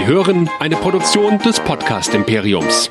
Sie 0.00 0.06
hören 0.06 0.48
eine 0.60 0.76
Produktion 0.76 1.38
des 1.40 1.60
Podcast 1.60 2.14
Imperiums. 2.14 2.90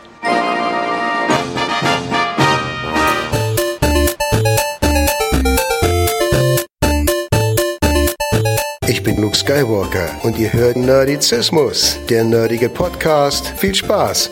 Ich 8.86 9.02
bin 9.02 9.20
Luke 9.20 9.36
Skywalker 9.36 10.20
und 10.22 10.38
ihr 10.38 10.54
hört 10.54 10.78
Nerdizismus, 10.78 11.98
der 12.08 12.26
nerdige 12.26 12.70
Podcast. 12.70 13.48
Viel 13.58 13.74
Spaß! 13.74 14.30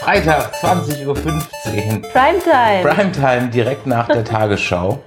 Freitag, 0.00 0.54
20.15 0.62 1.06
Uhr. 1.06 1.14
Primetime. 2.12 2.94
Primetime, 2.94 3.48
direkt 3.48 3.88
nach 3.88 4.06
der 4.06 4.22
Tagesschau. 4.24 5.02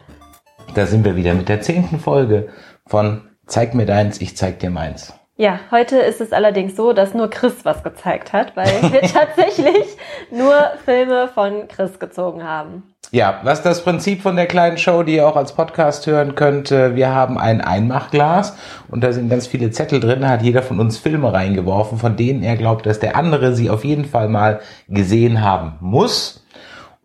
Da 0.73 0.86
sind 0.86 1.05
wir 1.05 1.16
wieder 1.16 1.34
mit 1.34 1.47
der 1.50 1.61
zehnten 1.61 2.00
Folge 2.00 2.50
von 2.86 3.21
Zeig 3.48 3.75
mir 3.75 3.86
deins, 3.86 4.20
ich 4.21 4.35
zeig 4.35 4.59
dir 4.59 4.71
meins. 4.71 5.13
Ja, 5.38 5.59
heute 5.70 5.98
ist 5.98 6.21
es 6.21 6.31
allerdings 6.31 6.76
so, 6.76 6.94
dass 6.94 7.13
nur 7.13 7.30
Chris 7.30 7.63
was 7.63 7.84
gezeigt 7.84 8.34
hat, 8.34 8.55
weil 8.55 8.67
wir 8.91 9.02
tatsächlich 9.02 9.98
nur 10.31 10.55
Filme 10.84 11.27
von 11.34 11.67
Chris 11.67 11.99
gezogen 11.99 12.43
haben. 12.43 12.84
Ja, 13.12 13.40
was 13.43 13.62
das 13.62 13.84
Prinzip 13.84 14.21
von 14.21 14.35
der 14.35 14.48
kleinen 14.48 14.77
Show, 14.77 15.04
die 15.04 15.16
ihr 15.16 15.27
auch 15.27 15.35
als 15.35 15.54
Podcast 15.54 16.07
hören 16.07 16.35
könnt, 16.35 16.71
äh, 16.71 16.95
wir 16.95 17.13
haben 17.13 17.38
ein 17.38 17.62
Einmachglas 17.62 18.57
und 18.90 19.04
da 19.04 19.12
sind 19.12 19.29
ganz 19.29 19.45
viele 19.45 19.71
Zettel 19.71 19.99
drin, 19.99 20.21
da 20.21 20.29
hat 20.29 20.41
jeder 20.41 20.63
von 20.63 20.79
uns 20.79 20.98
Filme 20.98 21.32
reingeworfen, 21.32 21.98
von 21.98 22.16
denen 22.16 22.41
er 22.41 22.55
glaubt, 22.55 22.85
dass 22.85 22.99
der 22.99 23.16
andere 23.16 23.55
sie 23.55 23.70
auf 23.70 23.85
jeden 23.85 24.05
Fall 24.05 24.27
mal 24.27 24.62
gesehen 24.88 25.41
haben 25.41 25.76
muss. 25.82 26.45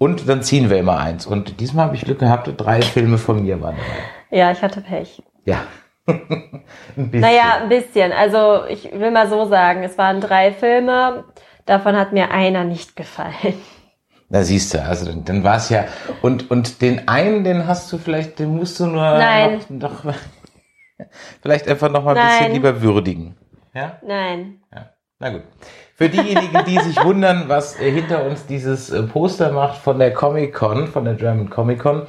Und 0.03 0.27
dann 0.31 0.43
ziehen 0.43 0.71
wir 0.71 0.79
immer 0.79 0.99
eins. 0.99 1.27
Und 1.27 1.61
diesmal 1.61 1.85
habe 1.85 1.95
ich 1.95 2.07
Glück 2.07 2.21
gehabt, 2.21 2.51
drei 2.57 2.81
Filme 2.81 3.19
von 3.19 3.43
mir 3.43 3.61
waren 3.61 3.77
dabei. 3.77 4.39
Ja, 4.39 4.51
ich 4.51 4.63
hatte 4.63 4.81
Pech. 4.81 5.23
Ja. 5.45 5.65
ein 6.07 6.63
bisschen. 6.97 7.21
Naja, 7.21 7.59
ein 7.61 7.69
bisschen. 7.69 8.11
Also 8.11 8.65
ich 8.71 8.91
will 8.93 9.11
mal 9.11 9.29
so 9.29 9.45
sagen, 9.45 9.83
es 9.83 9.99
waren 9.99 10.23
drei 10.23 10.53
Filme, 10.53 11.25
davon 11.67 11.97
hat 11.97 12.15
mir 12.15 12.31
einer 12.31 12.65
nicht 12.65 12.97
gefallen. 12.97 13.61
Da 14.31 14.43
siehst 14.43 14.73
du, 14.73 14.83
also 14.83 15.05
dann, 15.05 15.27
dann 15.27 15.45
war 15.45 15.57
es 15.57 15.69
ja. 15.69 15.85
Und, 16.23 16.51
und 16.51 16.81
den 16.81 17.07
einen, 17.07 17.45
den 17.45 17.67
hast 17.67 17.93
du 17.93 17.99
vielleicht, 17.99 18.39
den 18.39 18.57
musst 18.57 18.81
du 18.81 18.87
nur 18.87 19.03
Nein. 19.03 19.61
noch, 19.69 20.03
noch 20.03 20.15
vielleicht 21.43 21.69
einfach 21.69 21.91
noch 21.91 22.05
mal 22.05 22.17
ein 22.17 22.25
Nein. 22.25 22.39
bisschen 22.39 22.53
lieber 22.55 22.81
würdigen. 22.81 23.37
Ja? 23.75 23.99
Nein. 24.03 24.63
Ja. 24.73 24.95
Na 25.19 25.29
gut. 25.29 25.43
Für 26.01 26.09
diejenigen, 26.09 26.65
die 26.67 26.79
sich 26.79 27.05
wundern, 27.05 27.45
was 27.49 27.79
äh, 27.79 27.91
hinter 27.91 28.25
uns 28.25 28.47
dieses 28.47 28.89
äh, 28.89 29.03
Poster 29.03 29.53
macht 29.53 29.77
von 29.77 29.99
der 29.99 30.15
Comic 30.15 30.55
Con, 30.55 30.87
von 30.87 31.05
der 31.05 31.13
German 31.13 31.51
Comic 31.51 31.81
Con, 31.81 32.05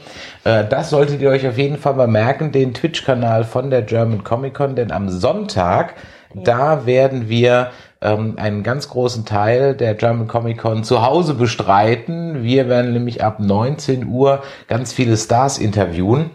äh, 0.46 0.64
das 0.64 0.92
solltet 0.92 1.20
ihr 1.20 1.30
euch 1.30 1.46
auf 1.46 1.58
jeden 1.58 1.76
Fall 1.78 1.96
mal 1.96 2.08
merken, 2.08 2.54
den 2.54 2.74
Twitch-Kanal 2.74 3.44
von 3.44 3.70
der 3.70 3.82
German 3.82 4.24
Comic 4.24 4.54
Con, 4.54 4.78
denn 4.78 4.94
am 4.94 5.10
Sonntag, 5.10 5.96
da 6.34 6.86
werden 6.86 7.28
wir 7.28 7.72
ähm, 8.00 8.36
einen 8.38 8.64
ganz 8.64 8.88
großen 8.88 9.26
Teil 9.26 9.76
der 9.76 9.94
German 9.96 10.30
Comic 10.30 10.60
Con 10.60 10.86
zu 10.86 11.06
Hause 11.06 11.34
bestreiten. 11.34 12.44
Wir 12.44 12.70
werden 12.70 12.94
nämlich 12.94 13.22
ab 13.22 13.42
19 13.42 14.08
Uhr 14.08 14.42
ganz 14.70 14.94
viele 14.94 15.18
Stars 15.18 15.58
interviewen. 15.58 16.30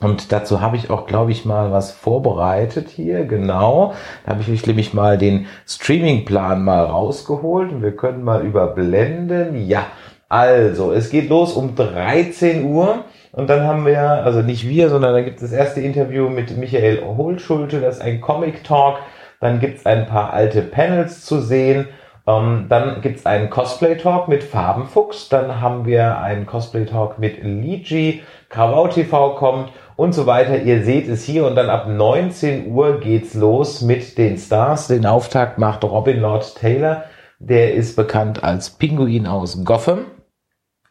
Und 0.00 0.30
dazu 0.30 0.60
habe 0.60 0.76
ich 0.76 0.90
auch, 0.90 1.06
glaube 1.06 1.32
ich, 1.32 1.44
mal 1.44 1.72
was 1.72 1.90
vorbereitet 1.90 2.88
hier, 2.88 3.24
genau. 3.24 3.94
Da 4.24 4.32
habe 4.32 4.42
ich 4.42 4.66
nämlich 4.66 4.94
mal 4.94 5.18
den 5.18 5.46
Streamingplan 5.66 6.62
mal 6.62 6.84
rausgeholt. 6.84 7.72
Und 7.72 7.82
wir 7.82 7.96
können 7.96 8.22
mal 8.22 8.44
überblenden. 8.44 9.66
Ja, 9.66 9.86
also, 10.28 10.92
es 10.92 11.10
geht 11.10 11.28
los 11.28 11.54
um 11.54 11.74
13 11.74 12.64
Uhr. 12.64 13.04
Und 13.32 13.50
dann 13.50 13.66
haben 13.66 13.86
wir, 13.86 14.00
also 14.00 14.42
nicht 14.42 14.68
wir, 14.68 14.88
sondern 14.88 15.14
da 15.14 15.20
gibt 15.20 15.36
es 15.36 15.50
das 15.50 15.52
erste 15.52 15.80
Interview 15.80 16.28
mit 16.28 16.56
Michael 16.56 17.02
Hohlschulte. 17.04 17.80
Das 17.80 17.96
ist 17.96 18.02
ein 18.02 18.20
Comic 18.20 18.64
Talk. 18.64 18.98
Dann 19.40 19.60
gibt 19.60 19.78
es 19.78 19.86
ein 19.86 20.06
paar 20.06 20.32
alte 20.32 20.62
Panels 20.62 21.24
zu 21.24 21.40
sehen. 21.40 21.88
Ähm, 22.26 22.66
dann 22.68 23.00
gibt's 23.00 23.26
einen 23.26 23.48
Cosplay-Talk 23.48 24.28
mit 24.28 24.44
Farbenfuchs. 24.44 25.28
Dann 25.28 25.60
haben 25.60 25.86
wir 25.86 26.18
einen 26.18 26.46
Cosplay-Talk 26.46 27.18
mit 27.18 27.42
Ligi. 27.42 28.22
Krawau 28.48 28.88
TV 28.88 29.34
kommt 29.36 29.70
und 29.98 30.12
so 30.12 30.26
weiter. 30.26 30.62
Ihr 30.62 30.84
seht 30.84 31.08
es 31.08 31.24
hier 31.24 31.44
und 31.44 31.56
dann 31.56 31.68
ab 31.68 31.88
19 31.88 32.70
Uhr 32.72 33.00
geht's 33.00 33.34
los 33.34 33.82
mit 33.82 34.16
den 34.16 34.38
Stars. 34.38 34.86
Den 34.86 35.04
Auftakt 35.06 35.58
macht 35.58 35.82
Robin 35.82 36.20
Lord 36.20 36.54
Taylor. 36.56 37.02
Der 37.40 37.74
ist 37.74 37.96
bekannt 37.96 38.44
als 38.44 38.70
Pinguin 38.70 39.26
aus 39.26 39.64
Gotham. 39.64 40.04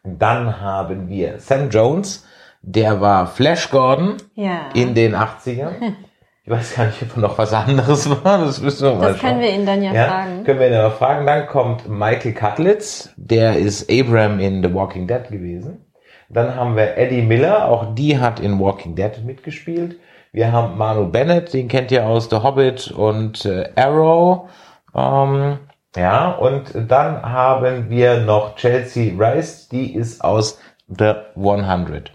Dann 0.04 0.60
haben 0.60 1.08
wir 1.08 1.38
Sam 1.38 1.70
Jones. 1.70 2.26
Der 2.60 3.00
war 3.00 3.26
Flash 3.26 3.70
Gordon 3.70 4.16
Ja. 4.34 4.68
in 4.74 4.94
den 4.94 5.14
80ern. 5.16 5.72
Ich 6.44 6.54
weiß 6.54 6.76
gar 6.76 6.86
nicht, 6.86 7.02
ob 7.02 7.18
noch 7.18 7.36
was 7.36 7.52
anderes 7.52 8.08
war. 8.08 8.38
Das 8.38 8.62
müssen 8.62 8.86
wir 8.88 8.94
mal 8.94 9.12
Das 9.12 9.20
können 9.20 9.40
wir 9.40 9.50
ihn 9.52 9.66
dann 9.66 9.82
ja, 9.82 9.92
Ja, 9.92 10.04
fragen. 10.06 10.44
können 10.44 10.58
wir 10.60 10.68
ihn 10.68 10.74
aber 10.76 10.92
fragen. 10.92 11.26
Dann 11.26 11.46
kommt 11.46 11.86
Michael 11.90 12.32
Cutlitz, 12.32 13.12
der 13.18 13.58
ist 13.58 13.90
Abram 13.92 14.40
in 14.40 14.62
The 14.62 14.72
Walking 14.72 15.06
Dead 15.06 15.24
gewesen. 15.28 15.84
Dann 16.28 16.54
haben 16.54 16.76
wir 16.76 16.96
Eddie 16.98 17.22
Miller, 17.22 17.68
auch 17.68 17.94
die 17.94 18.18
hat 18.18 18.38
in 18.40 18.60
Walking 18.60 18.94
Dead 18.94 19.24
mitgespielt. 19.24 19.98
Wir 20.32 20.52
haben 20.52 20.76
Manu 20.76 21.10
Bennett, 21.10 21.54
den 21.54 21.68
kennt 21.68 21.90
ihr 21.90 22.06
aus 22.06 22.28
The 22.28 22.36
Hobbit 22.36 22.90
und 22.90 23.46
äh, 23.46 23.70
Arrow. 23.76 24.50
Ähm, 24.94 25.58
ja, 25.96 26.32
und 26.32 26.72
dann 26.74 27.22
haben 27.22 27.88
wir 27.88 28.20
noch 28.20 28.56
Chelsea 28.56 29.14
Rice, 29.18 29.68
die 29.68 29.94
ist 29.94 30.22
aus 30.22 30.60
The 30.86 31.14
100. 31.34 32.12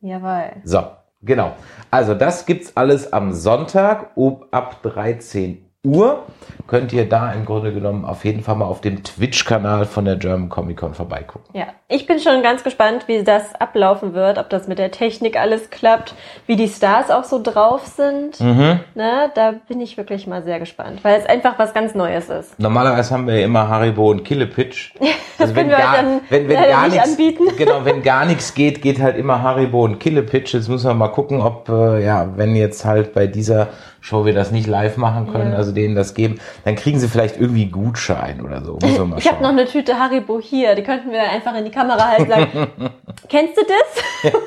Jawohl. 0.00 0.52
So, 0.64 0.84
genau. 1.20 1.52
Also 1.90 2.14
das 2.14 2.46
gibt's 2.46 2.76
alles 2.76 3.12
am 3.12 3.32
Sonntag 3.32 4.16
um 4.16 4.44
ab 4.50 4.82
13 4.82 5.69
Uhr. 5.84 6.24
Könnt 6.66 6.92
ihr 6.92 7.08
da 7.08 7.32
im 7.32 7.46
Grunde 7.46 7.72
genommen 7.72 8.04
auf 8.04 8.24
jeden 8.24 8.42
Fall 8.42 8.54
mal 8.54 8.66
auf 8.66 8.80
dem 8.80 9.02
Twitch-Kanal 9.02 9.86
von 9.86 10.04
der 10.04 10.16
German 10.16 10.50
Comic 10.50 10.76
Con 10.76 10.94
vorbeigucken. 10.94 11.48
Ja, 11.52 11.68
ich 11.88 12.06
bin 12.06 12.20
schon 12.20 12.42
ganz 12.42 12.62
gespannt, 12.62 13.08
wie 13.08 13.24
das 13.24 13.54
ablaufen 13.56 14.14
wird, 14.14 14.38
ob 14.38 14.50
das 14.50 14.68
mit 14.68 14.78
der 14.78 14.90
Technik 14.90 15.36
alles 15.36 15.70
klappt, 15.70 16.14
wie 16.46 16.54
die 16.54 16.68
Stars 16.68 17.10
auch 17.10 17.24
so 17.24 17.42
drauf 17.42 17.86
sind. 17.86 18.38
Mhm. 18.40 18.80
Ne, 18.94 19.30
da 19.34 19.54
bin 19.68 19.80
ich 19.80 19.96
wirklich 19.96 20.26
mal 20.26 20.44
sehr 20.44 20.60
gespannt, 20.60 21.02
weil 21.02 21.18
es 21.18 21.26
einfach 21.26 21.58
was 21.58 21.72
ganz 21.72 21.94
Neues 21.94 22.28
ist. 22.28 22.58
Normalerweise 22.58 23.14
haben 23.14 23.26
wir 23.26 23.38
ja 23.38 23.46
immer 23.46 23.66
Haribo 23.66 24.10
und 24.10 24.24
Killepitch. 24.24 24.94
Also 25.40 25.56
wir 25.56 25.64
euch 25.64 25.70
dann 25.72 26.20
wenn, 26.28 26.48
wenn 26.50 26.68
gar 26.68 26.82
nicht 26.82 26.92
nichts, 26.96 27.10
anbieten. 27.12 27.44
Genau, 27.56 27.82
wenn 27.86 28.02
gar 28.02 28.26
nichts 28.26 28.52
geht, 28.52 28.82
geht 28.82 29.00
halt 29.00 29.16
immer 29.16 29.42
Haribo 29.42 29.84
und 29.84 29.98
Killepitch. 29.98 30.52
Jetzt 30.52 30.68
müssen 30.68 30.86
wir 30.86 30.92
mal 30.92 31.08
gucken, 31.08 31.40
ob, 31.40 31.70
äh, 31.70 32.04
ja, 32.04 32.28
wenn 32.36 32.54
jetzt 32.54 32.84
halt 32.84 33.14
bei 33.14 33.26
dieser 33.26 33.68
Show 34.00 34.24
wir 34.24 34.32
das 34.34 34.50
nicht 34.50 34.66
live 34.66 34.96
machen 34.96 35.30
können, 35.32 35.52
Ja. 35.52 35.58
also 35.58 35.72
denen 35.72 35.94
das 35.94 36.14
geben, 36.14 36.40
dann 36.64 36.74
kriegen 36.76 36.98
sie 36.98 37.08
vielleicht 37.08 37.38
irgendwie 37.38 37.66
Gutschein 37.66 38.40
oder 38.40 38.64
so. 38.64 38.78
Ich 39.18 39.28
habe 39.30 39.42
noch 39.42 39.50
eine 39.50 39.66
Tüte 39.66 39.98
Haribo 39.98 40.40
hier, 40.40 40.74
die 40.74 40.82
könnten 40.82 41.10
wir 41.10 41.18
dann 41.20 41.30
einfach 41.30 41.54
in 41.54 41.64
die 41.64 41.70
Kamera 41.70 42.08
halten 42.08 42.22
und 42.24 42.28
sagen, 42.30 42.68
kennst 43.28 43.56
du 43.56 43.62
das? 43.62 44.32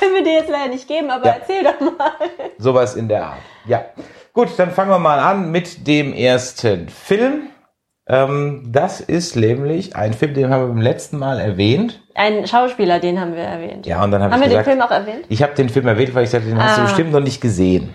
Können 0.00 0.14
wir 0.14 0.22
dir 0.22 0.34
jetzt 0.34 0.50
leider 0.50 0.68
nicht 0.70 0.86
geben, 0.86 1.10
aber 1.10 1.26
Ja. 1.26 1.36
erzähl 1.40 1.64
doch 1.64 1.80
mal. 1.80 2.10
Sowas 2.58 2.94
in 2.94 3.08
der 3.08 3.24
Art. 3.26 3.38
Ja. 3.66 3.84
Gut, 4.32 4.48
dann 4.56 4.70
fangen 4.70 4.90
wir 4.90 4.98
mal 5.00 5.18
an 5.18 5.50
mit 5.50 5.86
dem 5.88 6.12
ersten 6.12 6.88
Film. 6.88 7.48
Ähm, 8.06 8.62
das 8.72 9.00
ist 9.00 9.34
nämlich 9.36 9.96
ein 9.96 10.12
Film, 10.14 10.34
den 10.34 10.50
haben 10.50 10.62
wir 10.62 10.68
beim 10.68 10.80
letzten 10.80 11.18
Mal 11.18 11.40
erwähnt. 11.40 12.00
Ein 12.14 12.46
Schauspieler, 12.46 13.00
den 13.00 13.20
haben 13.20 13.34
wir 13.34 13.42
erwähnt. 13.42 13.86
Ja, 13.86 14.02
und 14.04 14.12
dann 14.12 14.22
habe 14.22 14.32
haben 14.34 14.42
ich 14.42 14.48
wir 14.50 14.58
gesagt, 14.58 14.66
den 14.68 14.72
Film 14.72 14.82
auch 14.86 14.90
erwähnt? 14.90 15.26
ich 15.28 15.42
habe 15.42 15.54
den 15.54 15.68
Film 15.68 15.86
erwähnt, 15.88 16.14
weil 16.14 16.24
ich 16.24 16.30
sagte, 16.30 16.48
den 16.48 16.62
hast 16.62 16.76
du 16.78 16.82
Ah. 16.82 16.84
bestimmt 16.84 17.12
noch 17.12 17.20
nicht 17.20 17.40
gesehen. 17.40 17.92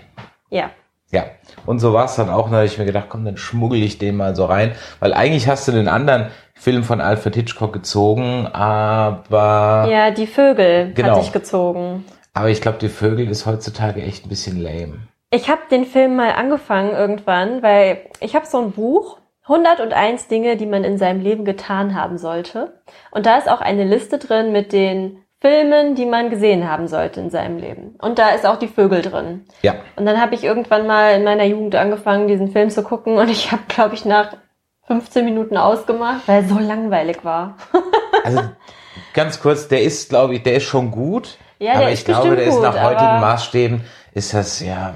Ja. 0.54 0.70
Ja. 1.10 1.24
Und 1.66 1.78
so 1.80 1.92
war 1.92 2.06
es 2.06 2.16
dann 2.16 2.30
auch, 2.30 2.48
da 2.48 2.56
habe 2.56 2.64
ich 2.66 2.78
mir 2.78 2.86
gedacht, 2.86 3.06
komm, 3.08 3.24
dann 3.24 3.36
schmuggel 3.36 3.82
ich 3.82 3.98
den 3.98 4.16
mal 4.16 4.34
so 4.34 4.46
rein. 4.46 4.72
Weil 5.00 5.12
eigentlich 5.12 5.48
hast 5.48 5.68
du 5.68 5.72
den 5.72 5.86
anderen 5.88 6.28
Film 6.54 6.82
von 6.82 7.00
Alfred 7.00 7.34
Hitchcock 7.34 7.72
gezogen, 7.72 8.46
aber, 8.46 9.88
Ja, 9.90 10.10
die 10.10 10.26
Vögel 10.26 10.92
Genau. 10.94 11.10
hatte 11.10 11.20
ich 11.20 11.32
gezogen. 11.32 12.04
aber 12.32 12.48
ich 12.48 12.60
glaube, 12.60 12.78
die 12.78 12.88
Vögel 12.88 13.28
ist 13.28 13.46
heutzutage 13.46 14.02
echt 14.02 14.26
ein 14.26 14.28
bisschen 14.28 14.60
lame. 14.60 14.98
Ich 15.30 15.48
habe 15.48 15.62
den 15.70 15.84
Film 15.84 16.16
mal 16.16 16.32
angefangen 16.32 16.92
irgendwann, 16.92 17.62
weil 17.62 17.98
ich 18.20 18.34
habe 18.34 18.46
so 18.46 18.60
ein 18.60 18.70
Buch, 18.72 19.18
101 19.46 20.28
Dinge, 20.28 20.56
die 20.56 20.66
man 20.66 20.84
in 20.84 20.96
seinem 20.96 21.20
Leben 21.20 21.44
getan 21.44 21.94
haben 21.94 22.16
sollte. 22.18 22.80
Und 23.10 23.26
da 23.26 23.36
ist 23.36 23.48
auch 23.50 23.60
eine 23.60 23.84
Liste 23.84 24.18
drin 24.18 24.52
mit 24.52 24.72
den 24.72 25.18
Filmen, 25.44 25.94
die 25.94 26.06
man 26.06 26.30
gesehen 26.30 26.70
haben 26.70 26.88
sollte 26.88 27.20
in 27.20 27.28
seinem 27.28 27.58
Leben. 27.58 27.96
Und 28.00 28.18
da 28.18 28.30
ist 28.30 28.46
auch 28.46 28.56
die 28.56 28.66
Vögel 28.66 29.02
drin. 29.02 29.44
Ja. 29.60 29.74
Und 29.94 30.06
dann 30.06 30.18
habe 30.18 30.34
ich 30.34 30.42
irgendwann 30.42 30.86
mal 30.86 31.16
in 31.16 31.24
meiner 31.24 31.44
Jugend 31.44 31.74
angefangen, 31.74 32.28
diesen 32.28 32.48
Film 32.50 32.70
zu 32.70 32.82
gucken 32.82 33.18
und 33.18 33.28
ich 33.28 33.52
habe, 33.52 33.62
glaube 33.68 33.94
ich, 33.94 34.06
nach 34.06 34.38
15 34.86 35.22
Minuten 35.22 35.58
ausgemacht, 35.58 36.22
weil 36.26 36.42
er 36.42 36.48
so 36.48 36.58
langweilig 36.58 37.24
war. 37.24 37.58
Also 38.22 38.40
ganz 39.12 39.38
kurz, 39.38 39.68
der 39.68 39.82
ist, 39.82 40.08
glaube 40.08 40.36
ich, 40.36 40.42
der 40.42 40.54
ist 40.54 40.62
schon 40.62 40.90
gut. 40.90 41.36
Ja, 41.58 41.72
der 41.72 41.80
aber 41.82 41.90
ich 41.90 42.06
glaube, 42.06 42.36
der 42.36 42.46
ist 42.46 42.54
gut, 42.54 42.62
nach 42.62 42.82
heutigen 42.82 43.02
aber- 43.04 43.20
Maßstäben 43.20 43.82
ist 44.14 44.32
das 44.32 44.60
ja, 44.60 44.94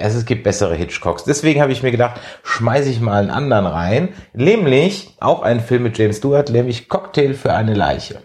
also 0.00 0.18
es 0.18 0.24
gibt 0.24 0.44
bessere 0.44 0.74
Hitchcocks. 0.74 1.24
Deswegen 1.24 1.60
habe 1.60 1.72
ich 1.72 1.82
mir 1.82 1.90
gedacht, 1.90 2.18
schmeiße 2.42 2.88
ich 2.88 3.00
mal 3.00 3.20
einen 3.20 3.30
anderen 3.30 3.66
rein, 3.66 4.14
nämlich 4.32 5.14
auch 5.20 5.42
ein 5.42 5.60
Film 5.60 5.82
mit 5.82 5.98
James 5.98 6.18
Stewart, 6.18 6.48
nämlich 6.48 6.88
Cocktail 6.88 7.34
für 7.34 7.52
eine 7.52 7.74
Leiche. 7.74 8.22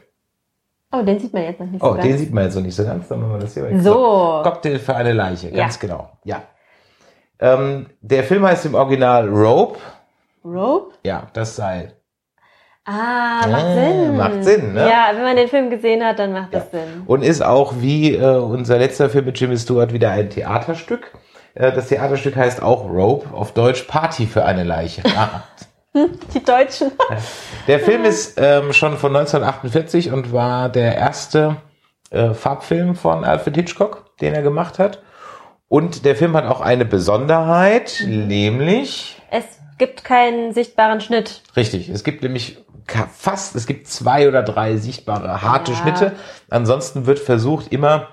Oh, 0.91 1.01
den 1.03 1.19
sieht 1.19 1.33
man 1.33 1.43
jetzt 1.43 1.59
noch 1.59 1.67
nicht 1.67 1.83
Oh, 1.83 1.89
so 1.89 1.93
den 1.95 2.09
ganz. 2.09 2.19
sieht 2.19 2.33
man 2.33 2.43
jetzt 2.45 2.55
noch 2.55 2.63
nicht 2.63 2.75
so 2.75 2.83
ganz, 2.83 3.07
dann 3.07 3.19
machen 3.21 3.33
wir 3.33 3.39
das 3.39 3.53
hier 3.53 3.63
weg. 3.63 3.75
So. 3.81 4.41
Cocktail 4.43 4.79
für 4.79 4.95
eine 4.95 5.13
Leiche, 5.13 5.51
ganz 5.51 5.75
Ja. 5.75 5.81
genau. 5.81 6.09
Ja. 6.23 6.41
Ähm, 7.39 7.87
der 8.01 8.23
Film 8.23 8.43
heißt 8.45 8.65
im 8.65 8.75
Original 8.75 9.27
Rope. 9.29 9.79
Rope? 10.43 10.95
Ja, 11.05 11.27
das 11.33 11.55
Seil. 11.55 11.93
Ah, 12.85 13.45
macht 13.47 13.65
Ah, 13.65 13.73
Sinn. 13.75 14.17
macht 14.17 14.43
Sinn, 14.43 14.73
ne? 14.73 14.89
Ja, 14.89 15.09
wenn 15.13 15.21
man 15.23 15.35
den 15.35 15.47
Film 15.47 15.69
gesehen 15.69 16.03
hat, 16.03 16.17
dann 16.17 16.33
macht 16.33 16.53
das 16.55 16.71
Sinn. 16.71 17.03
Und 17.05 17.23
ist 17.23 17.41
auch 17.43 17.73
wie 17.77 18.15
äh, 18.15 18.37
unser 18.37 18.79
letzter 18.79 19.09
Film 19.11 19.25
mit 19.25 19.39
Jimmy 19.39 19.57
Stewart 19.57 19.93
wieder 19.93 20.09
ein 20.11 20.29
Theaterstück. 20.31 21.11
Äh, 21.53 21.71
das 21.71 21.89
Theaterstück 21.89 22.35
heißt 22.35 22.63
auch 22.63 22.89
Rope, 22.89 23.31
auf 23.33 23.53
Deutsch 23.53 23.83
Party 23.83 24.25
für 24.25 24.43
eine 24.43 24.63
Leiche. 24.63 25.03
Die 26.33 26.43
Deutschen. 26.43 26.91
Der 27.67 27.79
Film 27.79 28.05
ist 28.05 28.35
ähm, 28.37 28.73
schon 28.73 28.97
von 28.97 29.15
1948 29.15 30.11
und 30.11 30.31
war 30.31 30.69
der 30.69 30.95
erste 30.95 31.57
äh, 32.11 32.33
Farbfilm 32.33 32.95
von 32.95 33.23
Alfred 33.23 33.55
Hitchcock, 33.55 34.05
den 34.21 34.33
er 34.33 34.41
gemacht 34.41 34.79
hat. 34.79 35.01
Und 35.67 36.05
der 36.05 36.15
Film 36.15 36.35
hat 36.35 36.45
auch 36.45 36.61
eine 36.61 36.85
Besonderheit, 36.85 38.03
nämlich, 38.07 39.21
Es 39.29 39.45
gibt 39.77 40.03
keinen 40.03 40.53
sichtbaren 40.53 40.99
Schnitt. 41.01 41.41
richtig, 41.55 41.89
es 41.89 42.03
gibt 42.03 42.23
nämlich 42.23 42.57
fast, 43.15 43.55
es 43.55 43.67
gibt 43.67 43.87
zwei 43.87 44.27
oder 44.27 44.41
drei 44.41 44.77
sichtbare 44.77 45.43
harte 45.43 45.73
Ja. 45.73 45.77
Schnitte. 45.77 46.11
Ansonsten 46.49 47.05
wird 47.05 47.19
versucht, 47.19 47.71
immer 47.71 48.07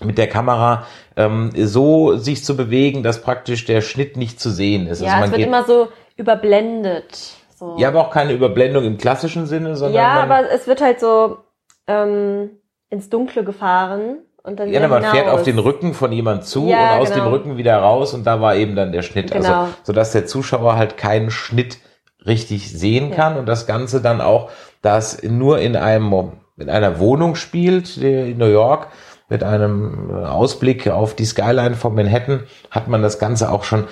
mit 0.00 0.18
der 0.18 0.28
Kamera 0.28 0.86
ähm, 1.16 1.50
so 1.56 2.16
sich 2.16 2.44
zu 2.44 2.56
bewegen, 2.56 3.02
dass 3.02 3.22
praktisch 3.22 3.64
der 3.64 3.80
Schnitt 3.80 4.16
nicht 4.16 4.40
zu 4.40 4.50
sehen 4.50 4.86
ist. 4.86 5.00
Ja, 5.02 5.24
es 5.24 5.30
wird 5.32 5.40
immer 5.40 5.64
so 5.64 5.88
überblendet. 6.16 7.36
So. 7.56 7.76
ja, 7.78 7.88
aber 7.88 8.00
auch 8.00 8.10
keine 8.10 8.32
Überblendung 8.32 8.84
im 8.84 8.98
klassischen 8.98 9.46
Sinne, 9.46 9.76
sondern 9.76 10.02
ja 10.02 10.22
aber 10.22 10.50
es 10.50 10.66
wird 10.66 10.80
halt 10.82 10.98
so 11.00 11.38
ähm, 11.86 12.50
ins 12.90 13.08
Dunkle 13.10 13.44
gefahren 13.44 14.18
und 14.42 14.58
dann 14.58 14.68
Ja, 14.68 14.80
wieder 14.80 14.88
man 14.88 15.02
fährt 15.02 15.24
hinaus. 15.26 15.40
auf 15.40 15.42
den 15.44 15.58
Rücken 15.58 15.94
von 15.94 16.10
jemand 16.12 16.44
zu 16.44 16.66
Ja, 16.68 16.94
und 16.96 17.00
aus 17.02 17.12
genau. 17.12 17.24
dem 17.24 17.32
Rücken 17.32 17.56
wieder 17.56 17.76
raus 17.78 18.12
und 18.12 18.24
da 18.26 18.40
war 18.40 18.56
eben 18.56 18.74
dann 18.74 18.92
der 18.92 19.02
Schnitt. 19.02 19.30
Genau. 19.30 19.62
Also, 19.62 19.72
sodass 19.84 20.12
der 20.12 20.26
Zuschauer 20.26 20.76
halt 20.76 20.96
keinen 20.96 21.30
Schnitt 21.30 21.78
richtig 22.26 22.72
sehen 22.76 23.10
Ja. 23.10 23.16
kann 23.16 23.36
und 23.38 23.46
das 23.46 23.66
Ganze 23.66 24.00
dann 24.00 24.20
auch, 24.20 24.50
das 24.82 25.22
nur 25.22 25.60
in 25.60 25.76
einem, 25.76 26.32
in 26.56 26.68
einer 26.70 26.98
Wohnung 26.98 27.36
spielt, 27.36 27.96
in 27.98 28.38
New 28.38 28.50
York, 28.50 28.88
mit 29.28 29.42
einem 29.44 30.10
äh, 30.10 30.24
Ausblick 30.26 30.88
auf 30.88 31.14
die 31.14 31.24
Skyline 31.24 31.74
von 31.76 31.94
Manhattan, 31.94 32.42
hat 32.70 32.88
man 32.88 33.00
das 33.02 33.18
Ganze 33.18 33.50
auch 33.50 33.64
schon 33.64 33.84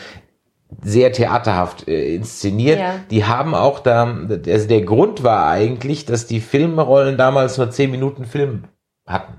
sehr 0.81 1.13
theaterhaft 1.13 1.87
äh, 1.89 2.15
inszeniert. 2.15 2.79
Ja. 2.79 2.95
Die 3.11 3.25
haben 3.25 3.55
auch 3.55 3.81
da, 3.81 4.05
also 4.47 4.69
der 4.69 4.83
Grund 4.83 5.23
war 5.23 5.49
eigentlich, 5.49 6.07
dass 6.07 6.27
die 6.27 6.41
Filmrollen 6.41 7.17
damals 7.17 7.59
nur 7.59 7.71
10 7.71 7.91
Minuten 7.91 8.25
Film 8.25 8.65
hatten. 9.07 9.35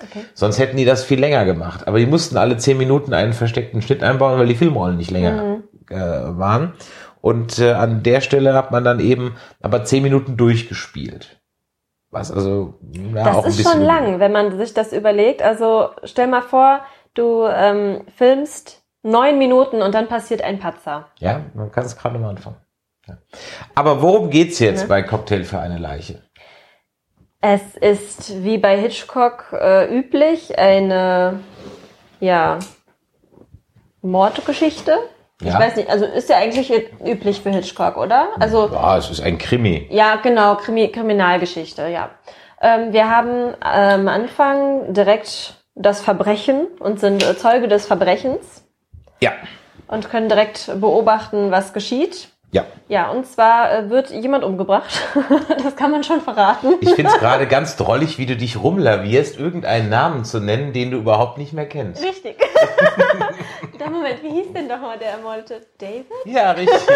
Okay. 0.00 0.24
Sonst 0.34 0.58
hätten 0.60 0.76
die 0.76 0.84
das 0.84 1.02
viel 1.02 1.18
länger 1.18 1.44
gemacht. 1.44 1.88
Aber 1.88 1.98
die 1.98 2.06
mussten 2.06 2.36
alle 2.36 2.56
zehn 2.56 2.78
Minuten 2.78 3.12
einen 3.12 3.32
versteckten 3.32 3.82
Schnitt 3.82 4.04
einbauen, 4.04 4.38
weil 4.38 4.46
die 4.46 4.54
Filmrollen 4.54 4.96
nicht 4.96 5.10
länger 5.10 5.42
Mhm. 5.42 5.62
äh, 5.90 6.38
waren. 6.38 6.74
Und 7.20 7.58
äh, 7.58 7.72
an 7.72 8.04
der 8.04 8.20
Stelle 8.20 8.54
hat 8.54 8.70
man 8.70 8.84
dann 8.84 9.00
eben 9.00 9.34
aber 9.60 9.82
zehn 9.84 10.04
Minuten 10.04 10.36
durchgespielt. 10.36 11.40
Was 12.10 12.30
also 12.30 12.74
ja, 12.92 13.24
Das 13.24 13.36
auch 13.36 13.44
ein 13.44 13.50
ist 13.50 13.56
bisschen 13.56 13.72
schon 13.72 13.82
lang, 13.82 14.20
wenn 14.20 14.30
man 14.32 14.56
sich 14.56 14.72
das 14.72 14.92
überlegt. 14.92 15.42
Also 15.42 15.88
stell 16.04 16.28
mal 16.28 16.42
vor, 16.42 16.80
du 17.14 17.44
ähm, 17.52 18.02
filmst 18.16 18.77
neun 19.10 19.38
Minuten 19.38 19.82
und 19.82 19.94
dann 19.94 20.08
passiert 20.08 20.42
ein 20.42 20.58
Patzer. 20.58 21.06
Ja, 21.18 21.40
man 21.54 21.70
kann 21.72 21.84
es 21.84 21.96
gerade 21.96 22.18
mal 22.18 22.30
anfangen. 22.30 22.56
Ja. 23.06 23.16
Aber 23.74 24.02
worum 24.02 24.30
geht's 24.30 24.58
jetzt 24.58 24.82
Ne? 24.82 24.88
bei 24.88 25.02
Cocktail 25.02 25.44
für 25.44 25.58
eine 25.58 25.78
Leiche? 25.78 26.22
Es 27.40 27.76
ist 27.76 28.42
wie 28.42 28.58
bei 28.58 28.76
Hitchcock 28.76 29.52
äh, 29.52 29.86
üblich 29.96 30.58
eine 30.58 31.40
ja 32.20 32.58
Mordgeschichte. 34.02 34.96
Ich 35.40 35.46
Ja. 35.46 35.58
weiß 35.58 35.76
nicht, 35.76 35.88
also 35.88 36.04
ist 36.04 36.28
ja 36.28 36.36
eigentlich 36.36 36.72
üblich 37.04 37.40
für 37.42 37.50
Hitchcock, 37.50 37.96
oder? 37.96 38.28
Also 38.40 38.68
Ja, 38.72 38.98
es 38.98 39.08
ist 39.10 39.20
ein 39.20 39.38
Krimi. 39.38 39.86
Ja, 39.90 40.16
genau, 40.16 40.56
Krimi 40.56 40.88
Kriminalgeschichte, 40.90 41.86
ja. 41.88 42.10
Ähm, 42.60 42.92
wir 42.92 43.08
haben 43.08 43.54
am 43.60 44.08
Anfang 44.08 44.92
direkt 44.92 45.54
das 45.76 46.00
Verbrechen 46.00 46.66
und 46.80 46.98
sind 46.98 47.22
äh, 47.22 47.36
Zeuge 47.36 47.68
des 47.68 47.86
Verbrechens 47.86 48.64
Ja, 49.20 49.32
und 49.88 50.08
können 50.10 50.28
direkt 50.28 50.70
beobachten, 50.80 51.50
was 51.50 51.72
geschieht. 51.72 52.28
ja. 52.52 52.64
Ja, 52.88 53.10
und 53.10 53.26
zwar 53.26 53.70
äh, 53.72 53.90
wird 53.90 54.10
jemand 54.10 54.44
umgebracht. 54.44 54.88
das 55.62 55.76
kann 55.76 55.90
man 55.90 56.02
schon 56.04 56.20
verraten. 56.22 56.74
Ich 56.80 56.90
finde 56.94 57.10
es 57.12 57.18
gerade 57.18 57.46
ganz 57.46 57.76
drollig, 57.76 58.16
wie 58.18 58.24
du 58.24 58.34
dich 58.36 58.62
rumlavierst, 58.62 59.38
irgendeinen 59.38 59.90
Namen 59.90 60.24
zu 60.24 60.40
nennen, 60.40 60.72
den 60.72 60.90
du 60.90 60.96
überhaupt 60.98 61.36
nicht 61.36 61.52
mehr 61.52 61.66
kennst. 61.68 62.02
Richtig. 62.02 62.38
Der 63.78 63.90
Moment, 63.90 64.22
wie 64.22 64.30
hieß 64.30 64.52
denn 64.54 64.68
doch 64.68 64.80
mal 64.80 64.98
der 64.98 65.12
Ermordete? 65.12 65.60
David? 65.78 66.06
Ja, 66.24 66.50
richtig. 66.52 66.80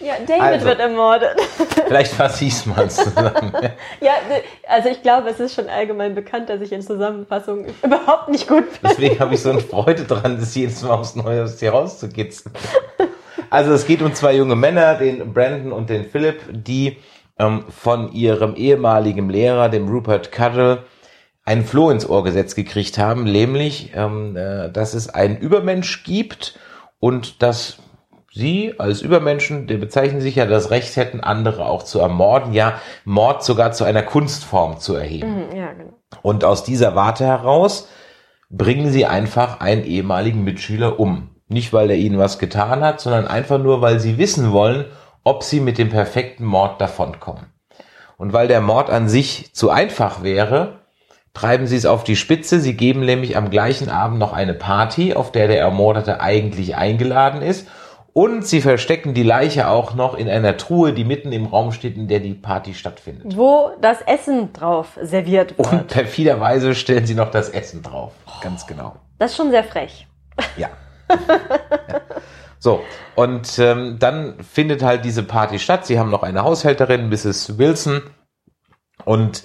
Ja, 0.00 0.14
David 0.26 0.42
Also. 0.42 0.66
wird 0.66 0.80
ermordet. 0.80 1.36
Vielleicht 1.86 2.18
es 2.18 2.66
mal 2.66 2.90
zusammen. 2.90 3.52
Ja, 4.00 4.12
also 4.68 4.88
ich 4.88 5.02
glaube, 5.02 5.28
es 5.30 5.40
ist 5.40 5.54
schon 5.54 5.68
allgemein 5.68 6.14
bekannt, 6.14 6.48
dass 6.48 6.60
ich 6.60 6.72
in 6.72 6.82
Zusammenfassungen 6.82 7.66
überhaupt 7.82 8.28
nicht 8.28 8.46
gut 8.46 8.70
bin. 8.80 8.90
Deswegen 8.90 9.18
habe 9.18 9.34
ich 9.34 9.42
so 9.42 9.50
eine 9.50 9.60
Freude 9.60 10.04
dran, 10.04 10.38
das 10.38 10.54
jedes 10.54 10.82
Mal 10.82 10.90
aufs 10.90 11.16
Neue 11.16 11.44
aus 11.44 11.56
dir 11.56 11.70
rauszukitzeln. 11.70 12.54
Also 13.50 13.72
es 13.72 13.86
geht 13.86 14.02
um 14.02 14.14
zwei 14.14 14.34
junge 14.36 14.56
Männer, 14.56 14.94
den 14.94 15.32
Brandon 15.32 15.72
und 15.72 15.90
den 15.90 16.04
Philip, 16.04 16.40
die 16.50 16.98
ähm, 17.38 17.64
von 17.68 18.12
ihrem 18.12 18.54
ehemaligen 18.54 19.28
Lehrer, 19.30 19.68
dem 19.68 19.88
Rupert 19.88 20.32
Cuddle, 20.32 20.84
einen 21.44 21.64
Floh 21.64 21.90
ins 21.90 22.08
Ohr 22.08 22.24
gesetzt 22.24 22.56
gekriegt 22.56 22.98
haben, 22.98 23.24
nämlich, 23.24 23.92
ähm, 23.94 24.36
äh, 24.36 24.70
dass 24.70 24.92
es 24.92 25.08
einen 25.08 25.38
Übermensch 25.38 26.04
gibt 26.04 26.58
und 27.00 27.42
dass 27.42 27.78
sie 28.32 28.74
als 28.78 29.00
Übermenschen, 29.02 29.66
die 29.66 29.76
bezeichnen 29.76 30.20
sich 30.20 30.36
ja 30.36 30.46
das 30.46 30.70
Recht 30.70 30.96
hätten, 30.96 31.20
andere 31.20 31.66
auch 31.66 31.82
zu 31.82 31.98
ermorden, 31.98 32.52
ja, 32.52 32.80
Mord 33.04 33.42
sogar 33.42 33.72
zu 33.72 33.84
einer 33.84 34.02
Kunstform 34.02 34.78
zu 34.78 34.94
erheben. 34.94 35.48
Mhm, 35.48 35.56
Ja, 35.56 35.72
genau. 35.72 35.94
Und 36.22 36.44
aus 36.44 36.64
dieser 36.64 36.94
Warte 36.94 37.24
heraus 37.26 37.88
bringen 38.50 38.90
sie 38.90 39.06
einfach 39.06 39.60
einen 39.60 39.84
ehemaligen 39.84 40.42
Mitschüler 40.44 40.98
um. 40.98 41.30
Nicht, 41.48 41.72
weil 41.72 41.90
er 41.90 41.96
ihnen 41.96 42.18
was 42.18 42.38
getan 42.38 42.82
hat, 42.82 43.00
sondern 43.00 43.26
einfach 43.26 43.58
nur, 43.58 43.80
weil 43.80 44.00
sie 44.00 44.18
wissen 44.18 44.52
wollen, 44.52 44.86
ob 45.24 45.42
sie 45.42 45.60
mit 45.60 45.78
dem 45.78 45.88
perfekten 45.88 46.44
Mord 46.44 46.80
davonkommen. 46.80 47.46
Und 48.16 48.32
weil 48.32 48.48
der 48.48 48.60
Mord 48.60 48.90
an 48.90 49.08
sich 49.08 49.54
zu 49.54 49.70
einfach 49.70 50.22
wäre, 50.22 50.80
treiben 51.34 51.66
sie 51.66 51.76
es 51.76 51.86
auf 51.86 52.04
die 52.04 52.16
Spitze. 52.16 52.60
Sie 52.60 52.76
geben 52.76 53.00
nämlich 53.00 53.36
am 53.36 53.50
gleichen 53.50 53.90
Abend 53.90 54.18
noch 54.18 54.32
eine 54.32 54.54
Party, 54.54 55.14
auf 55.14 55.30
der 55.30 55.46
der 55.46 55.60
Ermordete 55.60 56.20
eigentlich 56.20 56.76
eingeladen 56.76 57.42
ist. 57.42 57.68
Und 58.18 58.44
sie 58.44 58.60
verstecken 58.60 59.14
die 59.14 59.22
Leiche 59.22 59.68
auch 59.68 59.94
noch 59.94 60.16
in 60.16 60.28
einer 60.28 60.56
Truhe, 60.56 60.92
die 60.92 61.04
mitten 61.04 61.30
im 61.30 61.46
Raum 61.46 61.70
steht, 61.70 61.96
in 61.96 62.08
der 62.08 62.18
die 62.18 62.34
Party 62.34 62.74
stattfindet. 62.74 63.36
Wo 63.36 63.70
das 63.80 64.02
Essen 64.02 64.52
drauf 64.52 64.98
serviert 65.00 65.56
wird. 65.56 65.72
Und 65.72 65.86
perfiderweise 65.86 66.74
stellen 66.74 67.06
sie 67.06 67.14
noch 67.14 67.30
das 67.30 67.48
Essen 67.48 67.80
drauf. 67.80 68.14
Ganz 68.42 68.66
genau. 68.66 68.96
Das 69.20 69.30
ist 69.30 69.36
schon 69.36 69.52
sehr 69.52 69.62
frech. 69.62 70.08
Ja. 70.56 70.70
ja. 71.08 72.00
So, 72.58 72.80
und 73.14 73.56
ähm, 73.60 74.00
dann 74.00 74.42
findet 74.42 74.82
halt 74.82 75.04
diese 75.04 75.22
Party 75.22 75.60
statt. 75.60 75.86
Sie 75.86 75.96
haben 75.96 76.10
noch 76.10 76.24
eine 76.24 76.42
Haushälterin, 76.42 77.08
Mrs. 77.08 77.56
Wilson. 77.56 78.02
Und 79.04 79.44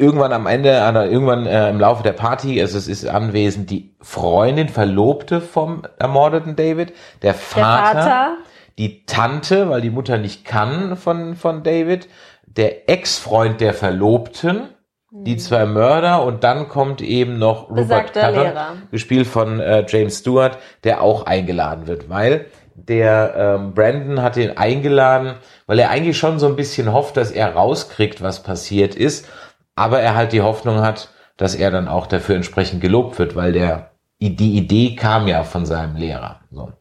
irgendwann 0.00 0.32
am 0.32 0.46
Ende, 0.46 0.70
irgendwann 0.70 1.46
äh, 1.46 1.68
im 1.68 1.78
Laufe 1.78 2.02
der 2.02 2.12
Party, 2.12 2.60
also 2.60 2.78
es 2.78 2.88
ist 2.88 3.06
anwesend 3.06 3.70
die 3.70 3.94
Freundin, 4.00 4.68
Verlobte 4.68 5.40
vom 5.40 5.82
ermordeten 5.98 6.56
David, 6.56 6.94
der 7.22 7.32
Der 7.32 7.34
Vater, 7.34 8.02
Vater, 8.02 8.36
die 8.78 9.04
Tante, 9.04 9.68
weil 9.68 9.82
die 9.82 9.90
Mutter 9.90 10.16
nicht 10.16 10.44
kann 10.44 10.96
von, 10.96 11.36
von 11.36 11.62
David, 11.62 12.08
der 12.46 12.88
Ex-Freund 12.88 13.60
der 13.60 13.74
Verlobten, 13.74 14.68
die 15.12 15.36
zwei 15.36 15.66
Mörder 15.66 16.24
und 16.24 16.44
dann 16.44 16.68
kommt 16.68 17.02
eben 17.02 17.38
noch 17.38 17.68
Rupert 17.68 18.14
Cutter, 18.14 18.76
gespielt 18.90 19.26
von 19.26 19.60
äh, 19.60 19.84
James 19.86 20.18
Stewart, 20.18 20.58
der 20.84 21.02
auch 21.02 21.26
eingeladen 21.26 21.88
wird, 21.88 22.08
weil 22.08 22.46
der 22.74 23.34
ähm, 23.36 23.74
Brandon 23.74 24.22
hat 24.22 24.36
ihn 24.36 24.56
eingeladen, 24.56 25.34
weil 25.66 25.78
er 25.78 25.90
eigentlich 25.90 26.16
schon 26.16 26.38
so 26.38 26.46
ein 26.46 26.56
bisschen 26.56 26.92
hofft, 26.92 27.16
dass 27.16 27.30
er 27.30 27.54
rauskriegt, 27.54 28.22
was 28.22 28.42
passiert 28.42 28.94
ist, 28.94 29.28
aber 29.74 30.00
er 30.00 30.14
halt 30.14 30.32
die 30.32 30.42
Hoffnung 30.42 30.80
hat, 30.80 31.10
dass 31.36 31.54
er 31.54 31.70
dann 31.70 31.88
auch 31.88 32.06
dafür 32.06 32.36
entsprechend 32.36 32.80
gelobt 32.80 33.18
wird, 33.18 33.34
weil 33.34 33.52
der 33.52 33.90
die 34.20 34.56
Idee 34.56 34.96
kam 34.96 35.26
ja 35.26 35.44
von 35.44 35.64
seinem 35.64 35.96
Lehrer. 35.96 36.40
So. 36.50 36.72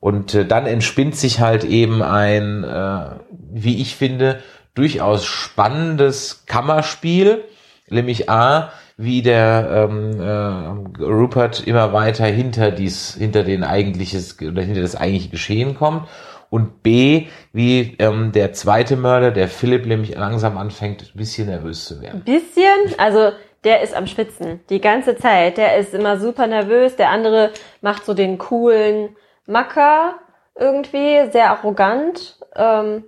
Und 0.00 0.34
äh, 0.34 0.46
dann 0.46 0.66
entspinnt 0.66 1.16
sich 1.16 1.40
halt 1.40 1.64
eben 1.64 2.02
ein, 2.02 2.62
äh, 2.62 3.10
wie 3.50 3.80
ich 3.80 3.96
finde, 3.96 4.40
durchaus 4.74 5.24
spannendes 5.24 6.44
Kammerspiel, 6.46 7.44
nämlich 7.88 8.30
A, 8.30 8.70
wie 8.96 9.22
der 9.22 9.88
ähm, 9.90 10.20
äh, 10.20 11.02
Rupert 11.02 11.66
immer 11.66 11.92
weiter 11.92 12.26
hinter 12.26 12.70
dies, 12.70 13.14
hinter 13.14 13.42
den 13.42 13.64
eigentliches 13.64 14.40
oder 14.40 14.62
hinter 14.62 14.82
das 14.82 14.94
eigentliche 14.94 15.30
Geschehen 15.30 15.74
kommt 15.74 16.08
und 16.50 16.82
B, 16.82 17.26
wie 17.52 17.96
ähm, 17.98 18.32
der 18.32 18.52
zweite 18.52 18.96
Mörder, 18.96 19.30
der 19.30 19.48
Philipp, 19.48 19.86
nämlich 19.86 20.14
langsam 20.14 20.56
anfängt, 20.58 21.02
ein 21.02 21.18
bisschen 21.18 21.48
nervös 21.48 21.84
zu 21.84 22.00
werden. 22.00 22.22
Ein 22.24 22.24
bisschen, 22.24 22.98
also 22.98 23.32
der 23.64 23.82
ist 23.82 23.94
am 23.94 24.06
Schwitzen 24.06 24.60
die 24.70 24.80
ganze 24.80 25.16
Zeit. 25.16 25.58
Der 25.58 25.76
ist 25.76 25.94
immer 25.94 26.18
super 26.18 26.46
nervös. 26.46 26.96
Der 26.96 27.10
andere 27.10 27.50
macht 27.80 28.04
so 28.04 28.14
den 28.14 28.38
coolen 28.38 29.16
Macker 29.46 30.14
irgendwie, 30.54 31.30
sehr 31.30 31.50
arrogant. 31.50 32.38
Ähm, 32.54 33.04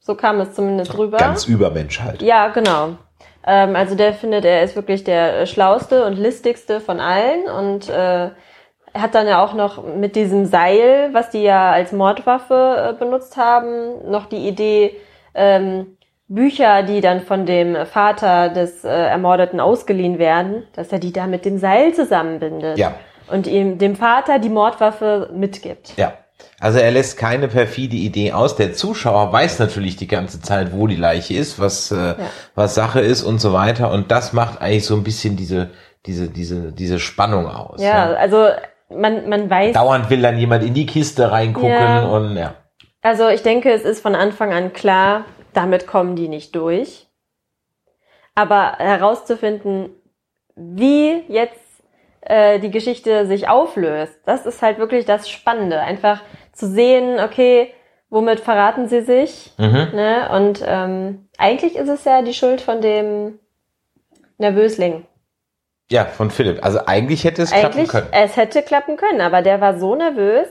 so 0.00 0.14
kam 0.14 0.40
es 0.40 0.54
zumindest 0.54 0.96
rüber. 0.96 1.18
Ganz 1.18 1.46
Übermensch 1.46 2.00
halt. 2.00 2.22
Ja, 2.22 2.48
genau. 2.48 2.96
Ähm, 3.46 3.76
also 3.76 3.94
der 3.94 4.12
findet, 4.12 4.44
er 4.44 4.62
ist 4.62 4.76
wirklich 4.76 5.04
der 5.04 5.46
schlauste 5.46 6.04
und 6.04 6.14
listigste 6.14 6.80
von 6.80 7.00
allen 7.00 7.48
und 7.48 7.88
äh, 7.88 8.30
er 8.96 9.02
hat 9.02 9.14
dann 9.14 9.28
ja 9.28 9.44
auch 9.44 9.52
noch 9.52 9.84
mit 9.84 10.16
diesem 10.16 10.46
Seil, 10.46 11.10
was 11.12 11.28
die 11.28 11.42
ja 11.42 11.70
als 11.70 11.92
Mordwaffe 11.92 12.94
äh, 12.94 12.98
benutzt 12.98 13.36
haben, 13.36 14.10
noch 14.10 14.24
die 14.24 14.48
Idee, 14.48 14.96
ähm, 15.34 15.98
Bücher, 16.28 16.82
die 16.82 17.02
dann 17.02 17.20
von 17.20 17.44
dem 17.44 17.84
Vater 17.84 18.48
des 18.48 18.84
äh, 18.84 18.88
Ermordeten 18.88 19.60
ausgeliehen 19.60 20.18
werden, 20.18 20.62
dass 20.74 20.90
er 20.92 20.98
die 20.98 21.12
da 21.12 21.26
mit 21.26 21.44
dem 21.44 21.58
Seil 21.58 21.92
zusammenbindet. 21.92 22.78
Ja. 22.78 22.94
Und 23.30 23.46
ihm 23.46 23.76
dem 23.76 23.96
Vater 23.96 24.38
die 24.38 24.48
Mordwaffe 24.48 25.28
mitgibt. 25.34 25.92
Ja. 25.98 26.14
Also 26.58 26.78
er 26.78 26.90
lässt 26.90 27.18
keine 27.18 27.48
perfide 27.48 27.96
Idee 27.96 28.32
aus. 28.32 28.56
Der 28.56 28.72
Zuschauer 28.72 29.30
weiß 29.30 29.58
natürlich 29.58 29.96
die 29.96 30.06
ganze 30.06 30.40
Zeit, 30.40 30.72
wo 30.72 30.86
die 30.86 30.96
Leiche 30.96 31.34
ist, 31.34 31.60
was, 31.60 31.92
äh, 31.92 32.14
was 32.54 32.74
Sache 32.74 33.00
ist 33.00 33.22
und 33.24 33.42
so 33.42 33.52
weiter. 33.52 33.90
Und 33.90 34.10
das 34.10 34.32
macht 34.32 34.62
eigentlich 34.62 34.86
so 34.86 34.94
ein 34.94 35.04
bisschen 35.04 35.36
diese, 35.36 35.68
diese, 36.06 36.28
diese, 36.28 36.72
diese 36.72 36.98
Spannung 36.98 37.46
aus. 37.46 37.82
Ja, 37.82 38.14
also 38.14 38.48
man, 38.88 39.28
man 39.28 39.50
weiß. 39.50 39.74
Dauernd 39.74 40.10
will 40.10 40.22
dann 40.22 40.38
jemand 40.38 40.64
in 40.64 40.74
die 40.74 40.86
Kiste 40.86 41.30
reingucken 41.30 41.70
Ja. 41.70 42.06
und 42.06 42.36
ja. 42.36 42.54
Also 43.02 43.28
ich 43.28 43.42
denke, 43.42 43.72
es 43.72 43.82
ist 43.82 44.00
von 44.00 44.14
Anfang 44.14 44.52
an 44.52 44.72
klar, 44.72 45.24
damit 45.52 45.86
kommen 45.86 46.16
die 46.16 46.28
nicht 46.28 46.54
durch. 46.56 47.06
Aber 48.34 48.72
herauszufinden, 48.78 49.90
wie 50.54 51.22
jetzt 51.28 51.60
äh, 52.20 52.58
die 52.58 52.70
Geschichte 52.70 53.26
sich 53.26 53.48
auflöst, 53.48 54.18
das 54.26 54.44
ist 54.44 54.60
halt 54.62 54.78
wirklich 54.78 55.04
das 55.04 55.28
Spannende. 55.28 55.80
Einfach 55.80 56.20
zu 56.52 56.66
sehen, 56.68 57.20
okay, 57.20 57.72
womit 58.10 58.40
verraten 58.40 58.88
sie 58.88 59.02
sich? 59.02 59.52
Mhm. 59.58 59.88
Ne? 59.94 60.28
Und 60.32 60.62
ähm, 60.66 61.28
eigentlich 61.38 61.76
ist 61.76 61.88
es 61.88 62.04
ja 62.04 62.22
die 62.22 62.34
Schuld 62.34 62.60
von 62.60 62.80
dem 62.80 63.38
Nervösling. 64.38 65.06
Ja, 65.90 66.04
von 66.04 66.30
Philipp. 66.30 66.64
Also 66.64 66.80
eigentlich 66.86 67.24
hätte 67.24 67.42
es 67.42 67.50
klappen 67.50 67.66
Eigentlich, 67.76 67.88
können. 67.90 68.08
es 68.10 68.36
hätte 68.36 68.62
klappen 68.62 68.96
können, 68.96 69.20
aber 69.20 69.42
der 69.42 69.60
war 69.60 69.78
so 69.78 69.94
nervös. 69.94 70.48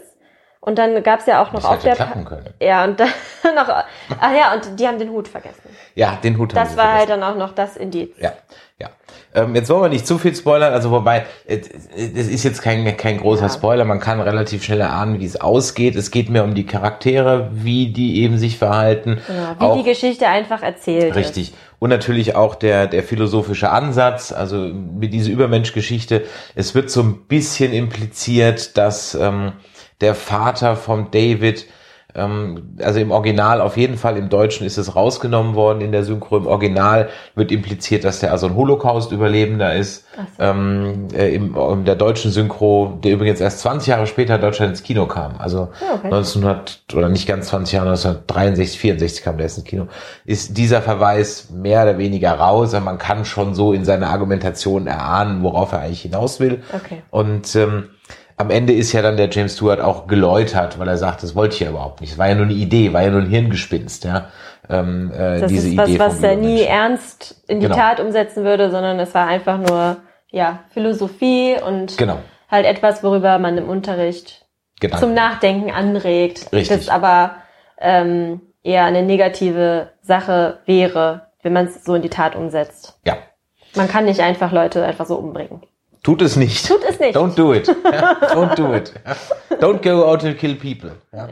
Und 0.65 0.79
dann 0.79 1.01
gab's 1.03 1.27
ja 1.27 1.43
auch 1.43 1.51
noch 1.51 1.59
Es 1.59 1.65
auf 1.65 1.79
der 1.83 1.95
klappen 1.95 2.25
können. 2.25 2.49
ja, 2.59 2.83
und 2.85 2.99
dann 2.99 3.09
noch, 3.55 3.69
ach 3.69 4.31
ja, 4.35 4.53
und 4.55 4.79
die 4.79 4.87
haben 4.87 4.97
den 4.97 5.09
Hut 5.11 5.27
vergessen. 5.27 5.61
Ja, 5.93 6.17
den 6.23 6.37
Hut 6.39 6.55
haben 6.55 6.65
Das 6.67 6.75
war 6.75 6.85
halt 6.93 7.07
vergessen. 7.07 7.21
dann 7.21 7.31
auch 7.33 7.37
noch 7.37 7.53
das 7.53 7.77
Indiz. 7.77 8.09
Ja, 8.19 8.33
ja. 8.79 8.89
Ähm, 9.35 9.53
jetzt 9.53 9.69
wollen 9.69 9.83
wir 9.83 9.89
nicht 9.89 10.07
zu 10.07 10.17
viel 10.17 10.33
spoilern, 10.35 10.73
also 10.73 10.89
wobei, 10.91 11.25
äh, 11.45 11.59
es 11.95 12.27
ist 12.29 12.43
jetzt 12.43 12.61
kein, 12.63 12.97
kein 12.97 13.17
großer 13.19 13.43
Ja. 13.43 13.49
Spoiler, 13.49 13.85
man 13.85 13.99
kann 13.99 14.19
relativ 14.19 14.63
schnell 14.63 14.81
erahnen, 14.81 15.19
wie 15.19 15.25
es 15.25 15.39
ausgeht. 15.39 15.95
Es 15.95 16.09
geht 16.09 16.29
mehr 16.29 16.43
um 16.43 16.55
die 16.55 16.65
Charaktere, 16.65 17.49
wie 17.53 17.91
die 17.93 18.23
eben 18.23 18.37
sich 18.39 18.57
verhalten. 18.57 19.21
Genau, 19.27 19.55
wie 19.59 19.63
Auch- 19.65 19.77
die 19.77 19.83
Geschichte 19.83 20.27
einfach 20.27 20.63
erzählt 20.63 21.15
Richtig. 21.15 21.53
Und 21.77 21.89
natürlich 21.91 22.35
auch 22.35 22.55
der, 22.55 22.87
der 22.87 23.03
philosophische 23.03 23.69
Ansatz, 23.69 24.31
also 24.31 24.55
mit 24.57 25.13
dieser 25.13 25.29
Übermenschgeschichte. 25.31 26.23
Es 26.55 26.73
wird 26.73 26.89
so 26.89 27.01
ein 27.03 27.27
bisschen 27.27 27.71
impliziert, 27.73 28.77
dass 28.77 29.13
ähm, 29.13 29.51
der 30.01 30.15
Vater 30.15 30.75
vom 30.75 31.11
David, 31.11 31.67
ähm, 32.15 32.77
also 32.81 32.99
im 32.99 33.11
Original 33.11 33.59
auf 33.59 33.75
jeden 33.75 33.97
Fall, 33.97 34.17
im 34.17 34.29
Deutschen 34.29 34.65
ist 34.65 34.77
es 34.77 34.95
rausgenommen 34.95 35.53
worden 35.53 35.81
in 35.81 35.91
der 35.91 36.03
Synchro. 36.03 36.37
Im 36.37 36.47
Original 36.47 37.09
wird 37.35 37.51
impliziert, 37.51 38.05
dass 38.05 38.19
der 38.19 38.31
also 38.31 38.47
ein 38.47 38.55
Holocaust-Überlebender 38.55 39.75
ist. 39.75 40.05
Ähm, 40.39 41.09
äh, 41.13 41.35
im, 41.35 41.55
in 41.57 41.83
der 41.83 41.95
deutschen 41.95 42.31
Synchro, 42.31 42.99
der 43.03 43.11
übrigens 43.11 43.41
erst 43.41 43.59
20 43.59 43.87
Jahre 43.89 44.07
später 44.07 44.35
in 44.35 44.41
Deutschland 44.41 44.69
ins 44.71 44.83
Kino 44.83 45.07
kam. 45.07 45.35
Also 45.39 45.69
Ah, 45.81 45.95
okay. 45.95 46.07
1900 46.07 46.85
oder 46.95 47.09
nicht 47.09 47.27
ganz 47.27 47.47
20 47.47 47.73
Jahre, 47.73 47.89
1963, 47.89 48.79
64 48.79 49.23
kam 49.23 49.35
der 49.35 49.45
erst 49.47 49.57
ins 49.57 49.67
Kino. 49.67 49.87
Ist 50.23 50.57
dieser 50.57 50.81
Verweis 50.81 51.49
mehr 51.49 51.83
oder 51.83 51.97
weniger 51.97 52.31
raus, 52.33 52.73
aber 52.73 52.85
man 52.85 52.97
kann 52.97 53.25
schon 53.25 53.55
so 53.55 53.73
in 53.73 53.83
seiner 53.83 54.09
Argumentation 54.09 54.87
erahnen, 54.87 55.43
worauf 55.43 55.73
er 55.73 55.81
eigentlich 55.81 56.03
hinaus 56.03 56.39
will. 56.39 56.63
Okay. 56.73 57.01
Und 57.11 57.53
ähm, 57.57 57.89
am 58.37 58.49
Ende 58.49 58.73
ist 58.73 58.91
ja 58.91 59.01
dann 59.01 59.17
der 59.17 59.29
James 59.29 59.53
Stewart 59.55 59.79
auch 59.79 60.07
geläutert, 60.07 60.77
weil 60.77 60.87
er 60.87 60.97
sagt, 60.97 61.23
das 61.23 61.35
wollte 61.35 61.55
ich 61.55 61.59
ja 61.61 61.69
überhaupt 61.69 62.01
nicht. 62.01 62.11
Es 62.13 62.17
war 62.17 62.27
ja 62.27 62.35
nur 62.35 62.45
eine 62.45 62.53
Idee, 62.53 62.91
war 62.93 63.01
ja 63.01 63.09
nur 63.09 63.21
ein 63.21 63.29
Hirngespinst, 63.29 64.03
ja. 64.03 64.27
Ähm, 64.69 65.11
äh, 65.13 65.39
Das 65.41 65.49
diese 65.51 65.69
ist 65.69 65.77
was, 65.77 65.89
Idee 65.89 65.99
was 65.99 66.23
er 66.23 66.35
nie 66.35 66.61
ernst 66.63 67.43
in 67.47 67.59
die 67.59 67.67
Genau. 67.67 67.77
Tat 67.77 67.99
umsetzen 67.99 68.43
würde, 68.43 68.71
sondern 68.71 68.99
es 68.99 69.13
war 69.13 69.27
einfach 69.27 69.57
nur, 69.57 69.97
ja, 70.31 70.59
Philosophie 70.71 71.55
und 71.65 71.97
Genau. 71.97 72.17
halt 72.49 72.65
etwas, 72.65 73.03
worüber 73.03 73.37
man 73.39 73.57
im 73.57 73.69
Unterricht 73.69 74.45
Gedanken. 74.79 75.05
zum 75.05 75.13
Nachdenken 75.13 75.71
anregt. 75.71 76.51
Richtig. 76.51 76.77
Das 76.77 76.89
aber 76.89 77.35
ähm, 77.79 78.41
eher 78.63 78.85
eine 78.85 79.03
negative 79.03 79.91
Sache 80.01 80.59
wäre, 80.65 81.27
wenn 81.43 81.53
man 81.53 81.67
es 81.67 81.85
so 81.85 81.93
in 81.95 82.01
die 82.01 82.09
Tat 82.09 82.35
umsetzt. 82.35 82.99
Ja. 83.05 83.17
Man 83.75 83.87
kann 83.87 84.05
nicht 84.05 84.19
einfach 84.19 84.51
Leute 84.51 84.83
einfach 84.83 85.05
so 85.05 85.15
umbringen. 85.15 85.61
Tut 86.05 86.21
es 86.21 86.35
nicht. 86.35 86.67
Tut 86.67 86.83
es 86.87 86.99
nicht. 86.99 87.17
Don't 87.17 87.33
do 87.33 87.51
it. 87.51 87.67
Don't 88.31 88.53
do 88.53 88.75
it. 88.75 88.93
Don't 89.59 89.81
go 89.81 90.05
out 90.05 90.23
and 90.23 90.37
kill 90.37 90.53
people. 90.53 90.91
Ja. 91.11 91.29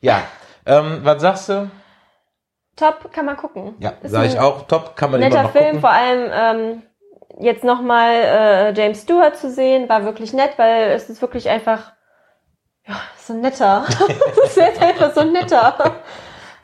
ja. 0.00 0.22
Ähm, 0.66 0.98
was 1.04 1.22
sagst 1.22 1.48
du? 1.48 1.70
Top, 2.74 3.12
kann 3.12 3.24
man 3.24 3.36
gucken. 3.36 3.76
Ja, 3.78 3.92
Ist 4.02 4.10
sag 4.10 4.24
ein 4.24 4.30
ich 4.30 4.40
auch. 4.40 4.66
Top, 4.66 4.96
kann 4.96 5.12
man 5.12 5.20
immer 5.20 5.30
Netter 5.30 5.42
noch 5.44 5.52
Film, 5.52 5.64
gucken. 5.66 5.80
vor 5.80 5.90
allem 5.90 6.30
ähm, 6.32 6.82
jetzt 7.38 7.62
nochmal 7.62 8.10
äh, 8.10 8.72
James 8.74 9.02
Stewart 9.02 9.36
zu 9.36 9.48
sehen, 9.48 9.88
war 9.88 10.04
wirklich 10.04 10.32
nett, 10.32 10.54
weil 10.56 10.90
es 10.90 11.08
ist 11.08 11.22
wirklich 11.22 11.48
einfach, 11.48 11.92
ja, 12.84 12.96
so 13.16 13.32
netter. 13.32 13.84
es 14.42 14.48
ist 14.48 14.56
jetzt 14.56 14.82
einfach 14.82 15.14
so 15.14 15.22
netter. 15.22 15.94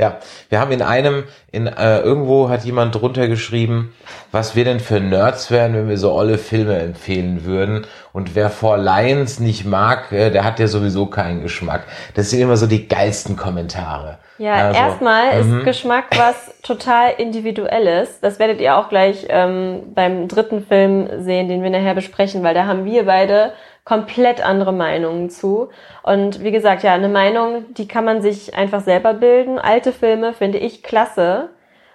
Ja, 0.03 0.17
wir 0.49 0.59
haben 0.59 0.73
in 0.73 0.83
einem, 0.83 1.23
in 1.53 1.69
äh, 1.69 2.01
irgendwo 2.01 2.49
hat 2.49 2.65
jemand 2.65 2.93
drunter 2.93 3.29
geschrieben, 3.29 3.95
was 4.33 4.57
wir 4.57 4.65
denn 4.65 4.81
für 4.81 4.99
Nerds 4.99 5.53
wären, 5.53 5.75
wenn 5.75 5.89
wir 5.89 5.97
so 5.97 6.13
olle 6.13 6.39
Filme 6.39 6.77
empfehlen 6.77 7.45
würden. 7.45 7.87
Und 8.13 8.35
wer 8.35 8.51
For 8.51 8.79
Lions 8.79 9.39
nicht 9.39 9.65
mag, 9.65 10.11
äh, 10.11 10.31
der 10.31 10.43
hat 10.43 10.59
ja 10.59 10.67
sowieso 10.67 11.07
keinen 11.07 11.43
Geschmack. 11.43 11.85
Das 12.15 12.31
sind 12.31 12.41
immer 12.41 12.57
so 12.57 12.67
die 12.67 12.89
geilsten 12.89 13.37
Kommentare. 13.37 14.19
Ja, 14.39 14.55
Also, 14.55 14.81
erstmal 14.81 15.45
mhm. 15.45 15.59
ist 15.59 15.65
Geschmack 15.67 16.07
was 16.17 16.53
total 16.65 17.13
individuelles. 17.19 18.19
Das 18.21 18.41
werdet 18.41 18.61
ihr 18.61 18.77
auch 18.77 18.89
gleich 18.89 19.27
ähm, 19.29 19.93
beim 19.95 20.27
dritten 20.27 20.67
Film 20.67 21.23
sehen, 21.23 21.47
den 21.47 21.63
wir 21.63 21.71
nachher 21.71 21.95
besprechen, 21.95 22.43
weil 22.43 22.55
da 22.55 22.67
haben 22.67 22.85
wir 22.85 23.07
beide 23.07 23.53
komplett 23.85 24.45
andere 24.45 24.73
Meinungen 24.73 25.29
zu. 25.31 25.69
Und 26.03 26.43
wie 26.43 26.53
gesagt, 26.53 26.83
ja, 26.83 26.95
eine 26.95 27.09
Meinung, 27.09 27.73
die 27.75 27.89
kann 27.89 28.05
man 28.05 28.23
sich 28.23 28.55
einfach 28.55 28.81
selber 28.81 29.15
bilden. 29.15 29.59
Alte 29.59 29.93
Filme 29.93 30.33
finde 30.35 30.59
ich 30.59 30.83
klasse. 30.83 31.51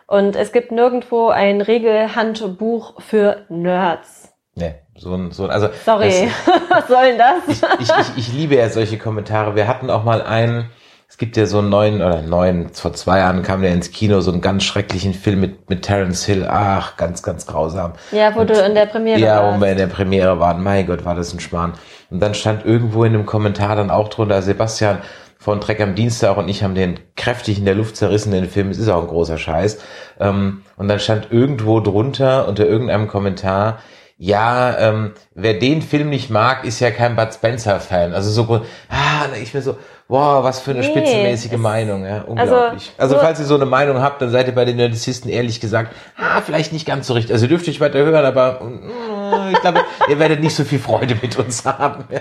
Und 0.06 0.36
es 0.36 0.52
gibt 0.52 0.72
nirgendwo 0.72 1.28
ein 1.30 1.62
Regelhandbuch 1.62 3.02
für 3.02 3.46
Nerds. 3.50 4.34
Nee, 4.56 4.76
so 4.96 5.14
ein, 5.14 5.32
so 5.32 5.44
ein, 5.44 5.50
also 5.52 5.70
Sorry, 5.86 6.30
das- 6.46 6.62
was 6.70 6.88
soll 6.88 7.06
denn 7.06 7.18
das? 7.18 7.48
ich, 7.48 7.62
ich, 7.82 7.90
ich, 7.90 8.18
ich 8.18 8.34
liebe 8.34 8.56
ja 8.56 8.70
solche 8.70 8.98
Kommentare. 8.98 9.56
Wir 9.56 9.68
hatten 9.68 9.90
auch 9.90 10.04
mal 10.04 10.22
einen, 10.22 10.70
es 11.10 11.18
gibt 11.18 11.38
ja 11.38 11.46
so 11.46 11.60
einen 11.60 11.70
neuen, 11.70 11.96
oder 12.02 12.22
neuen, 12.22 12.70
vor 12.70 12.94
zwei 12.94 13.20
Jahren 13.20 13.42
kam 13.42 13.62
der 13.62 13.72
ins 13.72 13.92
Kino, 13.92 14.20
so 14.20 14.32
einen 14.32 14.42
ganz 14.42 14.64
schrecklichen 14.64 15.14
Film 15.14 15.40
mit, 15.40 15.70
mit 15.70 15.82
Terence 15.84 16.26
Hill. 16.26 16.46
Ach, 16.50 16.98
ganz, 16.98 17.24
ganz 17.24 17.48
grausam. 17.48 17.94
ja, 18.12 18.36
wo 18.36 18.44
du 18.44 18.54
in 18.54 18.76
der 18.76 18.88
Premiere 18.88 19.20
Ja, 19.20 19.42
warst. 19.42 19.58
wo 19.58 19.64
wir 19.64 19.72
in 19.72 19.78
der 19.78 19.88
Premiere 19.88 20.40
waren. 20.40 20.62
Mein 20.62 20.86
Gott, 20.86 21.06
war 21.06 21.16
das 21.16 21.34
ein 21.34 21.40
Schmarrn. 21.40 21.74
Und 22.10 22.20
dann 22.20 22.34
stand 22.34 22.66
irgendwo 22.66 23.06
in 23.06 23.14
einem 23.14 23.26
Kommentar 23.26 23.78
dann 23.78 23.90
auch 23.90 24.10
drunter, 24.10 24.42
Sebastian 24.42 25.00
von 25.40 25.62
Trek 25.62 25.80
am 25.80 25.96
Dienstag 25.96 26.36
und 26.36 26.50
ich 26.50 26.64
haben 26.64 26.76
den 26.76 27.00
kräftig 27.16 27.58
in 27.58 27.66
der 27.66 27.76
Luft 27.76 27.96
zerrissen, 27.96 28.32
den 28.32 28.50
Film. 28.50 28.70
Es 28.70 28.78
ist 28.78 28.90
auch 28.90 29.04
ein 29.04 29.08
großer 29.08 29.38
Scheiß. 29.38 29.80
Ähm, 30.20 30.64
und 30.76 30.90
dann 30.90 31.00
stand 31.00 31.32
irgendwo 31.32 31.80
drunter, 31.80 32.48
unter 32.50 32.66
irgendeinem 32.66 33.08
Kommentar, 33.08 33.80
ja, 34.20 34.76
ähm, 34.80 35.14
wer 35.36 35.54
den 35.54 35.84
Film 35.84 36.10
nicht 36.10 36.32
mag, 36.32 36.66
ist 36.66 36.80
ja 36.80 36.90
kein 36.90 37.16
Bud 37.16 37.32
Spencer-Fan. 37.34 38.14
Also 38.14 38.32
so, 38.32 38.62
ah, 38.90 39.26
ich 39.42 39.54
mir 39.54 39.62
so, 39.62 39.78
wow, 40.08 40.44
was 40.44 40.60
für 40.62 40.72
eine 40.72 40.80
Nee, 40.80 40.86
spitzenmäßige 40.88 41.58
Meinung, 41.58 42.06
ja, 42.06 42.22
unglaublich. 42.22 42.94
Also, 42.98 43.16
so- 43.16 43.22
falls 43.22 43.40
ihr 43.40 43.46
so 43.46 43.56
eine 43.56 43.66
Meinung 43.66 44.02
habt, 44.02 44.22
dann 44.22 44.30
seid 44.30 44.48
ihr 44.48 44.56
bei 44.56 44.66
den 44.66 44.78
Nerdicisten 44.78 45.30
ehrlich 45.30 45.60
gesagt, 45.60 45.94
ah, 46.18 46.42
vielleicht 46.42 46.72
nicht 46.74 46.86
ganz 46.88 47.08
so 47.08 47.14
richtig. 47.14 47.34
Also 47.34 47.46
ihr 47.46 47.50
dürft 47.50 47.68
nicht 47.68 47.80
weiter 47.82 48.00
hören, 48.00 48.26
aber 48.26 48.62
mm, 48.64 49.52
ich 49.54 49.62
glaube, 49.62 49.82
ihr 50.10 50.20
werdet 50.20 50.40
nicht 50.42 50.56
so 50.56 50.64
viel 50.64 50.80
Freude 50.80 51.16
mit 51.22 51.38
uns 51.38 51.66
haben. 51.66 52.06
Ja. 52.10 52.20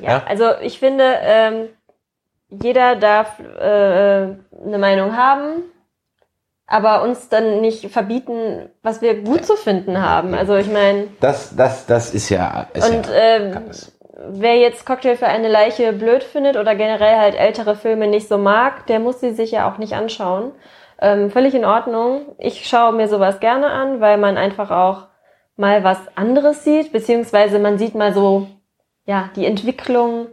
Ja, 0.00 0.22
also 0.28 0.50
ich 0.60 0.78
finde, 0.78 1.04
ähm, 1.22 1.68
jeder 2.50 2.96
darf 2.96 3.38
äh, 3.40 3.64
eine 3.64 4.78
Meinung 4.78 5.16
haben, 5.16 5.62
aber 6.66 7.02
uns 7.02 7.28
dann 7.28 7.60
nicht 7.60 7.90
verbieten, 7.90 8.68
was 8.82 9.00
wir 9.00 9.22
gut 9.22 9.46
zu 9.46 9.56
finden 9.56 10.00
haben. 10.02 10.34
Also 10.34 10.54
ich 10.56 10.70
meine, 10.70 11.08
Das, 11.20 11.56
das, 11.56 11.86
das 11.86 12.12
ist 12.12 12.28
ja. 12.28 12.66
Ist 12.74 12.88
und 12.90 13.06
ja 13.06 13.12
ähm, 13.14 13.62
es. 13.70 13.95
Wer 14.16 14.56
jetzt 14.56 14.86
Cocktail 14.86 15.16
für 15.16 15.26
eine 15.26 15.48
Leiche 15.48 15.92
blöd 15.92 16.24
findet 16.24 16.56
oder 16.56 16.74
generell 16.74 17.16
halt 17.16 17.34
ältere 17.34 17.76
Filme 17.76 18.06
nicht 18.06 18.28
so 18.28 18.38
mag, 18.38 18.86
der 18.86 18.98
muss 18.98 19.20
sie 19.20 19.32
sich 19.32 19.50
ja 19.50 19.70
auch 19.70 19.78
nicht 19.78 19.92
anschauen. 19.94 20.52
Ähm, 21.00 21.30
völlig 21.30 21.54
in 21.54 21.64
Ordnung. 21.64 22.22
Ich 22.38 22.66
schaue 22.66 22.92
mir 22.92 23.08
sowas 23.08 23.40
gerne 23.40 23.66
an, 23.70 24.00
weil 24.00 24.16
man 24.16 24.38
einfach 24.38 24.70
auch 24.70 25.08
mal 25.56 25.84
was 25.84 25.98
anderes 26.14 26.64
sieht, 26.64 26.92
beziehungsweise 26.92 27.58
man 27.58 27.78
sieht 27.78 27.94
mal 27.94 28.14
so, 28.14 28.46
ja, 29.04 29.30
die 29.36 29.46
Entwicklung 29.46 30.28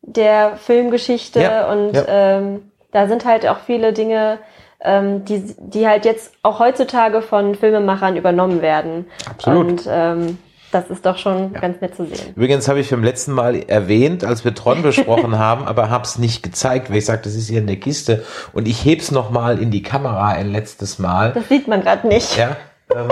der 0.00 0.56
Filmgeschichte 0.56 1.42
Ja, 1.42 1.70
und 1.70 1.92
ja. 1.92 2.04
Ähm, 2.08 2.72
da 2.92 3.08
sind 3.08 3.24
halt 3.24 3.46
auch 3.46 3.58
viele 3.58 3.92
Dinge, 3.92 4.38
ähm, 4.80 5.24
die, 5.24 5.54
die 5.58 5.86
halt 5.86 6.04
jetzt 6.04 6.34
auch 6.42 6.60
heutzutage 6.60 7.20
von 7.20 7.54
Filmemachern 7.54 8.16
übernommen 8.16 8.62
werden. 8.62 9.06
Absolut. 9.28 9.66
Und 9.66 9.88
ähm, 9.90 10.38
das 10.72 10.90
ist 10.90 11.06
doch 11.06 11.16
schon 11.18 11.52
ganz 11.52 11.80
nett 11.80 11.94
zu 11.94 12.06
sehen. 12.06 12.34
Übrigens 12.34 12.68
habe 12.68 12.80
ich 12.80 12.90
beim 12.90 13.04
letzten 13.04 13.32
Mal 13.32 13.56
erwähnt, 13.68 14.24
als 14.24 14.44
wir 14.44 14.54
Tron 14.54 14.82
besprochen 14.82 15.38
haben, 15.38 15.64
aber 15.64 15.90
habe 15.90 16.04
es 16.04 16.18
nicht 16.18 16.42
gezeigt, 16.42 16.90
weil 16.90 16.98
ich 16.98 17.06
sagte, 17.06 17.28
das 17.28 17.36
ist 17.36 17.48
hier 17.48 17.60
in 17.60 17.66
der 17.66 17.76
Kiste 17.76 18.24
und 18.52 18.68
ich 18.68 18.84
heb's 18.84 19.10
noch 19.10 19.30
mal 19.30 19.60
in 19.60 19.70
die 19.70 19.82
Kamera 19.82 20.28
ein 20.28 20.50
letztes 20.50 20.98
Mal. 20.98 21.32
Das 21.32 21.48
sieht 21.48 21.68
man 21.68 21.82
gerade 21.82 22.06
nicht. 22.06 22.36
Ja. 22.36 22.56
Ähm, 22.94 23.08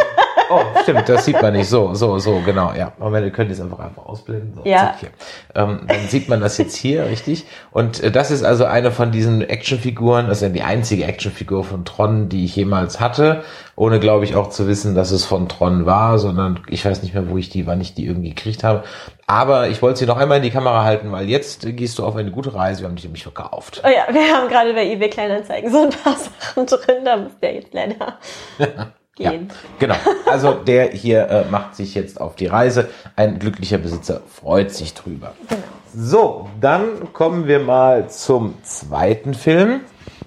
oh, 0.50 0.60
stimmt, 0.82 1.08
das 1.08 1.24
sieht 1.24 1.40
man 1.40 1.52
nicht. 1.52 1.68
So, 1.68 1.94
so, 1.94 2.18
so, 2.18 2.40
genau. 2.44 2.72
Ja, 2.72 2.92
Moment, 2.98 3.24
wir 3.24 3.32
können 3.32 3.50
das 3.50 3.60
einfach 3.60 3.78
einfach 3.78 4.06
ausblenden. 4.06 4.54
So, 4.54 4.62
Ja. 4.68 4.78
zack, 4.78 4.96
hier. 5.00 5.08
Ähm, 5.54 5.80
dann 5.86 6.08
sieht 6.08 6.28
man 6.28 6.40
das 6.40 6.58
jetzt 6.58 6.76
hier, 6.76 7.06
richtig. 7.06 7.44
Und 7.72 8.02
äh, 8.02 8.10
das 8.10 8.30
ist 8.30 8.42
also 8.44 8.64
eine 8.64 8.90
von 8.90 9.12
diesen 9.12 9.42
Actionfiguren, 9.42 10.28
das 10.28 10.38
ist 10.38 10.42
ja 10.42 10.48
die 10.50 10.62
einzige 10.62 11.04
Actionfigur 11.04 11.64
von 11.64 11.84
Tron, 11.84 12.28
die 12.28 12.44
ich 12.44 12.56
jemals 12.56 13.00
hatte, 13.00 13.42
ohne, 13.76 13.98
glaube 14.00 14.24
ich, 14.24 14.36
auch 14.36 14.50
zu 14.50 14.68
wissen, 14.68 14.94
dass 14.94 15.10
es 15.10 15.24
von 15.24 15.48
Tron 15.48 15.86
war, 15.86 16.18
sondern 16.18 16.60
ich 16.68 16.84
weiß 16.84 17.02
nicht 17.02 17.14
mehr, 17.14 17.28
wo 17.28 17.38
ich 17.38 17.48
die, 17.50 17.66
wann 17.66 17.80
ich 17.80 17.94
die 17.94 18.06
irgendwie 18.06 18.30
gekriegt 18.30 18.62
habe. 18.64 18.84
Aber 19.26 19.68
ich 19.68 19.80
wollte 19.82 20.00
sie 20.00 20.06
noch 20.06 20.18
einmal 20.18 20.36
in 20.36 20.42
die 20.42 20.50
Kamera 20.50 20.84
halten, 20.84 21.10
weil 21.10 21.28
jetzt 21.28 21.62
gehst 21.76 21.98
du 21.98 22.04
auf 22.04 22.14
eine 22.14 22.30
gute 22.30 22.54
Reise. 22.54 22.82
Wir 22.82 22.88
haben 22.88 22.94
dich 22.96 23.04
nämlich 23.04 23.22
verkauft. 23.22 23.82
Oh 23.84 23.88
ja, 23.88 24.12
wir 24.14 24.34
haben 24.36 24.48
gerade 24.48 24.74
bei 24.74 24.84
eBay 24.86 25.08
Kleinanzeigen 25.08 25.72
so 25.72 25.82
ein 25.82 25.90
paar 25.90 26.14
Sachen 26.16 26.66
drin, 26.66 27.04
da 27.04 27.16
muss 27.16 27.32
der 27.40 27.54
jetzt 27.54 27.72
leider 27.72 28.18
Ja, 29.18 29.30
gehen. 29.30 29.52
genau. 29.78 29.94
Also 30.26 30.54
der 30.54 30.90
hier 30.90 31.28
äh, 31.28 31.44
macht 31.50 31.76
sich 31.76 31.94
jetzt 31.94 32.20
auf 32.20 32.34
die 32.34 32.46
Reise. 32.46 32.88
Ein 33.14 33.38
glücklicher 33.38 33.78
Besitzer 33.78 34.22
freut 34.26 34.72
sich 34.72 34.94
drüber. 34.94 35.34
So, 35.94 36.50
dann 36.60 37.12
kommen 37.12 37.46
wir 37.46 37.60
mal 37.60 38.08
zum 38.10 38.60
zweiten 38.64 39.34
Film. 39.34 39.80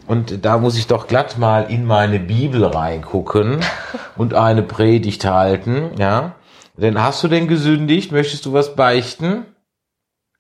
Und 0.08 0.46
da 0.46 0.58
muss 0.58 0.78
ich 0.78 0.88
doch 0.88 1.08
glatt 1.08 1.38
mal 1.38 1.70
in 1.70 1.86
meine 1.86 2.20
Bibel 2.20 2.64
reingucken 2.64 3.60
und 4.18 4.34
eine 4.34 4.64
Predigt 4.64 5.26
halten, 5.26 5.92
ja. 5.98 6.36
Denn 6.78 7.02
hast 7.02 7.24
du 7.24 7.28
denn 7.28 7.48
gesündigt? 7.48 8.12
Möchtest 8.12 8.46
du 8.46 8.54
was 8.54 8.76
beichten? 8.76 9.46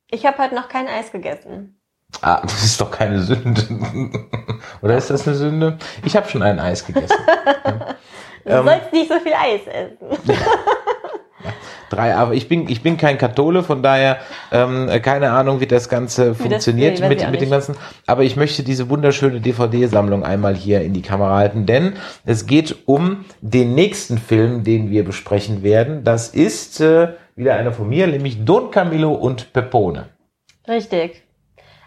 Ich 0.09 0.25
habe 0.25 0.37
halt 0.37 0.53
noch 0.53 0.69
kein 0.69 0.87
Eis 0.87 1.11
gegessen. 1.11 1.81
Ah, 2.21 2.39
das 2.43 2.63
ist 2.63 2.79
doch 2.79 2.91
keine 2.91 3.21
Sünde. 3.21 3.61
Oder 4.81 4.97
ist 4.97 5.09
das 5.09 5.27
eine 5.27 5.35
Sünde? 5.35 5.77
Ich 6.05 6.15
habe 6.15 6.29
schon 6.29 6.43
ein 6.43 6.59
Eis 6.59 6.85
gegessen. 6.85 7.17
Du 8.47 8.53
Ähm. 8.53 8.65
sollst 8.65 8.93
nicht 8.93 9.11
so 9.11 9.19
viel 9.19 9.33
Eis 9.33 9.61
essen. 9.67 10.35
Drei, 11.89 12.15
aber 12.15 12.33
ich 12.33 12.49
bin, 12.49 12.67
ich 12.67 12.81
bin 12.81 12.97
kein 12.97 13.17
Kathole, 13.17 13.63
von 13.63 13.81
daher 13.81 14.17
ähm, 14.51 14.89
keine 15.01 15.31
Ahnung, 15.31 15.61
wie 15.61 15.67
das 15.67 15.87
Ganze 15.87 16.35
funktioniert 16.35 16.95
nee, 16.95 17.03
weiß 17.03 17.09
mit, 17.09 17.31
mit 17.31 17.41
dem. 17.41 17.49
Ganzen. 17.49 17.75
Aber 18.05 18.23
ich 18.23 18.35
möchte 18.35 18.63
diese 18.63 18.89
wunderschöne 18.89 19.39
DVD-Sammlung 19.39 20.23
einmal 20.25 20.53
hier 20.55 20.81
in 20.81 20.91
die 20.93 21.01
Kamera 21.01 21.35
halten, 21.37 21.65
denn 21.65 21.93
es 22.25 22.45
geht 22.45 22.75
um 22.85 23.23
den 23.39 23.73
nächsten 23.73 24.17
Film, 24.17 24.63
den 24.65 24.89
wir 24.89 25.05
besprechen 25.05 25.63
werden. 25.63 26.03
Das 26.03 26.29
ist 26.29 26.81
äh, 26.81 27.13
wieder 27.35 27.55
einer 27.55 27.71
von 27.71 27.87
mir, 27.87 28.07
nämlich 28.07 28.43
Don 28.43 28.69
Camillo 28.71 29.13
und 29.13 29.53
Pepone. 29.53 30.07
Richtig. 30.67 31.23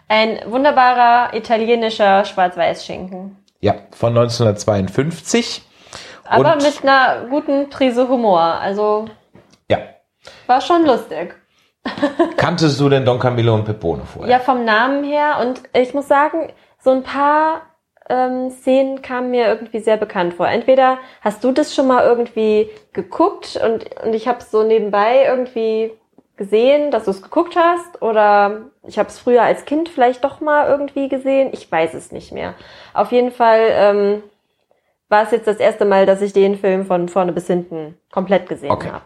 Ein 0.07 0.39
wunderbarer 0.47 1.35
italienischer 1.35 2.25
Schwarz-Weiß-Schinken. 2.25 3.37
Ja, 3.59 3.75
von 3.91 4.17
1952. 4.17 5.61
Aber 6.31 6.53
Und- 6.53 6.63
mit 6.63 6.83
einer 6.83 7.25
guten 7.29 7.69
Prise 7.69 8.07
Humor. 8.07 8.39
Also 8.41 9.05
Ja. 9.69 9.79
war 10.47 10.61
schon 10.61 10.85
lustig. 10.85 11.35
Kanntest 12.37 12.79
du 12.79 12.89
denn 12.89 13.05
Don 13.05 13.19
Camillo 13.19 13.55
und 13.55 13.65
Pepone 13.65 14.03
vorher? 14.05 14.31
Ja, 14.31 14.39
vom 14.39 14.63
Namen 14.65 15.03
her. 15.03 15.37
Und 15.41 15.61
ich 15.73 15.93
muss 15.93 16.07
sagen, 16.07 16.53
so 16.79 16.91
ein 16.91 17.03
paar 17.03 17.61
ähm, 18.09 18.49
Szenen 18.51 19.01
kamen 19.01 19.31
mir 19.31 19.47
irgendwie 19.47 19.79
sehr 19.79 19.97
bekannt 19.97 20.33
vor. 20.35 20.47
Entweder 20.47 20.97
hast 21.21 21.43
du 21.43 21.51
das 21.51 21.73
schon 21.73 21.87
mal 21.87 22.03
irgendwie 22.05 22.69
geguckt 22.93 23.59
und, 23.63 23.85
und 24.03 24.13
ich 24.13 24.27
habe 24.27 24.39
es 24.39 24.51
so 24.51 24.63
nebenbei 24.63 25.25
irgendwie 25.25 25.91
gesehen, 26.37 26.91
dass 26.91 27.05
du 27.05 27.11
es 27.11 27.21
geguckt 27.21 27.55
hast, 27.55 28.01
oder 28.01 28.61
ich 28.87 28.97
habe 28.97 29.09
es 29.09 29.19
früher 29.19 29.43
als 29.43 29.65
Kind 29.65 29.89
vielleicht 29.89 30.23
doch 30.23 30.39
mal 30.41 30.67
irgendwie 30.67 31.07
gesehen. 31.07 31.49
Ich 31.53 31.71
weiß 31.71 31.93
es 31.93 32.11
nicht 32.11 32.31
mehr. 32.31 32.55
Auf 32.93 33.11
jeden 33.11 33.31
Fall 33.31 33.59
ähm, 33.69 34.23
war 35.11 35.23
es 35.23 35.31
jetzt 35.31 35.47
das 35.47 35.57
erste 35.57 35.85
Mal, 35.85 36.05
dass 36.05 36.21
ich 36.21 36.33
den 36.33 36.57
Film 36.57 36.85
von 36.85 37.09
vorne 37.09 37.33
bis 37.33 37.47
hinten 37.47 37.95
komplett 38.11 38.47
gesehen 38.49 38.71
Okay. 38.71 38.89
habe. 38.89 39.03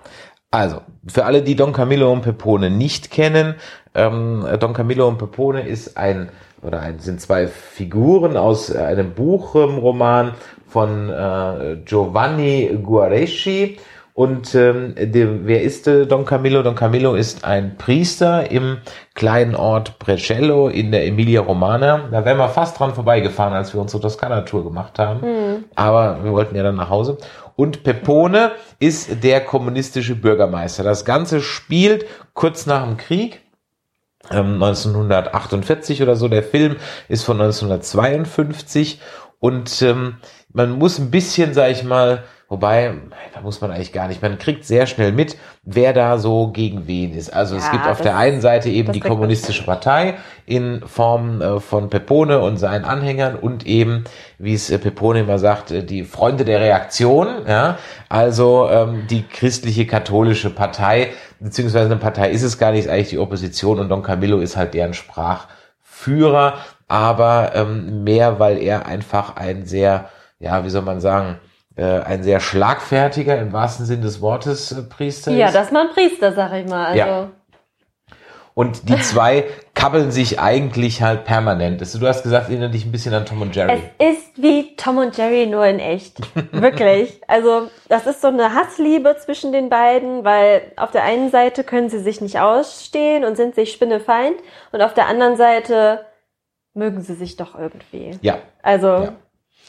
Also, 0.51 0.81
für 1.07 1.25
alle, 1.25 1.41
die 1.41 1.55
Don 1.55 1.73
Camillo 1.73 2.11
und 2.13 2.21
Pepone 2.21 2.69
nicht 2.69 3.11
kennen, 3.11 3.55
ähm, 3.93 4.45
Don 4.59 4.73
Camillo 4.73 5.07
und 5.07 5.17
Pepone 5.17 5.67
ist 5.67 5.97
ein, 5.97 6.29
oder 6.61 6.79
ein, 6.81 6.99
sind 6.99 7.19
zwei 7.19 7.47
Figuren 7.47 8.37
aus 8.37 8.69
äh, 8.73 8.77
einem 8.77 9.13
Buchroman 9.13 10.31
von 10.67 11.09
äh, 11.09 11.77
Giovanni 11.83 12.77
Guareschi. 12.81 13.77
Und 14.13 14.55
ähm, 14.55 14.95
der, 14.97 15.45
wer 15.45 15.61
ist 15.61 15.87
äh, 15.89 16.05
Don 16.07 16.23
Camillo? 16.23 16.63
Don 16.63 16.75
Camillo 16.75 17.15
ist 17.15 17.43
ein 17.43 17.75
Priester 17.77 18.49
im 18.49 18.77
kleinen 19.13 19.55
Ort 19.55 19.99
Brescello 19.99 20.69
in 20.69 20.93
der 20.93 21.05
Emilia 21.05 21.41
Romana. 21.41 22.07
Da 22.11 22.23
wären 22.23 22.37
wir 22.37 22.47
fast 22.47 22.79
dran 22.79 22.93
vorbeigefahren, 22.93 23.53
als 23.53 23.73
wir 23.73 23.81
unsere 23.81 24.01
Toskana-Tour 24.01 24.63
gemacht 24.63 24.99
haben. 24.99 25.64
Aber 25.75 26.23
wir 26.23 26.31
wollten 26.31 26.55
ja 26.55 26.63
dann 26.63 26.75
nach 26.75 26.89
Hause. 26.89 27.17
Und 27.55 27.83
Pepone 27.83 28.51
ist 28.79 29.23
der 29.23 29.41
kommunistische 29.41 30.15
Bürgermeister. 30.15 30.83
Das 30.83 31.05
Ganze 31.05 31.41
spielt 31.41 32.05
kurz 32.33 32.65
nach 32.65 32.83
dem 32.85 32.97
Krieg. 32.97 33.41
ähm, 34.31 34.61
1948 34.61 36.01
oder 36.01 36.15
so. 36.15 36.27
Der 36.27 36.43
Film 36.43 36.77
ist 37.07 37.23
von 37.23 37.39
1952 37.39 38.99
und 39.39 39.81
ähm, 39.81 40.17
man 40.53 40.71
muss 40.71 40.99
ein 40.99 41.11
bisschen, 41.11 41.53
sag 41.53 41.71
ich 41.71 41.83
mal, 41.83 42.23
wobei, 42.47 42.93
da 43.33 43.41
muss 43.41 43.59
man 43.59 43.71
eigentlich 43.71 43.91
gar 43.91 44.07
nicht, 44.07 44.21
man 44.21 44.37
kriegt 44.37 44.65
sehr 44.65 44.85
schnell 44.85 45.11
mit, 45.11 45.35
wer 45.63 45.93
da 45.93 46.17
so 46.17 46.49
gegen 46.51 46.87
wen 46.87 47.13
ist. 47.13 47.33
Also 47.33 47.55
es 47.55 47.65
Ja, 47.65 47.71
gibt 47.71 47.87
auf 47.87 48.01
der 48.01 48.17
einen 48.17 48.39
Seite 48.39 48.69
eben 48.69 48.93
die 48.93 48.99
kommunistische. 48.99 49.63
Partei 49.63 50.15
in 50.45 50.81
Form 50.85 51.41
äh, 51.41 51.59
von 51.59 51.89
Pepone 51.89 52.39
und 52.39 52.57
seinen 52.57 52.85
Anhängern 52.85 53.35
und 53.35 53.65
eben, 53.65 54.03
wie 54.37 54.53
es 54.53 54.69
äh, 54.69 54.77
Pepone 54.77 55.21
immer 55.21 55.39
sagt, 55.39 55.71
äh, 55.71 55.83
die 55.83 56.03
Freunde 56.03 56.45
der 56.45 56.61
Reaktion, 56.61 57.27
ja, 57.47 57.77
also 58.09 58.69
ähm, 58.69 59.07
die 59.09 59.23
christliche 59.23 59.87
katholische 59.87 60.51
Partei, 60.51 61.09
beziehungsweise 61.39 61.87
eine 61.87 61.97
Partei 61.97 62.29
ist 62.29 62.43
es 62.43 62.57
gar 62.59 62.71
nicht, 62.71 62.85
ist 62.85 62.89
eigentlich 62.91 63.09
die 63.09 63.19
Opposition 63.19 63.79
und 63.79 63.89
Don 63.89 64.03
Camillo 64.03 64.37
ist 64.39 64.55
halt 64.55 64.73
deren 64.75 64.93
Sprachführer, 64.93 66.59
aber 66.87 67.51
ähm, 67.55 68.03
mehr, 68.03 68.39
weil 68.39 68.57
er 68.61 68.85
einfach 68.85 69.35
ein 69.35 69.65
sehr, 69.65 70.09
ja, 70.39 70.63
wie 70.63 70.69
soll 70.69 70.83
man 70.83 71.01
sagen, 71.01 71.39
äh, 71.75 71.99
ein 72.01 72.23
sehr 72.23 72.39
schlagfertiger, 72.39 73.37
im 73.37 73.51
wahrsten 73.51 73.85
Sinn 73.85 74.01
des 74.01 74.21
Wortes, 74.21 74.71
äh, 74.71 74.83
Priester 74.83 75.31
Ja, 75.31 75.47
ist. 75.47 75.55
das 75.55 75.67
ist 75.67 75.73
mal 75.73 75.87
ein 75.87 75.93
Priester, 75.93 76.31
sag 76.33 76.53
ich 76.53 76.67
mal. 76.67 76.85
Also, 76.85 76.97
Ja. 76.97 77.29
Und 78.53 78.87
die 78.87 78.97
zwei 79.01 79.43
kabbeln 79.73 80.11
sich 80.11 80.39
eigentlich 80.39 81.01
halt 81.01 81.25
permanent. 81.25 81.81
Also 81.81 81.99
Du 81.99 82.07
hast 82.07 82.23
gesagt, 82.23 82.47
erinnert 82.47 82.73
dich 82.73 82.85
ein 82.85 82.91
bisschen 82.93 83.13
an 83.13 83.25
Tom 83.25 83.41
und 83.41 83.53
Jerry. 83.53 83.81
Es 83.97 84.13
ist 84.15 84.41
wie 84.41 84.77
Tom 84.77 84.97
und 84.97 85.17
Jerry 85.17 85.45
nur 85.45 85.65
in 85.65 85.79
echt. 85.79 86.19
Wirklich. 86.53 87.19
Also, 87.27 87.69
das 87.89 88.07
ist 88.07 88.21
so 88.21 88.29
eine 88.29 88.53
Hassliebe 88.53 89.17
zwischen 89.17 89.51
den 89.51 89.67
beiden, 89.67 90.23
weil 90.23 90.71
auf 90.77 90.91
der 90.91 91.03
einen 91.03 91.31
Seite 91.31 91.65
können 91.65 91.89
sie 91.89 91.99
sich 91.99 92.21
nicht 92.21 92.39
ausstehen 92.39 93.25
und 93.25 93.35
sind 93.35 93.55
sich 93.55 93.73
spinnefeind 93.73 94.37
und 94.71 94.81
auf 94.81 94.93
der 94.93 95.07
anderen 95.07 95.35
Seite 95.35 96.05
mögen 96.75 97.01
sie 97.01 97.15
sich 97.15 97.35
doch 97.37 97.57
irgendwie. 97.57 98.11
ja, 98.21 98.37
Also, 98.61 98.87
Ja. 98.87 99.13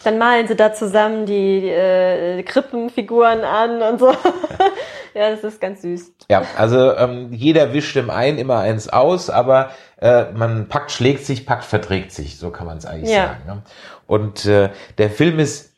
dann 0.05 0.19
malen 0.19 0.47
sie 0.49 0.57
da 0.57 0.73
zusammen 0.75 1.25
die 1.27 1.69
äh, 1.69 2.43
Krippenfiguren 2.43 3.43
an 3.45 3.81
und 3.83 3.99
so. 4.01 4.11
ja, 5.15 5.31
das 5.31 5.43
ist 5.45 5.61
ganz 5.61 5.83
süß. 5.83 6.13
ja. 6.31 6.43
Also 6.59 6.95
ähm, 6.97 7.33
jeder 7.33 7.73
wischt 7.73 7.97
dem 7.97 8.11
einen 8.11 8.39
immer 8.39 8.59
eins 8.59 8.89
aus, 8.89 9.31
aber 9.31 9.71
äh, 10.01 10.31
man 10.33 10.69
packt, 10.69 10.91
schlägt 10.93 11.25
sich, 11.25 11.47
packt, 11.47 11.65
verträgt 11.65 12.13
sich. 12.13 12.39
So 12.39 12.51
kann 12.51 12.67
man 12.67 12.77
es 12.79 12.87
eigentlich 12.87 13.15
Ja. 13.15 13.29
sagen. 13.29 13.43
Ne? 13.47 13.63
Und 14.07 14.45
äh, 14.47 14.71
der 14.99 15.11
Film 15.11 15.39
ist 15.39 15.73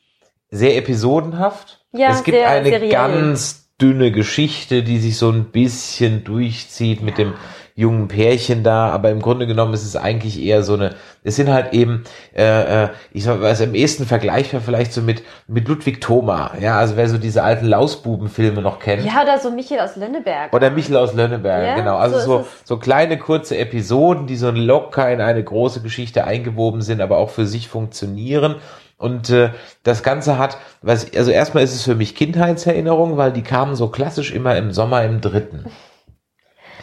sehr 0.51 0.77
episodenhaft. 0.77 1.85
Ja, 1.93 2.11
es 2.11 2.25
gibt 2.25 2.39
eine 2.43 2.69
seriell. 2.69 2.91
ganz 2.91 3.69
dünne 3.81 4.11
Geschichte, 4.11 4.83
die 4.83 4.99
sich 4.99 5.17
so 5.19 5.31
ein 5.31 5.53
bisschen 5.53 6.25
durchzieht 6.25 7.01
mit 7.03 7.17
dem 7.17 7.35
jungen 7.79 8.09
Pärchen 8.09 8.65
da, 8.65 8.89
aber 8.89 9.11
im 9.11 9.23
Grunde 9.23 9.47
genommen 9.47 9.73
ist 9.73 9.85
es 9.85 9.95
eigentlich 9.95 10.43
eher 10.43 10.65
so 10.65 10.75
eine, 10.75 10.97
es 11.23 11.37
sind 11.37 11.49
halt 11.49 11.73
eben, 11.73 12.03
äh, 12.35 12.87
äh, 12.87 12.89
ich 13.13 13.23
sag, 13.23 13.41
was 13.41 13.61
im 13.61 13.73
ehesten 13.73 14.05
vergleichbar 14.05 14.61
vielleicht 14.61 14.93
so 14.93 15.01
mit, 15.01 15.23
mit 15.47 15.69
Ludwig 15.69 16.01
Thoma, 16.01 16.51
ja, 16.61 16.77
also 16.77 16.97
wer 16.97 17.09
so 17.09 17.19
diese 17.19 17.45
alten 17.45 17.67
Lausbubenfilme 17.67 18.63
noch 18.63 18.81
kennt. 18.81 19.05
Ja, 19.05 19.23
oder 19.23 19.39
so 19.39 19.53
Michael 19.53 19.79
aus 19.79 19.95
Lönneberg. 19.95 20.53
Oder 20.53 20.71
Michel 20.71 20.97
aus 20.97 21.15
Lönneberg, 21.15 21.65
Ja, 21.65 21.77
genau. 21.77 21.99
Also 21.99 22.19
so 22.19 22.27
so, 22.27 22.47
so, 22.65 22.77
kleine, 22.79 23.17
kurze 23.17 23.57
Episoden, 23.57 24.27
die 24.27 24.37
so 24.37 24.51
locker 24.51 25.13
in 25.13 25.21
eine 25.21 25.45
große 25.45 25.81
Geschichte 25.81 26.25
eingewoben 26.25 26.83
sind, 26.83 27.01
aber 27.01 27.19
auch 27.19 27.31
für 27.31 27.47
sich 27.47 27.69
funktionieren. 27.69 28.57
Und 28.97 29.31
äh, 29.31 29.51
das 29.85 30.03
Ganze 30.03 30.37
hat, 30.37 30.59
was, 30.83 31.15
also 31.15 31.31
erstmal 31.31 31.63
ist 31.63 31.77
es 31.77 31.85
für 31.85 31.95
mich 31.95 32.17
Kindheitserinnerung, 32.17 33.17
weil 33.17 33.33
die 33.33 33.43
kamen 33.43 33.77
so 33.77 33.87
klassisch 33.89 34.33
immer 34.33 34.57
im 34.57 34.73
Sommer 34.73 35.05
im 35.05 35.21
dritten. 35.21 35.67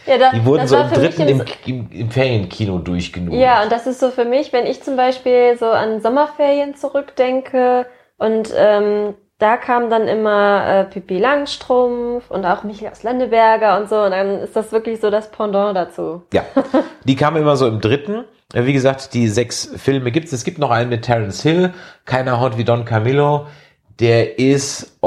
Ja, 0.05 0.17
da, 0.17 0.31
Die 0.31 0.45
wurden 0.45 0.67
so 0.67 0.77
im 0.77 0.89
dritten 0.89 1.27
im- 1.27 1.43
im, 1.65 1.89
im, 1.91 2.09
Ferienkino 2.11 2.79
durchgenudelt. 2.79 3.41
Ja, 3.41 3.63
und 3.63 3.71
das 3.71 3.87
ist 3.87 3.99
so 3.99 4.09
für 4.11 4.25
mich, 4.25 4.53
wenn 4.53 4.65
ich 4.65 4.81
zum 4.83 4.95
Beispiel 4.95 5.57
so 5.59 5.65
an 5.67 6.01
Sommerferien 6.01 6.75
zurückdenke 6.75 7.85
und 8.17 8.53
ähm, 8.55 9.15
da 9.37 9.57
kam 9.57 9.89
dann 9.89 10.07
immer 10.07 10.65
äh, 10.65 10.83
Pippi 10.85 11.17
Langstrumpf 11.19 12.31
und 12.31 12.45
auch 12.45 12.63
Michael 12.63 12.91
aus 12.91 13.03
Lendeberger 13.03 13.77
und 13.79 13.89
so 13.89 14.01
und 14.01 14.11
dann 14.11 14.39
ist 14.39 14.55
das 14.55 14.71
wirklich 14.71 15.01
so 15.01 15.09
das 15.09 15.29
Pendant 15.31 15.75
dazu. 15.75 16.23
Ja, 16.33 16.43
die 17.03 17.15
kamen 17.15 17.37
immer 17.41 17.57
so 17.57 17.67
im 17.67 17.81
dritten. 17.81 18.23
Wie 18.53 18.71
gesagt, 18.73 19.13
die 19.13 19.27
sechs 19.27 19.69
Filme 19.75 20.11
gibt's. 20.11 20.31
Es 20.31 20.43
gibt 20.45 20.59
noch 20.59 20.71
einen 20.71 20.89
mit 20.89 21.01
Terence 21.03 21.41
Hill, 21.41 21.73
keiner 22.05 22.39
haut 22.39 22.57
wie 22.57 22.63
Don 22.63 22.85
Camillo. 22.85 23.47
Der 23.99 24.39
ist 24.39 24.97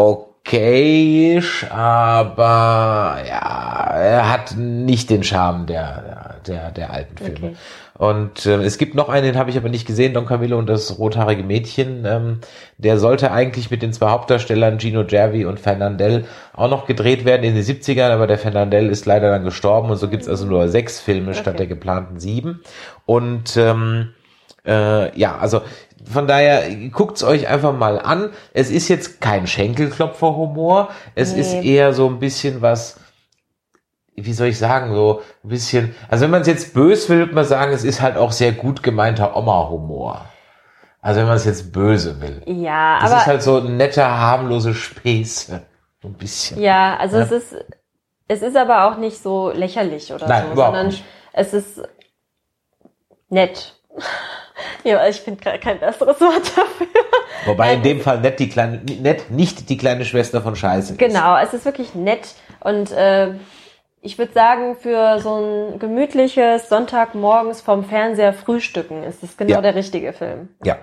okayisch, 0.46 1.66
aber 1.70 3.18
ja, 3.28 3.90
er 3.94 4.32
hat 4.32 4.56
nicht 4.56 5.10
den 5.10 5.22
Charme 5.22 5.66
der, 5.66 6.36
der, 6.46 6.70
der 6.70 6.92
alten 6.92 7.16
Filme. 7.16 7.48
Okay. 7.48 7.56
Und 7.98 8.46
äh, 8.46 8.62
es 8.62 8.78
gibt 8.78 8.94
noch 8.94 9.08
einen, 9.08 9.24
den 9.26 9.36
habe 9.36 9.50
ich 9.50 9.56
aber 9.56 9.68
nicht 9.68 9.86
gesehen, 9.86 10.14
Don 10.14 10.24
Camillo 10.24 10.56
und 10.56 10.68
das 10.68 10.98
rothaarige 10.98 11.42
Mädchen. 11.42 12.04
Ähm, 12.06 12.38
der 12.76 12.98
sollte 12.98 13.32
eigentlich 13.32 13.72
mit 13.72 13.82
den 13.82 13.92
zwei 13.92 14.10
Hauptdarstellern 14.10 14.78
Gino 14.78 15.04
Gervi 15.04 15.44
und 15.44 15.58
Fernandel 15.58 16.24
auch 16.54 16.70
noch 16.70 16.86
gedreht 16.86 17.24
werden 17.24 17.42
in 17.42 17.56
den 17.56 17.64
70ern, 17.64 18.10
aber 18.10 18.28
der 18.28 18.38
Fernandel 18.38 18.88
ist 18.88 19.04
leider 19.04 19.30
dann 19.30 19.42
gestorben 19.44 19.90
und 19.90 19.96
so 19.96 20.08
gibt's 20.08 20.28
also 20.28 20.46
nur 20.46 20.68
sechs 20.68 21.00
Filme 21.00 21.34
statt 21.34 21.48
Okay. 21.48 21.56
der 21.56 21.66
geplanten 21.66 22.20
sieben. 22.20 22.60
Und 23.04 23.56
ähm, 23.56 24.10
äh, 24.68 25.18
ja, 25.18 25.36
also 25.38 25.62
von 26.10 26.26
daher 26.28 26.70
guckt's 26.90 27.24
euch 27.24 27.48
einfach 27.48 27.72
mal 27.72 27.98
an. 27.98 28.30
Es 28.54 28.70
ist 28.70 28.88
jetzt 28.88 29.20
kein 29.20 29.46
Schenkelklopfer-Humor. 29.46 30.90
Es 31.14 31.32
Nee. 31.34 31.40
ist 31.40 31.52
eher 31.54 31.92
so 31.92 32.06
ein 32.08 32.18
bisschen 32.20 32.62
was, 32.62 33.00
wie 34.14 34.32
soll 34.32 34.48
ich 34.48 34.58
sagen, 34.58 34.94
so 34.94 35.22
ein 35.44 35.48
bisschen, 35.48 35.94
also 36.08 36.24
wenn 36.24 36.30
man 36.30 36.42
es 36.42 36.46
jetzt 36.46 36.74
bös 36.74 37.08
will, 37.08 37.18
würde 37.18 37.34
man 37.34 37.44
sagen, 37.44 37.72
es 37.72 37.84
ist 37.84 38.00
halt 38.00 38.16
auch 38.16 38.32
sehr 38.32 38.52
gut 38.52 38.82
gemeinter 38.82 39.36
Oma-Humor. 39.36 40.24
Also 41.00 41.20
wenn 41.20 41.26
man 41.28 41.36
es 41.36 41.44
jetzt 41.44 41.72
böse 41.72 42.20
will. 42.20 42.42
Ja, 42.46 42.98
Das 43.00 43.10
aber 43.12 43.20
ist 43.20 43.26
halt 43.26 43.42
so 43.42 43.58
ein 43.58 43.76
netter, 43.76 44.08
harmlose 44.18 44.74
Späße. 44.74 45.62
So 46.02 46.08
ein 46.08 46.14
bisschen. 46.14 46.60
ja, 46.60 46.96
also 46.96 47.16
Ja. 47.18 47.24
es 47.24 47.30
ist 47.32 47.56
es 48.30 48.42
ist 48.42 48.56
aber 48.56 48.84
auch 48.84 48.98
nicht 48.98 49.22
so 49.22 49.50
lächerlich 49.50 50.12
oder 50.12 50.28
Nein, 50.28 50.44
so, 50.48 50.52
überhaupt 50.52 50.74
sondern 50.74 50.86
nicht. 50.88 51.04
es 51.32 51.54
ist 51.54 51.80
nett. 53.30 53.74
Ja, 54.84 55.06
ich 55.08 55.20
finde 55.20 55.58
kein 55.58 55.78
besseres 55.78 56.20
Wort 56.20 56.52
dafür. 56.56 56.86
Wobei 57.46 57.74
in 57.74 57.82
dem 57.82 58.00
Fall 58.00 58.20
nett 58.20 58.38
die 58.38 58.48
kleine, 58.48 58.80
nett, 59.00 59.30
nicht 59.30 59.68
die 59.68 59.76
kleine 59.76 60.04
Schwester 60.04 60.42
von 60.42 60.56
Scheiße 60.56 60.92
ist. 60.92 60.98
Genau, 60.98 61.36
es 61.38 61.54
ist 61.54 61.64
wirklich 61.64 61.94
nett 61.94 62.34
und 62.60 62.90
äh, 62.92 63.34
ich 64.00 64.18
würde 64.18 64.32
sagen, 64.32 64.76
für 64.76 65.18
so 65.20 65.36
ein 65.36 65.78
gemütliches 65.78 66.68
Sonntagmorgens 66.68 67.60
vom 67.60 67.84
Fernseher 67.84 68.32
frühstücken 68.32 69.02
ist 69.02 69.22
es 69.22 69.36
genau 69.36 69.54
Ja. 69.54 69.60
der 69.60 69.74
richtige 69.74 70.12
Film. 70.12 70.48
Ja. 70.64 70.76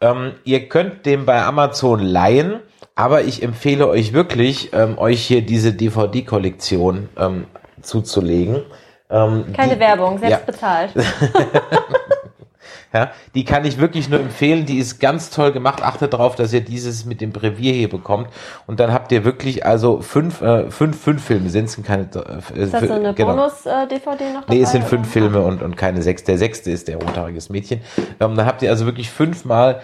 Ähm, 0.00 0.34
ihr 0.44 0.68
könnt 0.68 1.06
den 1.06 1.26
bei 1.26 1.42
Amazon 1.42 2.00
leihen, 2.00 2.60
aber 2.94 3.22
ich 3.22 3.42
empfehle 3.42 3.86
euch 3.86 4.12
wirklich, 4.12 4.72
ähm, 4.72 4.98
euch 4.98 5.22
hier 5.22 5.42
diese 5.42 5.72
DVD-Kollektion 5.72 7.08
ähm, 7.18 7.46
zuzulegen. 7.82 8.62
Ähm, 9.10 9.52
Keine 9.54 9.74
die, 9.74 9.80
Werbung, 9.80 10.18
selbst 10.18 10.30
ja, 10.30 10.44
bezahlt. 10.46 10.92
ja, 12.92 13.12
die 13.34 13.44
kann 13.44 13.64
ich 13.64 13.78
wirklich 13.78 14.08
nur 14.08 14.18
empfehlen. 14.18 14.66
Die 14.66 14.78
ist 14.78 14.98
ganz 14.98 15.30
toll 15.30 15.52
gemacht. 15.52 15.82
Achtet 15.82 16.12
darauf, 16.12 16.34
dass 16.34 16.52
ihr 16.52 16.60
dieses 16.60 17.04
mit 17.04 17.20
dem 17.20 17.30
Brevier 17.30 17.72
hier 17.72 17.88
bekommt. 17.88 18.28
Und 18.66 18.80
dann 18.80 18.92
habt 18.92 19.12
ihr 19.12 19.24
wirklich 19.24 19.64
also 19.64 20.00
fünf, 20.00 20.42
äh, 20.42 20.70
fünf, 20.70 21.00
fünf 21.00 21.24
Filme 21.24 21.50
sind 21.50 21.66
es 21.66 21.80
keine. 21.82 22.08
Äh, 22.14 22.58
Ist 22.58 22.74
das 22.74 22.84
so 22.84 22.92
eine 22.92 23.14
genau. 23.14 23.34
Bonus-DVD 23.34 24.32
noch 24.32 24.40
dabei? 24.42 24.54
Nee, 24.54 24.62
es 24.62 24.72
sind 24.72 24.84
fünf 24.84 25.02
oder? 25.02 25.12
Filme 25.12 25.40
und, 25.42 25.62
und 25.62 25.76
keine 25.76 26.02
sechs. 26.02 26.24
Der 26.24 26.36
sechste 26.36 26.70
ist 26.70 26.88
der 26.88 26.96
rothaariges 26.96 27.48
Mädchen. 27.48 27.80
Ähm, 28.18 28.34
dann 28.34 28.46
habt 28.46 28.62
ihr 28.62 28.70
also 28.70 28.86
wirklich 28.86 29.10
fünfmal 29.10 29.80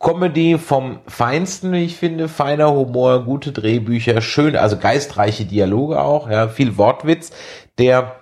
Comedy 0.00 0.58
vom 0.58 1.00
Feinsten, 1.08 1.72
wie 1.72 1.84
ich 1.84 1.96
finde. 1.96 2.28
Feiner 2.28 2.72
Humor, 2.72 3.24
gute 3.24 3.52
Drehbücher, 3.52 4.20
schön, 4.20 4.56
also 4.56 4.78
geistreiche 4.78 5.44
Dialoge 5.44 6.00
auch, 6.00 6.30
ja, 6.30 6.48
viel 6.48 6.78
Wortwitz, 6.78 7.32
der 7.78 8.17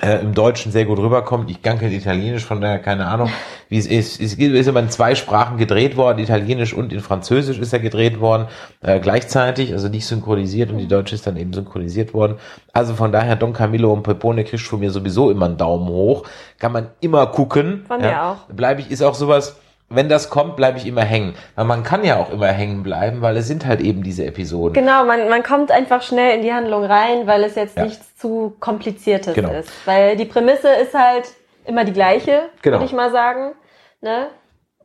äh, 0.00 0.20
im 0.20 0.34
Deutschen 0.34 0.70
sehr 0.70 0.84
gut 0.84 0.98
rüberkommt. 0.98 1.50
Ich 1.50 1.62
kann 1.62 1.78
kein 1.78 1.92
Italienisch, 1.92 2.44
von 2.44 2.60
daher 2.60 2.78
keine 2.78 3.06
Ahnung, 3.06 3.30
wie 3.68 3.78
es 3.78 3.86
ist. 3.86 4.20
Es 4.20 4.34
ist 4.34 4.68
immer 4.68 4.80
in 4.80 4.90
zwei 4.90 5.14
Sprachen 5.14 5.56
gedreht 5.56 5.96
worden, 5.96 6.18
Italienisch 6.18 6.74
und 6.74 6.92
in 6.92 7.00
Französisch 7.00 7.58
ist 7.58 7.72
er 7.72 7.80
gedreht 7.80 8.20
worden, 8.20 8.46
äh, 8.80 9.00
gleichzeitig, 9.00 9.72
also 9.72 9.88
nicht 9.88 10.06
synchronisiert 10.06 10.70
und 10.70 10.78
die 10.78 10.88
Deutsche 10.88 11.14
ist 11.14 11.26
dann 11.26 11.36
eben 11.36 11.52
synchronisiert 11.52 12.14
worden. 12.14 12.36
Also 12.72 12.94
von 12.94 13.12
daher, 13.12 13.36
Don 13.36 13.52
Camillo 13.52 13.92
und 13.92 14.02
Pepone 14.02 14.44
kriegst 14.44 14.66
von 14.66 14.80
mir 14.80 14.90
sowieso 14.90 15.30
immer 15.30 15.46
einen 15.46 15.56
Daumen 15.56 15.88
hoch. 15.88 16.24
Kann 16.58 16.72
man 16.72 16.88
immer 17.00 17.26
gucken. 17.26 17.84
Von 17.88 18.00
mir 18.00 18.22
auch. 18.22 18.36
Bleibe 18.48 18.82
ich, 18.82 18.90
ist 18.90 19.02
auch 19.02 19.14
sowas, 19.14 19.56
wenn 19.90 20.08
das 20.08 20.28
kommt, 20.30 20.56
bleibe 20.56 20.78
ich 20.78 20.86
immer 20.86 21.02
hängen. 21.04 21.34
Weil 21.54 21.64
man 21.64 21.82
kann 21.82 22.04
ja 22.04 22.16
auch 22.16 22.30
immer 22.30 22.48
hängen 22.48 22.82
bleiben, 22.82 23.22
weil 23.22 23.36
es 23.36 23.46
sind 23.46 23.64
halt 23.66 23.80
eben 23.80 24.02
diese 24.02 24.24
Episoden. 24.26 24.74
Genau, 24.74 25.04
man, 25.04 25.28
man 25.28 25.42
kommt 25.42 25.70
einfach 25.70 26.02
schnell 26.02 26.36
in 26.36 26.42
die 26.42 26.52
Handlung 26.52 26.84
rein, 26.84 27.26
weil 27.26 27.42
es 27.44 27.54
jetzt 27.54 27.76
Ja. 27.76 27.84
nichts 27.84 28.16
zu 28.16 28.54
kompliziertes 28.60 29.34
Genau. 29.34 29.52
ist. 29.52 29.70
Weil 29.86 30.16
die 30.16 30.24
Prämisse 30.26 30.68
ist 30.68 30.94
halt 30.94 31.28
immer 31.64 31.84
die 31.84 31.92
gleiche, 31.92 32.42
Genau. 32.62 32.76
würde 32.76 32.86
ich 32.86 32.92
mal 32.92 33.10
sagen. 33.10 33.52
Ne? 34.00 34.28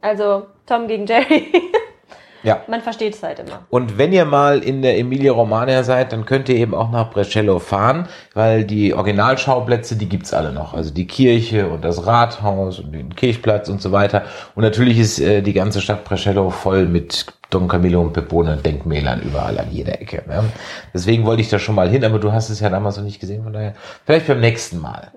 Also 0.01 0.47
Tom 0.65 0.87
gegen 0.87 1.05
Jerry. 1.05 1.51
Ja. 2.43 2.61
man 2.67 2.81
versteht 2.81 3.15
es 3.15 3.23
halt 3.23 3.39
immer. 3.39 3.63
Und 3.69 3.97
wenn 3.97 4.11
ihr 4.11 4.25
mal 4.25 4.59
in 4.59 4.81
der 4.81 4.97
Emilia 4.97 5.31
Romagna 5.31 5.83
seid, 5.83 6.13
dann 6.13 6.25
könnt 6.25 6.49
ihr 6.49 6.55
eben 6.55 6.75
auch 6.75 6.91
nach 6.91 7.09
Brescello 7.09 7.59
fahren, 7.59 8.07
weil 8.33 8.65
die 8.65 8.93
Originalschauplätze, 8.93 9.95
die 9.95 10.09
gibt's 10.09 10.33
alle 10.33 10.51
noch. 10.51 10.73
Also 10.73 10.93
die 10.93 11.07
Kirche 11.07 11.69
und 11.69 11.83
das 11.85 12.05
Rathaus 12.05 12.79
und 12.79 12.91
den 12.91 13.15
Kirchplatz 13.15 13.69
und 13.69 13.81
so 13.81 13.91
weiter. 13.91 14.23
Und 14.55 14.63
natürlich 14.63 14.99
ist 14.99 15.19
äh, 15.19 15.41
die 15.41 15.53
ganze 15.53 15.81
Stadt 15.81 16.03
Brescello 16.03 16.49
voll 16.49 16.85
mit 16.85 17.25
Don 17.49 17.67
Camillo 17.67 18.01
und 18.01 18.13
Pepone 18.13 18.57
Denkmälern 18.57 19.21
überall 19.21 19.59
an 19.59 19.71
jeder 19.71 20.01
Ecke. 20.01 20.23
Ne? 20.27 20.43
Deswegen 20.93 21.25
wollte 21.25 21.41
ich 21.41 21.49
da 21.49 21.59
schon 21.59 21.75
mal 21.75 21.87
hin, 21.87 22.03
aber 22.03 22.19
du 22.19 22.31
hast 22.31 22.49
es 22.49 22.59
ja 22.59 22.69
damals 22.69 22.97
noch 22.97 23.03
nicht 23.03 23.19
gesehen, 23.19 23.43
von 23.43 23.53
daher 23.53 23.75
vielleicht 24.05 24.27
beim 24.27 24.39
nächsten 24.39 24.79
Mal. 24.79 25.11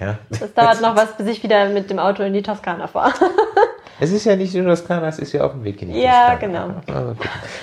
Ja. 0.00 0.18
Das 0.28 0.52
dauert 0.54 0.80
noch 0.82 0.96
was, 0.96 1.16
bis 1.16 1.26
ich 1.28 1.42
wieder 1.42 1.68
mit 1.68 1.90
dem 1.90 1.98
Auto 1.98 2.22
in 2.22 2.32
die 2.32 2.42
Toskana 2.42 2.88
fahre. 2.88 3.12
Es 4.00 4.12
ist 4.12 4.24
ja 4.24 4.36
nicht 4.36 4.54
nur 4.54 4.64
das 4.66 4.80
Toskana, 4.80 5.08
es 5.08 5.18
ist 5.18 5.32
ja 5.32 5.44
auf 5.44 5.52
dem 5.52 5.64
Weg 5.64 5.82
in 5.82 5.92
die 5.92 6.00
Ja, 6.00 6.34
genau. 6.36 6.70
Also. 6.86 7.14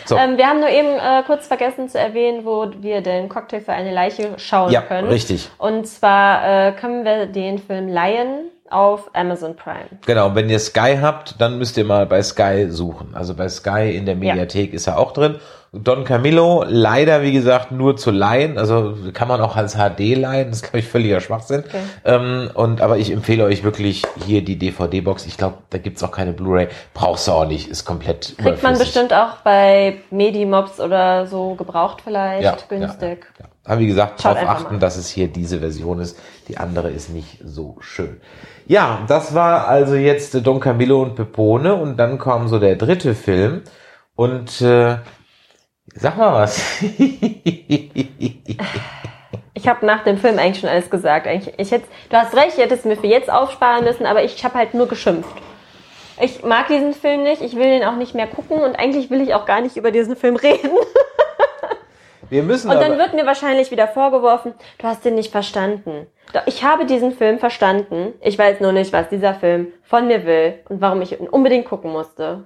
So. 0.06 0.18
Ähm, 0.18 0.38
wir 0.38 0.48
haben 0.48 0.60
nur 0.60 0.70
eben 0.70 0.90
äh, 0.90 1.24
kurz 1.26 1.48
vergessen 1.48 1.88
zu 1.90 1.98
erwähnen, 2.00 2.46
wo 2.46 2.68
wir 2.80 3.02
den 3.02 3.30
Cocktail 3.30 3.62
für 3.62 3.72
eine 3.74 3.94
Leiche 3.94 4.34
schauen 4.38 4.72
Ja, 4.72 4.82
können. 4.82 5.08
richtig. 5.08 5.50
Und 5.58 5.88
zwar 5.88 6.68
äh, 6.68 6.72
können 6.74 7.06
wir 7.06 7.26
den 7.26 7.60
Film 7.60 7.88
Lion 7.88 8.50
auf 8.70 9.10
Amazon 9.14 9.56
Prime. 9.56 9.86
Genau, 10.06 10.34
wenn 10.34 10.50
ihr 10.50 10.60
Sky 10.60 10.98
habt, 11.02 11.40
dann 11.40 11.58
müsst 11.58 11.78
ihr 11.78 11.86
mal 11.86 12.06
bei 12.06 12.22
Sky 12.24 12.68
suchen. 12.70 13.14
Also 13.14 13.36
bei 13.36 13.48
Sky 13.48 13.96
in 13.96 14.06
der 14.06 14.16
Mediathek 14.16 14.74
ist 14.74 14.88
er 14.88 14.98
auch 14.98 15.12
drin. 15.12 15.36
Don 15.72 16.06
Camillo, 16.06 16.64
leider, 16.66 17.22
wie 17.22 17.34
gesagt, 17.34 17.72
nur 17.72 17.98
zu 17.98 18.10
leihen. 18.10 18.58
Also 18.58 18.96
kann 19.14 19.28
man 19.28 19.42
auch 19.42 19.58
als 19.58 19.76
HD 19.76 20.16
leihen. 20.16 20.48
Das 20.48 20.58
ist, 20.58 20.64
glaube 20.64 20.80
ich, 20.80 20.88
völliger 20.88 21.20
Schwachsinn. 21.20 21.64
Okay. 21.68 21.82
Ähm, 22.06 22.50
und, 22.54 22.82
aber 22.82 22.98
ich 22.98 23.12
empfehle 23.12 23.44
euch 23.44 23.64
wirklich 23.64 24.04
hier 24.26 24.44
die 24.44 24.58
DVD-Box. 24.58 25.26
Ich 25.26 25.38
glaube, 25.38 25.58
da 25.72 25.78
gibt's 25.78 26.02
auch 26.02 26.12
keine 26.12 26.32
Blu-ray. 26.32 26.70
Brauchst 26.94 27.28
du 27.28 27.34
auch 27.34 27.46
nicht. 27.46 27.68
Ist 27.68 27.84
komplett 27.84 28.36
Kriegt 28.38 28.64
man 28.64 28.78
bestimmt 28.78 29.14
auch 29.14 29.38
bei 29.44 29.98
Medimobs 30.12 30.80
oder 30.80 31.28
so 31.28 31.56
gebraucht 31.56 32.02
vielleicht, 32.04 32.44
Ja, 32.44 32.58
günstig. 32.70 33.28
Ja, 33.38 33.46
ja. 33.46 33.50
Aber 33.66 33.80
wie 33.80 33.88
gesagt, 33.88 34.22
Schaut 34.22 34.38
darauf 34.38 34.50
achten, 34.50 34.76
mal. 34.76 34.80
dass 34.80 34.96
es 34.96 35.10
hier 35.10 35.28
diese 35.28 35.60
Version 35.60 36.00
ist. 36.00 36.18
Die 36.48 36.58
andere 36.58 36.90
ist 36.90 37.10
nicht 37.10 37.40
so 37.44 37.78
schön. 37.82 38.22
Ja, 38.68 39.04
das 39.08 39.36
war 39.36 39.68
also 39.68 39.96
jetzt 39.96 40.34
Don 40.46 40.60
Camillo 40.60 41.04
und 41.04 41.16
Pepone 41.16 41.76
und 41.76 41.98
dann 41.98 42.18
kam 42.18 42.48
so 42.48 42.58
der 42.58 42.76
dritte 42.76 43.14
Film 43.14 43.62
und 44.16 44.60
äh, 44.62 44.98
sag 45.94 46.18
mal 46.18 46.34
was. 46.34 46.62
Ich 49.58 49.70
habe 49.70 49.86
nach 49.86 50.04
dem 50.04 50.18
Film 50.18 50.38
eigentlich 50.38 50.60
schon 50.60 50.70
alles 50.70 50.90
gesagt. 50.90 51.26
Eigentlich, 51.26 51.58
ich 51.58 51.72
hätte, 51.72 51.88
du 52.10 52.18
hast 52.18 52.36
recht, 52.36 52.58
ich 52.58 52.64
hätte 52.64 52.76
es 52.76 52.84
mir 52.84 52.98
für 52.98 53.08
jetzt 53.08 53.32
aufsparen 53.32 53.86
müssen, 53.86 54.06
aber 54.06 54.22
ich 54.24 54.44
habe 54.44 54.56
halt 54.56 54.74
nur 54.74 54.88
geschimpft. 54.88 55.30
Ich 56.22 56.44
mag 56.44 56.68
diesen 56.68 56.94
Film 56.94 57.24
nicht, 57.24 57.42
ich 57.42 57.56
will 57.56 57.64
den 57.64 57.84
auch 57.84 57.96
nicht 57.96 58.14
mehr 58.14 58.28
gucken 58.28 58.60
und 58.60 58.76
eigentlich 58.76 59.10
will 59.10 59.22
ich 59.22 59.34
auch 59.34 59.46
gar 59.46 59.62
nicht 59.62 59.78
über 59.78 59.92
diesen 59.92 60.16
Film 60.18 60.36
reden. 60.36 60.70
Wir 62.30 62.44
müssen 62.44 62.70
Und 62.70 62.80
dann 62.82 62.98
wird 62.98 63.14
mir 63.14 63.26
wahrscheinlich 63.26 63.72
wieder 63.72 63.88
vorgeworfen, 63.88 64.54
du 64.78 64.88
hast 64.88 65.06
den 65.06 65.16
nicht 65.16 65.32
verstanden. 65.32 66.08
Doch 66.34 66.42
ich 66.48 66.64
habe 66.64 66.86
diesen 66.86 67.12
Film 67.12 67.40
verstanden. 67.40 68.14
Ich 68.22 68.38
weiß 68.38 68.60
nur 68.60 68.72
nicht, 68.72 68.92
was 68.94 69.10
dieser 69.10 69.36
Film 69.36 69.68
von 69.84 70.08
mir 70.08 70.26
will 70.26 70.56
und 70.70 70.82
warum 70.82 71.02
ich 71.02 71.20
ihn 71.20 71.30
unbedingt 71.30 71.66
gucken 71.66 71.92
musste. 71.92 72.46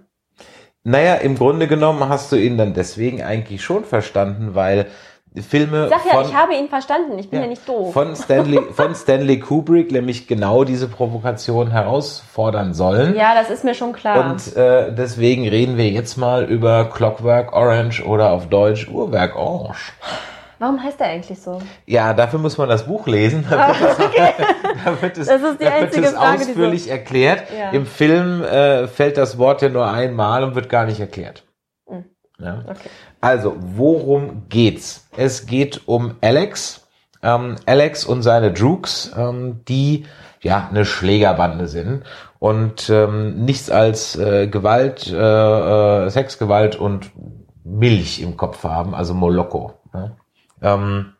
naja, 0.84 1.16
im 1.16 1.36
Grunde 1.38 1.68
genommen 1.68 2.08
hast 2.08 2.32
du 2.32 2.36
ihn 2.36 2.58
dann 2.58 2.74
deswegen 2.74 3.22
eigentlich 3.22 3.62
schon 3.64 3.84
verstanden, 3.86 4.56
weil 4.56 4.88
Filme 5.48 5.86
Ich 5.86 5.90
sag 5.92 6.06
ja, 6.06 6.12
von, 6.14 6.26
ich 6.26 6.36
habe 6.36 6.56
ihn 6.56 6.68
verstanden. 6.70 7.18
Ich 7.20 7.30
bin 7.30 7.40
ja, 7.40 7.46
Ja, 7.46 7.50
nicht 7.50 7.68
doof. 7.70 7.94
Von 7.94 8.16
Stanley, 8.16 8.60
von 8.74 8.96
Stanley 8.96 9.40
Kubrick 9.40 9.92
nämlich 9.92 10.28
genau 10.28 10.64
diese 10.64 10.88
Provokation 10.88 11.70
herausfordern 11.72 12.74
sollen. 12.74 13.16
ja, 13.16 13.36
das 13.36 13.50
ist 13.52 13.64
mir 13.64 13.76
schon 13.76 13.94
klar. 13.94 14.32
Und 14.32 14.56
äh, 14.58 14.92
deswegen 14.94 15.48
reden 15.48 15.78
wir 15.78 15.88
jetzt 15.90 16.18
mal 16.18 16.46
über 16.46 16.86
Clockwork 16.90 17.54
Orange 17.54 18.04
oder 18.06 18.32
auf 18.32 18.48
Deutsch 18.50 18.88
Uhrwerk 18.90 19.36
Orange. 19.36 19.94
Warum 20.58 20.84
heißt 20.84 21.00
er 21.00 21.08
eigentlich 21.08 21.40
so? 21.40 21.62
Ja, 21.86 22.14
dafür 22.14 22.40
muss 22.40 22.58
man 22.58 22.68
das 22.68 22.86
Buch 22.86 23.08
lesen. 23.08 23.46
Da 23.50 23.70
wird 23.80 23.88
es, 23.90 23.98
da 24.86 25.02
wird 25.02 25.18
es, 25.18 25.28
Das 25.28 25.42
ist 25.42 25.62
die 25.62 25.66
einzige 25.68 26.08
es 26.08 26.14
Frage, 26.14 26.38
die 26.40 26.44
so- 26.46 26.50
ausführlich 26.52 26.90
erklärt. 26.90 27.44
Ja. 27.58 27.70
Im 27.70 27.86
Film 27.86 28.44
äh, 28.44 28.88
fällt 28.88 29.18
das 29.18 29.38
Wort 29.38 29.62
ja 29.62 29.70
nur 29.70 29.90
einmal 29.90 30.44
und 30.44 30.56
wird 30.56 30.70
gar 30.70 30.86
nicht 30.86 31.00
erklärt. 31.00 31.44
Mhm. 31.90 32.06
Ja. 32.40 32.64
Okay. 32.68 32.90
Also, 33.22 33.56
worum 33.60 34.48
geht's? 34.50 35.08
Es 35.18 35.46
geht 35.46 35.82
um 35.88 36.16
Alex. 36.22 36.88
Ähm, 37.22 37.56
Alex 37.66 38.06
und 38.06 38.24
seine 38.24 38.54
Droogs, 38.54 39.12
ähm, 39.18 39.62
die 39.68 40.06
ja 40.42 40.70
eine 40.70 40.86
Schlägerbande 40.86 41.68
sind 41.68 42.04
und 42.40 42.90
ähm, 42.90 43.44
nichts 43.44 43.70
als 43.70 44.16
äh, 44.16 44.48
Gewalt, 44.48 45.12
äh, 45.12 45.16
äh, 46.06 46.10
Sexgewalt 46.10 46.78
und 46.78 47.12
Milch 47.66 48.22
im 48.22 48.38
Kopf 48.38 48.64
haben, 48.64 48.96
also 48.96 49.14
Moloko. 49.14 49.74
Ne? 49.94 50.16
Ähm, 50.62 51.14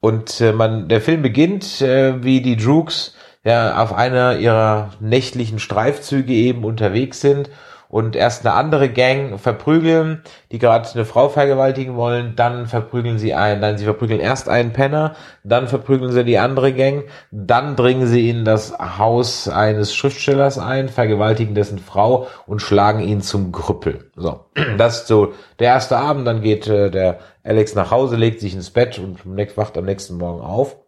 und 0.00 0.38
äh, 0.42 0.52
man, 0.52 0.88
der 0.88 1.00
Film 1.00 1.22
beginnt, 1.22 1.80
äh, 1.80 2.22
wie 2.22 2.42
die 2.42 2.56
Droogs 2.56 3.14
ja 3.42 3.82
auf 3.82 3.94
einer 3.94 4.36
ihrer 4.36 4.90
nächtlichen 5.00 5.58
Streifzüge 5.58 6.32
eben 6.34 6.64
unterwegs 6.64 7.22
sind 7.22 7.48
und 7.92 8.16
erst 8.16 8.46
eine 8.46 8.54
andere 8.54 8.88
Gang 8.88 9.38
verprügeln, 9.38 10.22
die 10.50 10.58
gerade 10.58 10.88
eine 10.94 11.04
Frau 11.04 11.28
vergewaltigen 11.28 11.94
wollen, 11.94 12.34
dann 12.36 12.66
verprügeln 12.66 13.18
sie 13.18 13.34
einen, 13.34 13.60
dann 13.60 13.76
sie 13.76 13.84
verprügeln 13.84 14.18
erst 14.18 14.48
einen 14.48 14.72
Penner, 14.72 15.14
dann 15.44 15.68
verprügeln 15.68 16.10
sie 16.10 16.24
die 16.24 16.38
andere 16.38 16.72
Gang, 16.72 17.04
dann 17.30 17.76
dringen 17.76 18.06
sie 18.06 18.30
in 18.30 18.46
das 18.46 18.72
Haus 18.78 19.46
eines 19.46 19.94
Schriftstellers 19.94 20.56
ein, 20.56 20.88
vergewaltigen 20.88 21.54
dessen 21.54 21.78
Frau 21.78 22.28
und 22.46 22.62
schlagen 22.62 23.00
ihn 23.00 23.20
zum 23.20 23.52
Krüppel. 23.52 24.10
So, 24.16 24.46
das 24.78 25.02
ist 25.02 25.08
so 25.08 25.34
der 25.58 25.68
erste 25.68 25.98
Abend, 25.98 26.26
dann 26.26 26.40
geht 26.40 26.66
äh, 26.68 26.90
der 26.90 27.18
Alex 27.44 27.74
nach 27.74 27.90
Hause, 27.90 28.16
legt 28.16 28.40
sich 28.40 28.54
ins 28.54 28.70
Bett 28.70 28.98
und 28.98 29.18
wacht 29.58 29.76
am 29.76 29.84
nächsten 29.84 30.16
Morgen 30.16 30.40
auf 30.40 30.78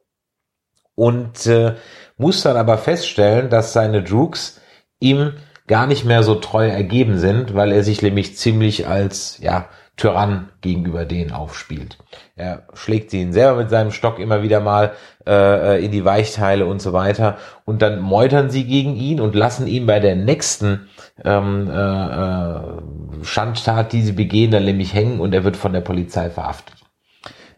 und 0.94 1.44
äh, 1.48 1.74
muss 2.16 2.40
dann 2.40 2.56
aber 2.56 2.78
feststellen, 2.78 3.50
dass 3.50 3.74
seine 3.74 4.02
Droogs 4.02 4.58
ihm 5.00 5.34
gar 5.66 5.86
nicht 5.86 6.04
mehr 6.04 6.22
so 6.22 6.34
treu 6.34 6.68
ergeben 6.68 7.18
sind, 7.18 7.54
weil 7.54 7.72
er 7.72 7.82
sich 7.82 8.02
nämlich 8.02 8.36
ziemlich 8.36 8.86
als 8.86 9.38
ja 9.40 9.68
Tyrann 9.96 10.48
gegenüber 10.60 11.04
denen 11.04 11.30
aufspielt. 11.30 11.98
Er 12.34 12.66
schlägt 12.74 13.10
sie 13.10 13.20
ihn 13.20 13.32
selber 13.32 13.58
mit 13.58 13.70
seinem 13.70 13.92
Stock 13.92 14.18
immer 14.18 14.42
wieder 14.42 14.60
mal 14.60 14.92
äh, 15.24 15.84
in 15.84 15.92
die 15.92 16.04
Weichteile 16.04 16.66
und 16.66 16.82
so 16.82 16.92
weiter 16.92 17.38
und 17.64 17.80
dann 17.80 18.00
meutern 18.00 18.50
sie 18.50 18.64
gegen 18.64 18.96
ihn 18.96 19.20
und 19.20 19.36
lassen 19.36 19.68
ihn 19.68 19.86
bei 19.86 20.00
der 20.00 20.16
nächsten 20.16 20.88
ähm, 21.24 21.70
äh, 21.70 21.74
äh, 21.74 22.60
Schandtat, 23.22 23.92
die 23.92 24.02
sie 24.02 24.12
begehen, 24.12 24.50
dann 24.50 24.64
nämlich 24.64 24.94
hängen 24.94 25.20
und 25.20 25.32
er 25.32 25.44
wird 25.44 25.56
von 25.56 25.72
der 25.72 25.80
Polizei 25.80 26.28
verhaftet. 26.28 26.74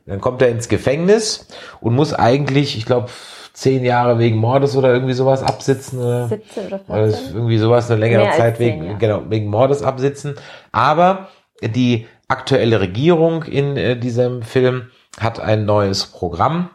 Dann 0.05 0.21
kommt 0.21 0.43
er 0.43 0.51
ins 0.51 0.69
Gefängnis 0.69 1.49
und 1.81 1.95
muss 1.95 2.13
eigentlich, 2.13 2.77
ich 2.77 2.85
glaube, 2.85 3.09
zehn 3.57 3.85
Jahre 3.85 4.19
wegen 4.19 4.37
Mordes 4.37 4.77
oder 4.77 4.93
irgendwie 4.93 5.15
sowas 5.15 5.43
absitzen. 5.43 5.99
Oder? 5.99 6.29
17 6.29 6.67
oder 6.67 6.81
Oder 6.89 7.09
14? 7.09 7.35
irgendwie 7.35 7.59
sowas, 7.59 7.91
eine 7.91 8.01
längere 8.01 8.25
Mehr 8.25 8.33
Zeit 8.33 8.59
wegen, 8.59 8.99
genau, 8.99 9.23
wegen 9.31 9.49
Mordes 9.49 9.83
absitzen. 9.83 10.35
Aber 10.73 11.29
die 11.63 12.07
aktuelle 12.29 12.81
Regierung 12.81 13.45
in 13.45 13.79
äh, 13.79 13.97
diesem 13.97 14.43
Film 14.43 14.89
hat 15.19 15.41
ein 15.41 15.65
neues 15.65 16.05
Programm 16.05 16.69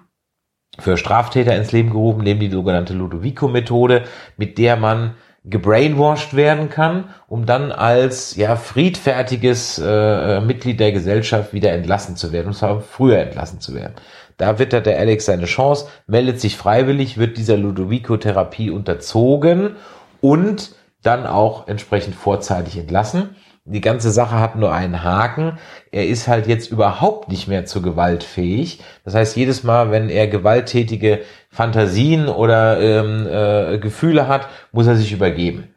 für 0.80 0.98
Straftäter 0.98 1.56
ins 1.56 1.72
Leben 1.72 1.92
gerufen, 1.92 2.24
nämlich 2.24 2.50
die 2.50 2.56
sogenannte 2.56 2.94
Ludovico-Methode, 2.94 4.06
mit 4.38 4.58
der 4.58 4.76
man 4.76 5.14
gebrainwashed 5.44 6.36
werden 6.36 6.70
kann, 6.70 7.10
um 7.28 7.46
dann 7.46 7.72
als 7.72 8.36
ja 8.36 8.56
friedfertiges 8.56 9.80
äh, 9.80 10.40
Mitglied 10.42 10.80
der 10.80 10.94
Gesellschaft 10.94 11.54
wieder 11.54 11.74
entlassen 11.74 12.16
zu 12.16 12.32
werden, 12.32 12.48
und 12.48 12.54
zwar 12.54 12.82
früher 12.82 13.20
entlassen 13.20 13.60
zu 13.60 13.76
werden. 13.76 13.94
Da 14.42 14.58
wittert 14.58 14.88
der 14.88 14.98
Alex 14.98 15.28
seine 15.28 15.46
Chance, 15.46 15.86
meldet 16.08 16.42
sich 16.42 16.58
freiwillig, 16.58 17.20
wird 17.20 17.38
dieser 17.38 17.58
Ludovico-Therapie 17.58 18.72
unterzogen 18.72 19.76
und 20.20 20.72
dann 21.04 21.28
auch 21.28 21.68
entsprechend 21.68 22.16
vorzeitig 22.16 22.76
entlassen. 22.76 23.36
Die 23.66 23.82
ganze 23.82 24.10
Sache 24.10 24.40
hat 24.40 24.56
nur 24.56 24.74
einen 24.74 25.04
Haken. 25.04 25.60
Er 25.92 26.08
ist 26.08 26.28
halt 26.28 26.48
jetzt 26.48 26.72
überhaupt 26.72 27.30
nicht 27.30 27.48
mehr 27.48 27.66
zu 27.66 27.84
Gewalt 27.84 28.24
fähig. 28.24 28.82
Das 29.06 29.14
heißt, 29.14 29.38
jedes 29.38 29.64
Mal, 29.64 29.92
wenn 29.92 30.10
er 30.10 30.26
gewalttätige 30.26 31.20
Fantasien 31.52 32.28
oder 32.28 32.82
ähm, 32.82 33.28
äh, 33.28 33.78
Gefühle 33.78 34.28
hat, 34.28 34.48
muss 34.72 34.88
er 34.88 34.96
sich 34.96 35.12
übergeben. 35.12 35.76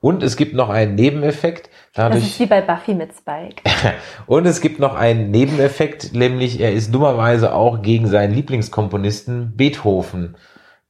Und 0.00 0.22
es 0.22 0.36
gibt 0.36 0.54
noch 0.54 0.70
einen 0.70 0.94
Nebeneffekt. 0.94 1.70
Das 1.92 2.04
Dadurch, 2.04 2.24
ist 2.24 2.38
wie 2.38 2.46
bei 2.46 2.60
Buffy 2.60 2.94
mit 2.94 3.12
Spike. 3.12 3.62
und 4.26 4.46
es 4.46 4.60
gibt 4.60 4.78
noch 4.78 4.94
einen 4.94 5.32
Nebeneffekt, 5.32 6.14
nämlich 6.14 6.60
er 6.60 6.72
ist 6.72 6.94
dummerweise 6.94 7.52
auch 7.52 7.82
gegen 7.82 8.06
seinen 8.06 8.32
Lieblingskomponisten 8.32 9.56
Beethoven. 9.56 10.36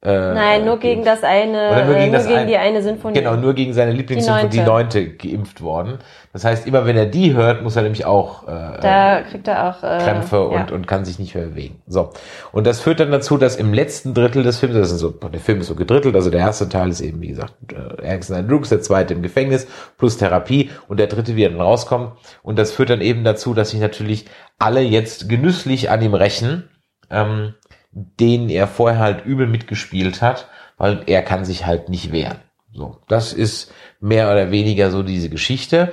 Äh, 0.03 0.33
Nein, 0.33 0.65
nur 0.65 0.79
gegen 0.79 1.03
das 1.05 1.23
eine, 1.23 1.69
Oder 1.69 1.85
nur 1.85 1.95
äh, 1.95 1.99
gegen 1.99 2.11
nur 2.13 2.21
gegen 2.23 2.35
ein- 2.39 2.47
die 2.47 2.57
eine 2.57 2.81
Sinfonie. 2.81 3.13
Genau, 3.19 3.35
nur 3.35 3.53
gegen 3.53 3.71
seine 3.73 3.91
Lieblingssymphonie, 3.91 4.49
die 4.49 4.61
neunte. 4.61 5.07
geimpft 5.11 5.61
worden. 5.61 5.99
Das 6.33 6.43
heißt, 6.43 6.65
immer 6.65 6.87
wenn 6.87 6.97
er 6.97 7.05
die 7.05 7.35
hört, 7.35 7.61
muss 7.61 7.75
er 7.75 7.83
nämlich 7.83 8.05
auch 8.05 8.47
äh, 8.47 8.79
Da 8.81 9.21
kriegt 9.21 9.47
er 9.47 9.69
auch 9.69 9.83
äh, 9.83 9.99
Krämpfe 9.99 10.37
ja. 10.37 10.61
und, 10.61 10.71
und 10.71 10.87
kann 10.87 11.05
sich 11.05 11.19
nicht 11.19 11.35
mehr 11.35 11.43
bewegen. 11.45 11.83
So. 11.85 12.09
Und 12.51 12.65
das 12.65 12.79
führt 12.79 12.99
dann 12.99 13.11
dazu, 13.11 13.37
dass 13.37 13.57
im 13.57 13.73
letzten 13.75 14.15
Drittel 14.15 14.41
des 14.41 14.57
Films, 14.57 14.73
das 14.73 14.91
ist 14.91 14.99
so, 15.01 15.11
der 15.11 15.39
Film 15.39 15.61
ist 15.61 15.67
so 15.67 15.75
gedrittelt, 15.75 16.15
also 16.15 16.31
der 16.31 16.39
erste 16.39 16.67
Teil 16.67 16.89
ist 16.89 17.01
eben, 17.01 17.21
wie 17.21 17.27
gesagt, 17.27 17.53
äh, 17.71 18.01
Alexander 18.07 18.41
Brooks, 18.41 18.69
der 18.69 18.81
zweite 18.81 19.13
im 19.13 19.21
Gefängnis, 19.21 19.67
plus 19.99 20.17
Therapie 20.17 20.71
und 20.87 20.99
der 20.99 21.07
dritte, 21.07 21.35
wie 21.35 21.43
er 21.43 21.51
dann 21.51 21.61
rauskommt. 21.61 22.13
Und 22.41 22.57
das 22.57 22.71
führt 22.71 22.89
dann 22.89 23.01
eben 23.01 23.23
dazu, 23.23 23.53
dass 23.53 23.69
sich 23.69 23.79
natürlich 23.79 24.25
alle 24.57 24.81
jetzt 24.81 25.29
genüsslich 25.29 25.91
an 25.91 26.01
ihm 26.01 26.15
rächen, 26.15 26.69
ähm, 27.11 27.53
denen 27.91 28.49
er 28.49 28.67
vorher 28.67 28.99
halt 28.99 29.25
übel 29.25 29.47
mitgespielt 29.47 30.21
hat, 30.21 30.47
weil 30.77 31.03
er 31.07 31.21
kann 31.21 31.45
sich 31.45 31.65
halt 31.65 31.89
nicht 31.89 32.11
wehren. 32.11 32.39
So, 32.73 32.99
das 33.07 33.33
ist 33.33 33.73
mehr 33.99 34.31
oder 34.31 34.51
weniger 34.51 34.91
so 34.91 35.03
diese 35.03 35.29
Geschichte. 35.29 35.91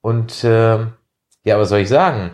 Und 0.00 0.44
äh, 0.44 0.78
ja, 1.44 1.58
was 1.58 1.68
soll 1.68 1.80
ich 1.80 1.88
sagen? 1.88 2.30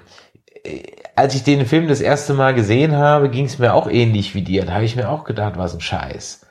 Äh, 0.64 0.82
Als 1.16 1.34
ich 1.34 1.42
den 1.42 1.64
Film 1.66 1.88
das 1.88 2.00
erste 2.00 2.34
Mal 2.34 2.54
gesehen 2.54 2.96
habe, 2.96 3.30
ging 3.30 3.46
es 3.46 3.58
mir 3.58 3.72
auch 3.74 3.88
ähnlich 3.88 4.34
wie 4.34 4.42
dir. 4.42 4.64
Da 4.66 4.74
habe 4.74 4.84
ich 4.84 4.96
mir 4.96 5.08
auch 5.08 5.24
gedacht, 5.24 5.54
was 5.56 5.74
ein 5.74 5.80
Scheiß. 5.80 6.46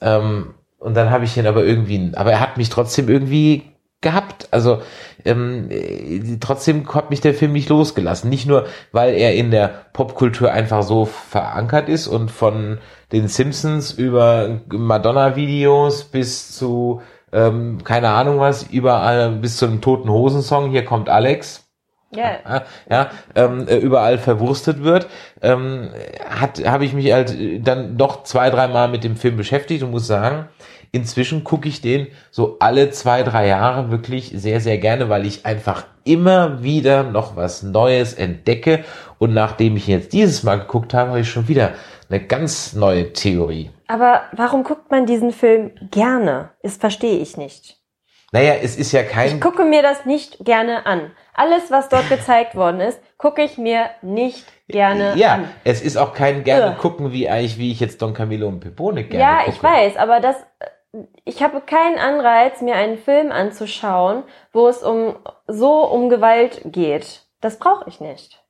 Ähm, 0.00 0.54
und 0.78 0.94
dann 0.94 1.10
habe 1.10 1.24
ich 1.24 1.36
ihn 1.36 1.46
aber 1.46 1.64
irgendwie, 1.64 2.12
aber 2.14 2.32
er 2.32 2.40
hat 2.40 2.56
mich 2.56 2.70
trotzdem 2.70 3.08
irgendwie 3.08 3.71
gehabt. 4.02 4.48
Also 4.50 4.82
ähm, 5.24 5.68
äh, 5.70 6.36
trotzdem 6.40 6.92
hat 6.94 7.10
mich 7.10 7.20
der 7.20 7.34
Film 7.34 7.52
nicht 7.52 7.68
losgelassen. 7.68 8.28
Nicht 8.28 8.46
nur, 8.46 8.66
weil 8.92 9.14
er 9.14 9.34
in 9.34 9.50
der 9.50 9.68
Popkultur 9.92 10.52
einfach 10.52 10.82
so 10.82 11.06
verankert 11.06 11.88
ist 11.88 12.06
und 12.08 12.30
von 12.30 12.78
den 13.12 13.28
Simpsons 13.28 13.92
über 13.92 14.60
Madonna-Videos 14.70 16.04
bis 16.04 16.54
zu 16.56 17.00
ähm, 17.32 17.82
keine 17.82 18.10
Ahnung 18.10 18.38
was, 18.38 18.64
überall 18.64 19.30
bis 19.30 19.56
zu 19.56 19.66
einem 19.66 19.80
toten 19.80 20.10
Hosensong, 20.10 20.70
hier 20.70 20.84
kommt 20.84 21.08
Alex, 21.08 21.66
Ja, 22.14 22.38
ja, 22.46 22.62
ja 22.90 23.10
ähm, 23.34 23.66
äh, 23.68 23.76
überall 23.76 24.18
verwurstet 24.18 24.84
wird, 24.84 25.06
ähm, 25.40 25.88
hat 26.28 26.62
habe 26.66 26.84
ich 26.84 26.92
mich 26.92 27.10
halt 27.12 27.32
äh, 27.32 27.58
dann 27.58 27.96
doch 27.96 28.24
zwei, 28.24 28.50
dreimal 28.50 28.88
mit 28.88 29.02
dem 29.02 29.16
Film 29.16 29.36
beschäftigt 29.36 29.82
und 29.82 29.92
muss 29.92 30.06
sagen, 30.06 30.48
inzwischen 30.92 31.42
gucke 31.42 31.68
ich 31.68 31.80
den 31.80 32.06
so 32.30 32.56
alle 32.60 32.90
zwei, 32.90 33.22
drei 33.22 33.48
Jahre 33.48 33.90
wirklich 33.90 34.30
sehr, 34.34 34.60
sehr 34.60 34.78
gerne, 34.78 35.08
weil 35.08 35.26
ich 35.26 35.44
einfach 35.46 35.84
immer 36.04 36.62
wieder 36.62 37.02
noch 37.02 37.34
was 37.36 37.62
Neues 37.62 38.14
entdecke 38.14 38.84
und 39.18 39.32
nachdem 39.34 39.76
ich 39.76 39.86
jetzt 39.86 40.12
dieses 40.12 40.42
Mal 40.42 40.60
geguckt 40.60 40.94
habe, 40.94 41.10
habe 41.10 41.20
ich 41.20 41.30
schon 41.30 41.48
wieder 41.48 41.72
eine 42.10 42.20
ganz 42.20 42.74
neue 42.74 43.12
Theorie. 43.12 43.70
aber 43.88 44.22
warum 44.32 44.64
guckt 44.64 44.90
man 44.90 45.06
diesen 45.06 45.32
Film 45.32 45.70
gerne? 45.90 46.50
Das 46.62 46.76
verstehe 46.76 47.18
ich 47.18 47.36
nicht. 47.36 47.78
Naja, 48.34 48.54
es 48.62 48.76
ist 48.76 48.92
ja 48.92 49.02
kein 49.02 49.28
Ich 49.36 49.40
gucke 49.42 49.64
mir 49.64 49.82
das 49.82 50.06
nicht 50.06 50.38
gerne 50.44 50.86
an. 50.86 51.10
Alles, 51.34 51.70
was 51.70 51.88
dort 51.90 52.08
gezeigt 52.08 52.54
worden 52.54 52.80
ist, 52.80 52.98
gucke 53.18 53.42
ich 53.42 53.58
mir 53.58 53.90
nicht 54.00 54.44
gerne 54.68 55.12
ja, 55.16 55.34
an. 55.34 55.48
es 55.64 55.82
ist 55.82 55.96
auch 55.98 56.14
kein 56.14 56.42
gerne 56.42 56.72
Ugh. 56.72 56.78
gucken, 56.78 57.12
wie 57.12 57.28
eigentlich, 57.28 57.58
wie 57.58 57.70
ich 57.70 57.80
jetzt 57.80 58.00
Don 58.00 58.14
Camillo 58.14 58.48
und 58.48 58.60
Pepone 58.60 59.04
gerne 59.04 59.22
Ja, 59.22 59.38
gucke. 59.44 59.50
ich 59.56 59.62
weiß, 59.62 59.96
aber 59.98 60.20
das, 60.20 60.36
ich 61.24 61.42
habe 61.42 61.60
keinen 61.62 61.98
Anreiz, 61.98 62.60
mir 62.60 62.74
einen 62.74 62.98
Film 62.98 63.32
anzuschauen, 63.32 64.24
wo 64.52 64.68
es 64.68 64.82
um 64.82 65.16
so 65.46 65.84
um 65.84 66.08
Gewalt 66.10 66.60
geht. 66.64 67.22
Das 67.40 67.58
brauche 67.58 67.88
ich 67.88 68.00
nicht. 68.00 68.42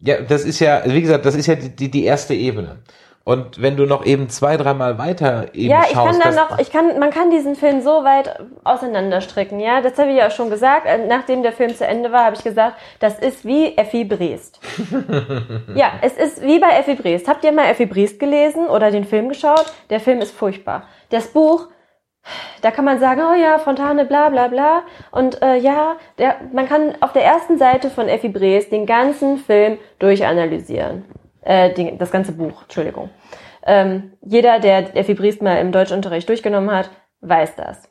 Ja, 0.00 0.20
das 0.20 0.44
ist 0.44 0.60
ja, 0.60 0.82
wie 0.84 1.00
gesagt, 1.00 1.24
das 1.24 1.34
ist 1.34 1.46
ja 1.46 1.56
die, 1.56 1.90
die, 1.90 2.04
erste 2.04 2.34
Ebene. 2.34 2.82
Und 3.24 3.60
wenn 3.60 3.76
du 3.76 3.84
noch 3.84 4.06
eben 4.06 4.28
zwei, 4.28 4.56
dreimal 4.56 4.96
weiter 4.96 5.48
eben 5.52 5.70
Ja, 5.70 5.82
ich 5.82 5.92
schaust, 5.92 6.20
kann 6.20 6.34
dann 6.34 6.48
noch, 6.48 6.58
ich 6.58 6.70
kann, 6.70 6.98
man 6.98 7.10
kann 7.10 7.30
diesen 7.30 7.56
Film 7.56 7.82
so 7.82 8.04
weit 8.04 8.38
auseinanderstricken, 8.64 9.58
ja. 9.58 9.80
Das 9.80 9.98
habe 9.98 10.10
ich 10.10 10.16
ja 10.16 10.28
auch 10.28 10.30
schon 10.30 10.50
gesagt. 10.50 10.86
Äh, 10.86 11.06
Nachdem 11.06 11.42
der 11.42 11.52
Film 11.52 11.74
zu 11.74 11.86
Ende 11.86 12.12
war, 12.12 12.26
habe 12.26 12.36
ich 12.36 12.44
gesagt, 12.44 12.76
das 13.00 13.18
ist 13.18 13.44
wie 13.44 13.76
Effi 13.76 14.04
Briest. 14.04 14.60
ja, 15.74 15.92
es 16.00 16.12
ist 16.12 16.42
wie 16.42 16.58
bei 16.58 16.70
Effi 16.78 16.94
Briest. 16.94 17.26
Habt 17.26 17.44
ihr 17.44 17.52
mal 17.52 17.66
Effi 17.66 17.86
Briest 17.86 18.20
gelesen 18.20 18.66
oder 18.66 18.90
den 18.90 19.04
Film 19.04 19.28
geschaut? 19.28 19.66
Der 19.90 20.00
Film 20.00 20.20
ist 20.20 20.34
furchtbar. 20.34 20.84
Das 21.10 21.28
Buch, 21.28 21.68
da 22.62 22.70
kann 22.70 22.84
man 22.84 22.98
sagen, 22.98 23.22
oh 23.22 23.34
ja, 23.34 23.58
Fontane, 23.58 24.04
bla 24.04 24.28
bla 24.28 24.48
bla. 24.48 24.82
Und 25.10 25.40
äh, 25.42 25.56
ja, 25.56 25.96
der, 26.18 26.36
man 26.52 26.68
kann 26.68 26.94
auf 27.00 27.12
der 27.12 27.24
ersten 27.24 27.58
Seite 27.58 27.90
von 27.90 28.08
Effi 28.08 28.28
Briest 28.28 28.72
den 28.72 28.86
ganzen 28.86 29.38
Film 29.38 29.78
durchanalysieren. 29.98 31.04
Äh, 31.42 31.72
den, 31.72 31.98
das 31.98 32.10
ganze 32.10 32.32
Buch, 32.32 32.62
Entschuldigung. 32.62 33.10
Ähm, 33.64 34.12
jeder, 34.22 34.58
der 34.58 34.96
Effi 34.96 35.14
Briest 35.14 35.42
mal 35.42 35.58
im 35.58 35.72
Deutschunterricht 35.72 36.28
durchgenommen 36.28 36.70
hat, 36.70 36.90
weiß 37.20 37.56
das. 37.56 37.90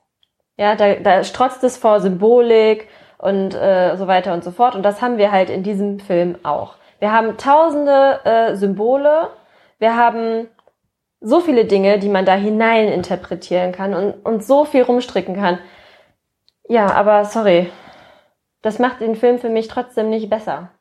Ja, 0.57 0.75
da, 0.75 0.95
da 0.95 1.23
strotzt 1.23 1.63
es 1.63 1.77
vor 1.77 1.99
Symbolik 1.99 2.87
und 3.17 3.53
äh, 3.53 3.95
so 3.95 4.07
weiter 4.07 4.33
und 4.33 4.43
so 4.43 4.51
fort. 4.51 4.75
Und 4.75 4.83
das 4.83 5.01
haben 5.01 5.17
wir 5.17 5.31
halt 5.31 5.49
in 5.49 5.63
diesem 5.63 5.99
Film 5.99 6.37
auch. 6.43 6.75
Wir 6.99 7.11
haben 7.11 7.37
tausende 7.37 8.19
äh, 8.23 8.55
Symbole, 8.55 9.29
wir 9.77 9.95
haben 9.95 10.47
so 11.27 11.41
viele 11.41 11.65
Dinge, 11.65 11.99
die 11.99 12.07
man 12.07 12.25
da 12.25 12.35
hinein 12.35 12.87
interpretieren 12.87 13.73
kann 13.73 13.93
und, 13.93 14.13
und 14.25 14.45
so 14.45 14.63
viel 14.63 14.83
rumstricken 14.83 15.35
kann. 15.35 15.59
Ja, 16.69 16.91
aber 16.91 17.25
sorry, 17.25 17.69
das 18.61 18.79
macht 18.79 19.01
den 19.01 19.15
Film 19.15 19.37
für 19.37 19.49
mich 19.49 19.67
trotzdem 19.67 20.09
nicht 20.09 20.29
besser. 20.29 20.71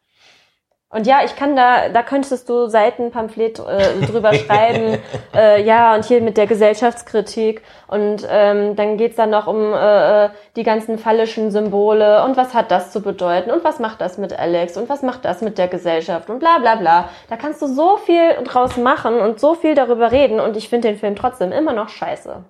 Und 0.96 1.06
ja, 1.06 1.20
ich 1.22 1.36
kann 1.36 1.54
da, 1.56 1.90
da 1.90 2.02
könntest 2.02 2.48
du 2.48 2.68
Seitenpamphlet 2.68 3.58
äh, 3.58 4.06
drüber 4.06 4.32
schreiben, 4.46 4.98
äh, 5.34 5.62
ja, 5.62 5.94
und 5.94 6.06
hier 6.06 6.22
mit 6.22 6.38
der 6.38 6.46
Gesellschaftskritik. 6.46 7.60
Und 7.86 8.26
ähm, 8.30 8.76
dann 8.76 8.96
geht's 8.96 9.16
dann 9.16 9.28
noch 9.28 9.46
um 9.46 9.74
äh, 9.74 10.30
die 10.56 10.62
ganzen 10.62 10.98
phallischen 10.98 11.50
Symbole 11.50 12.24
und 12.24 12.38
was 12.38 12.54
hat 12.54 12.70
das 12.70 12.92
zu 12.92 13.02
bedeuten 13.02 13.50
und 13.50 13.62
was 13.62 13.78
macht 13.78 14.00
das 14.00 14.16
mit 14.16 14.38
Alex 14.38 14.78
und 14.78 14.88
was 14.88 15.02
macht 15.02 15.26
das 15.26 15.42
mit 15.42 15.58
der 15.58 15.68
Gesellschaft 15.68 16.30
und 16.30 16.38
bla 16.38 16.56
bla 16.60 16.76
bla. 16.76 17.10
Da 17.28 17.36
kannst 17.36 17.60
du 17.60 17.66
so 17.66 17.98
viel 17.98 18.32
draus 18.44 18.78
machen 18.78 19.18
und 19.18 19.38
so 19.38 19.52
viel 19.52 19.74
darüber 19.74 20.12
reden 20.12 20.40
und 20.40 20.56
ich 20.56 20.70
finde 20.70 20.88
den 20.88 20.96
Film 20.96 21.14
trotzdem 21.14 21.52
immer 21.52 21.74
noch 21.74 21.90
scheiße. 21.90 22.42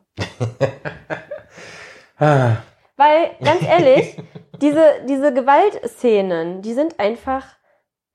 Weil, 2.18 3.30
ganz 3.44 3.62
ehrlich, 3.68 4.16
diese, 4.60 4.84
diese 5.08 5.34
Gewaltszenen, 5.34 6.62
die 6.62 6.74
sind 6.74 7.00
einfach 7.00 7.42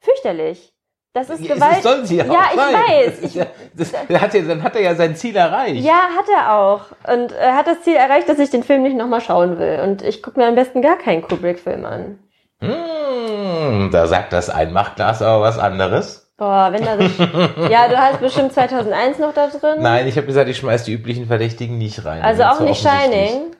fürchterlich. 0.01 0.73
Das 1.13 1.29
ist 1.29 1.41
Ja, 1.43 1.55
Gewalt. 1.55 1.77
Es 1.77 1.83
soll 1.83 2.05
sie 2.05 2.15
ja, 2.17 2.25
ja, 2.25 2.31
auch 2.31 2.51
ich 2.51 2.55
sein. 2.55 2.73
weiß. 2.73 3.21
Das 3.21 3.29
Ich, 3.29 3.35
ja, 3.35 3.45
das, 3.75 3.91
dann, 4.07 4.21
hat 4.21 4.33
er, 4.35 4.41
dann 4.43 4.63
hat 4.63 4.75
er 4.75 4.81
ja 4.81 4.95
sein 4.95 5.15
Ziel 5.15 5.35
erreicht. 5.35 5.83
ja, 5.83 6.07
hat 6.17 6.25
er 6.33 6.55
auch. 6.55 6.81
Und 7.13 7.33
er 7.33 7.55
hat 7.55 7.67
das 7.67 7.81
Ziel 7.81 7.95
erreicht, 7.95 8.29
dass 8.29 8.39
ich 8.39 8.49
den 8.49 8.63
Film 8.63 8.83
nicht 8.83 8.95
nochmal 8.95 9.19
schauen 9.21 9.59
will. 9.59 9.81
Und 9.83 10.01
ich 10.03 10.23
gucke 10.23 10.39
mir 10.39 10.47
am 10.47 10.55
besten 10.55 10.81
gar 10.81 10.97
keinen 10.97 11.21
Kubrick-Film 11.21 11.85
an. 11.85 12.19
Hm, 12.61 13.89
da 13.91 14.07
sagt 14.07 14.31
das 14.33 14.49
Einmachglas 14.49 15.21
aber 15.21 15.41
was 15.43 15.57
anderes. 15.59 16.31
Boah, 16.37 16.69
wenn 16.71 16.83
da 16.85 16.97
sich, 16.97 17.17
Ja, 17.69 17.87
du 17.87 17.97
hast 17.97 18.19
bestimmt 18.19 18.53
2001 18.53 19.19
noch 19.19 19.33
da 19.33 19.47
drin. 19.47 19.81
Nein, 19.81 20.07
ich 20.07 20.15
habe 20.17 20.27
gesagt, 20.27 20.49
ich 20.49 20.57
schmeiß 20.57 20.85
die 20.85 20.93
üblichen 20.93 21.27
Verdächtigen 21.27 21.77
nicht 21.77 22.03
rein. 22.05 22.21
Also 22.21 22.41
Das 22.43 22.57
auch 22.57 22.61
nicht. 22.61 22.81
Shining. 22.81 23.51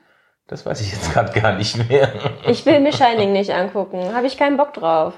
Das 0.52 0.66
weiß 0.66 0.82
ich 0.82 0.92
jetzt 0.92 1.14
gerade 1.14 1.32
gar 1.40 1.54
nicht 1.54 1.90
mehr. 1.90 2.10
Ich 2.46 2.66
will 2.66 2.82
mir 2.82 2.92
Shining 2.92 3.32
nicht 3.32 3.52
angucken. 3.52 4.14
Habe 4.14 4.28
ich 4.28 4.38
keinen 4.38 4.58
Bock 4.58 4.74
drauf. 4.74 5.14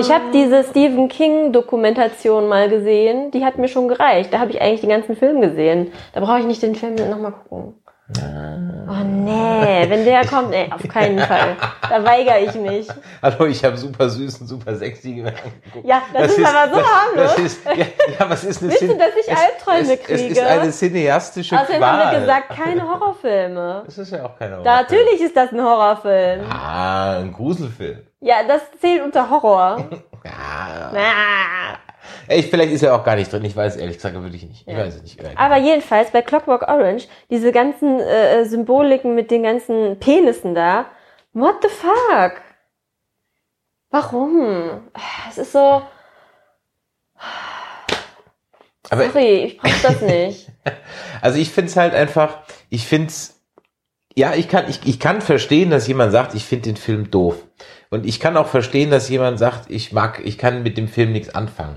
Ich 0.00 0.10
habe 0.10 0.24
diese 0.32 0.64
Stephen 0.64 1.08
King 1.08 1.52
Dokumentation 1.52 2.48
mal 2.48 2.68
gesehen. 2.70 3.30
Die 3.30 3.44
hat 3.44 3.58
mir 3.58 3.68
schon 3.68 3.88
gereicht. 3.88 4.32
Da 4.32 4.40
habe 4.40 4.50
ich 4.50 4.62
eigentlich 4.62 4.80
den 4.80 4.88
ganzen 4.88 5.16
Film 5.16 5.42
gesehen. 5.42 5.92
Da 6.14 6.20
brauche 6.20 6.40
ich 6.40 6.46
nicht 6.46 6.62
den 6.62 6.74
Film 6.74 6.94
nochmal 6.94 7.32
gucken. 7.32 7.74
Oh 8.06 9.02
nee, 9.02 9.86
wenn 9.88 10.04
der 10.04 10.26
kommt, 10.26 10.50
nee, 10.50 10.70
auf 10.70 10.86
keinen 10.88 11.18
Fall. 11.26 11.56
Da 11.88 12.04
weigere 12.04 12.38
ich 12.40 12.54
mich. 12.54 12.86
Hallo, 13.22 13.46
ich 13.46 13.64
habe 13.64 13.78
super 13.78 14.10
süßen, 14.10 14.46
super 14.46 14.74
sexy 14.76 15.24
angeguckt. 15.26 15.86
Ja, 15.86 16.02
das 16.12 16.36
ist 16.36 16.44
aber 16.44 16.68
so 16.74 16.80
das, 16.80 16.86
harmlos. 16.86 17.34
Das 17.34 17.38
ist, 17.38 17.64
ja, 17.64 17.72
ja, 18.18 18.28
was 18.30 18.44
ist 18.44 18.60
eine 18.62 18.70
Willst 18.72 18.82
du, 18.82 18.98
dass 18.98 19.08
ich 19.18 19.26
es- 19.32 19.38
Albträume 19.40 19.80
es, 19.80 19.88
Es 19.88 20.20
ist 20.20 20.28
kriege? 20.34 20.46
eine 20.46 20.70
cineastische 20.70 21.58
Außerdem 21.58 21.78
Qual. 21.78 21.90
haben 22.04 22.12
wir 22.12 22.20
gesagt, 22.20 22.48
keine 22.50 22.82
Horrorfilme. 22.82 23.82
Das 23.86 23.96
ist 23.98 24.10
ja 24.12 24.26
auch 24.26 24.38
keine 24.38 24.62
Da, 24.62 24.82
natürlich 24.82 25.20
ist 25.22 25.34
das 25.36 25.50
ein 25.52 25.62
Horrorfilm. 25.62 26.44
Ah, 26.50 27.18
ein 27.20 27.32
Gruselfilm. 27.32 28.00
Ja, 28.20 28.36
das 28.46 28.60
zählt 28.82 29.02
unter 29.02 29.30
Horror. 29.30 29.82
Ja. 30.26 30.90
Ah. 30.94 31.76
Ey, 32.28 32.42
vielleicht 32.42 32.72
ist 32.72 32.82
er 32.82 32.94
auch 32.94 33.04
gar 33.04 33.16
nicht 33.16 33.32
drin. 33.32 33.44
Ich 33.44 33.56
weiß 33.56 33.76
ehrlich 33.76 33.96
gesagt 33.96 34.14
wirklich 34.14 34.44
nicht. 34.44 34.66
Ich 34.66 34.72
Ja. 34.72 34.80
weiß 34.84 34.96
es 34.96 35.02
nicht. 35.02 35.18
Aber 35.36 35.56
jedenfalls 35.58 36.10
bei 36.10 36.22
Clockwork 36.22 36.62
Orange, 36.68 37.06
diese 37.30 37.52
ganzen 37.52 38.00
äh, 38.00 38.44
Symboliken 38.44 39.14
mit 39.14 39.30
den 39.30 39.42
ganzen 39.42 39.98
Penissen 39.98 40.54
da, 40.54 40.86
what 41.32 41.56
the 41.62 41.68
fuck? 41.68 42.40
Warum? 43.90 44.88
Es 45.28 45.38
ist 45.38 45.52
so, 45.52 45.82
Aber 48.90 49.04
sorry, 49.04 49.44
ich 49.44 49.56
brauch 49.58 49.70
das 49.82 50.00
nicht. 50.00 50.48
Also 51.20 51.38
ich 51.38 51.50
find's 51.50 51.76
halt 51.76 51.94
einfach, 51.94 52.40
ich 52.68 52.86
find's, 52.86 53.33
ja, 54.16 54.34
ich 54.34 54.48
kann, 54.48 54.64
ich, 54.68 54.80
ich 54.84 55.00
kann 55.00 55.20
verstehen, 55.20 55.70
dass 55.70 55.88
jemand 55.88 56.12
sagt, 56.12 56.34
ich 56.34 56.44
finde 56.44 56.64
den 56.70 56.76
Film 56.76 57.10
doof. 57.10 57.36
Und 57.90 58.06
ich 58.06 58.20
kann 58.20 58.36
auch 58.36 58.46
verstehen, 58.48 58.90
dass 58.90 59.08
jemand 59.08 59.38
sagt, 59.38 59.70
ich 59.70 59.92
mag, 59.92 60.20
ich 60.24 60.38
kann 60.38 60.62
mit 60.62 60.76
dem 60.78 60.88
Film 60.88 61.12
nichts 61.12 61.34
anfangen. 61.34 61.76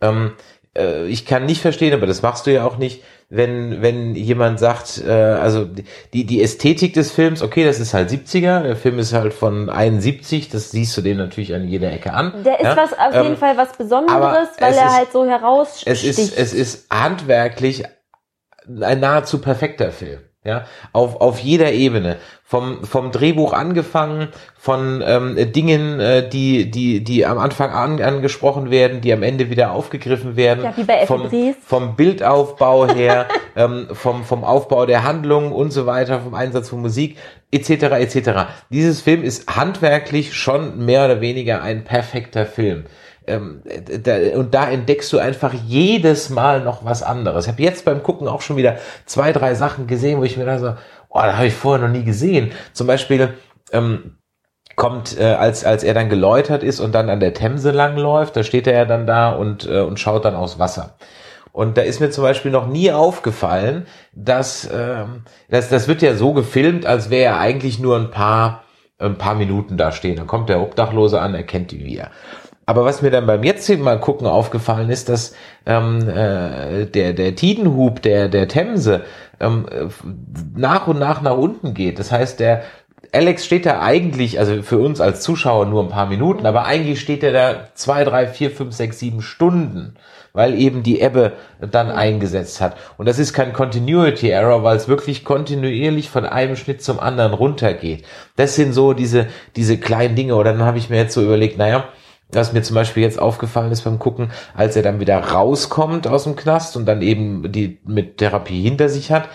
Ähm, 0.00 0.32
äh, 0.76 1.06
ich 1.06 1.26
kann 1.26 1.46
nicht 1.46 1.60
verstehen, 1.60 1.92
aber 1.94 2.06
das 2.06 2.22
machst 2.22 2.46
du 2.46 2.52
ja 2.52 2.64
auch 2.64 2.78
nicht, 2.78 3.02
wenn, 3.30 3.82
wenn 3.82 4.14
jemand 4.14 4.58
sagt, 4.58 5.02
äh, 5.06 5.10
also 5.12 5.66
die, 6.14 6.24
die 6.24 6.42
Ästhetik 6.42 6.94
des 6.94 7.10
Films, 7.12 7.42
okay, 7.42 7.64
das 7.64 7.78
ist 7.80 7.92
halt 7.92 8.08
70er, 8.10 8.62
der 8.62 8.76
Film 8.76 8.98
ist 8.98 9.12
halt 9.12 9.34
von 9.34 9.68
71, 9.68 10.48
das 10.48 10.70
siehst 10.70 10.96
du 10.96 11.02
dem 11.02 11.18
natürlich 11.18 11.54
an 11.54 11.68
jeder 11.68 11.92
Ecke 11.92 12.14
an. 12.14 12.42
Der 12.44 12.60
ist 12.60 12.64
ja? 12.64 12.76
was 12.76 12.92
auf 12.94 13.14
Ähm, 13.14 13.22
jeden 13.24 13.36
Fall 13.36 13.56
was 13.58 13.72
Besonderes, 13.76 14.48
weil 14.58 14.72
er 14.74 14.86
ist- 14.86 14.96
halt 14.96 15.12
so 15.12 15.26
heraussticht. 15.26 15.86
es 15.86 16.04
ist, 16.04 16.38
es 16.38 16.52
ist 16.54 16.86
handwerklich 16.90 17.84
ein 18.80 19.00
nahezu 19.00 19.40
perfekter 19.40 19.90
Film. 19.90 20.20
Ja, 20.44 20.64
auf, 20.92 21.20
auf 21.20 21.40
jeder 21.40 21.72
Ebene. 21.72 22.16
Vom, 22.44 22.84
vom 22.84 23.10
Drehbuch 23.10 23.52
angefangen, 23.52 24.28
von 24.56 25.02
ähm, 25.04 25.36
Dingen, 25.52 26.00
äh, 26.00 26.26
die, 26.26 26.70
die, 26.70 27.02
die 27.02 27.26
am 27.26 27.38
Anfang 27.38 27.70
an, 27.70 28.00
angesprochen 28.00 28.70
werden, 28.70 29.00
die 29.00 29.12
am 29.12 29.22
Ende 29.22 29.50
wieder 29.50 29.72
aufgegriffen 29.72 30.36
werden. 30.36 30.64
Ja, 30.64 30.76
wie 30.76 30.84
bei 30.84 31.06
vom, 31.06 31.28
Briest. 31.28 31.58
vom 31.62 31.96
Bildaufbau 31.96 32.88
her, 32.88 33.26
ähm, 33.56 33.88
vom, 33.92 34.24
vom 34.24 34.44
Aufbau 34.44 34.86
der 34.86 35.02
Handlung 35.02 35.52
und 35.52 35.72
so 35.72 35.86
weiter, 35.86 36.20
vom 36.20 36.34
Einsatz 36.34 36.68
von 36.68 36.80
Musik, 36.80 37.18
etc. 37.50 37.70
etc. 37.70 38.30
Dieses 38.70 39.02
Film 39.02 39.24
ist 39.24 39.54
handwerklich 39.54 40.34
schon 40.34 40.84
mehr 40.84 41.04
oder 41.04 41.20
weniger 41.20 41.62
ein 41.62 41.84
perfekter 41.84 42.46
Film 42.46 42.84
ähm, 43.28 43.62
da, 44.02 44.16
und 44.36 44.54
da 44.54 44.70
entdeckst 44.70 45.12
du 45.12 45.18
einfach 45.18 45.52
jedes 45.52 46.30
Mal 46.30 46.62
noch 46.62 46.84
was 46.84 47.02
anderes. 47.02 47.46
Ich 47.46 47.52
habe 47.52 47.62
jetzt 47.62 47.84
beim 47.84 48.02
Gucken 48.02 48.28
auch 48.28 48.40
schon 48.40 48.56
wieder 48.56 48.76
zwei, 49.06 49.32
drei 49.32 49.54
Sachen 49.54 49.86
gesehen, 49.86 50.18
wo 50.18 50.24
ich 50.24 50.36
mir 50.36 50.46
da 50.46 50.58
so, 50.58 50.74
oh, 51.08 51.20
da 51.20 51.36
habe 51.36 51.46
ich 51.46 51.54
vorher 51.54 51.86
noch 51.86 51.92
nie 51.92 52.04
gesehen. 52.04 52.52
Zum 52.72 52.86
Beispiel 52.86 53.34
ähm, 53.72 54.18
kommt, 54.76 55.18
äh, 55.18 55.24
als, 55.24 55.64
als 55.64 55.82
er 55.82 55.94
dann 55.94 56.08
geläutert 56.08 56.62
ist 56.62 56.80
und 56.80 56.94
dann 56.94 57.10
an 57.10 57.20
der 57.20 57.34
Themse 57.34 57.72
langläuft, 57.72 58.36
da 58.36 58.42
steht 58.42 58.66
er 58.66 58.74
ja 58.74 58.84
dann 58.84 59.06
da 59.06 59.30
und, 59.32 59.68
äh, 59.68 59.80
und 59.80 59.98
schaut 60.00 60.24
dann 60.24 60.34
aufs 60.34 60.58
Wasser. 60.58 60.96
Und 61.52 61.76
da 61.76 61.82
ist 61.82 62.00
mir 62.00 62.10
zum 62.10 62.22
Beispiel 62.22 62.52
noch 62.52 62.68
nie 62.68 62.92
aufgefallen, 62.92 63.86
dass, 64.12 64.70
ähm, 64.72 65.24
dass 65.50 65.68
das 65.68 65.88
wird 65.88 66.02
ja 66.02 66.14
so 66.14 66.32
gefilmt, 66.32 66.86
als 66.86 67.10
wäre 67.10 67.34
er 67.34 67.40
eigentlich 67.40 67.80
nur 67.80 67.96
ein 67.96 68.12
paar, 68.12 68.62
ein 68.98 69.18
paar 69.18 69.34
Minuten 69.34 69.76
da 69.76 69.90
stehen. 69.90 70.16
Dann 70.16 70.28
kommt 70.28 70.48
der 70.48 70.60
Obdachlose 70.60 71.20
an, 71.20 71.34
er 71.34 71.42
kennt 71.42 71.72
ihn 71.72 71.84
wieder. 71.84 72.10
Aber 72.68 72.84
was 72.84 73.00
mir 73.00 73.10
dann 73.10 73.24
beim 73.24 73.44
jetzigen 73.44 73.82
Mal 73.82 73.98
gucken 73.98 74.26
aufgefallen 74.26 74.90
ist, 74.90 75.08
dass 75.08 75.34
ähm, 75.64 76.06
äh, 76.06 76.84
der 76.84 77.14
der 77.14 77.34
Tidenhub 77.34 78.02
der 78.02 78.28
der 78.28 78.46
Themse 78.46 79.04
ähm, 79.40 79.64
äh, 79.70 79.86
nach 80.54 80.86
und 80.86 80.98
nach 80.98 81.22
nach 81.22 81.38
unten 81.38 81.72
geht. 81.72 81.98
Das 81.98 82.12
heißt, 82.12 82.40
der 82.40 82.64
Alex 83.10 83.46
steht 83.46 83.64
da 83.64 83.80
eigentlich, 83.80 84.38
also 84.38 84.62
für 84.62 84.76
uns 84.76 85.00
als 85.00 85.22
Zuschauer 85.22 85.64
nur 85.64 85.82
ein 85.82 85.88
paar 85.88 86.10
Minuten, 86.10 86.44
aber 86.44 86.66
eigentlich 86.66 87.00
steht 87.00 87.22
er 87.22 87.32
da 87.32 87.68
zwei, 87.72 88.04
drei, 88.04 88.26
vier, 88.26 88.50
fünf, 88.50 88.74
sechs, 88.74 88.98
sieben 88.98 89.22
Stunden, 89.22 89.94
weil 90.34 90.54
eben 90.54 90.82
die 90.82 91.00
Ebbe 91.00 91.32
dann 91.62 91.90
eingesetzt 91.90 92.60
hat. 92.60 92.76
Und 92.98 93.08
das 93.08 93.18
ist 93.18 93.32
kein 93.32 93.54
Continuity 93.54 94.28
Error, 94.28 94.62
weil 94.62 94.76
es 94.76 94.88
wirklich 94.88 95.24
kontinuierlich 95.24 96.10
von 96.10 96.26
einem 96.26 96.54
Schnitt 96.54 96.82
zum 96.82 97.00
anderen 97.00 97.32
runtergeht. 97.32 98.04
Das 98.36 98.56
sind 98.56 98.74
so 98.74 98.92
diese 98.92 99.28
diese 99.56 99.78
kleinen 99.78 100.16
Dinge. 100.16 100.34
Oder 100.34 100.52
dann 100.52 100.64
habe 100.64 100.76
ich 100.76 100.90
mir 100.90 100.98
jetzt 100.98 101.14
so 101.14 101.22
überlegt, 101.22 101.56
naja, 101.56 101.88
was 102.30 102.52
mir 102.52 102.62
zum 102.62 102.74
Beispiel 102.74 103.02
jetzt 103.02 103.18
aufgefallen 103.18 103.72
ist 103.72 103.82
beim 103.82 103.98
Gucken, 103.98 104.30
als 104.54 104.76
er 104.76 104.82
dann 104.82 105.00
wieder 105.00 105.18
rauskommt 105.18 106.06
aus 106.06 106.24
dem 106.24 106.36
Knast 106.36 106.76
und 106.76 106.86
dann 106.86 107.02
eben 107.02 107.50
die 107.50 107.80
mit 107.84 108.18
Therapie 108.18 108.62
hinter 108.62 108.88
sich 108.88 109.10
hat, 109.10 109.28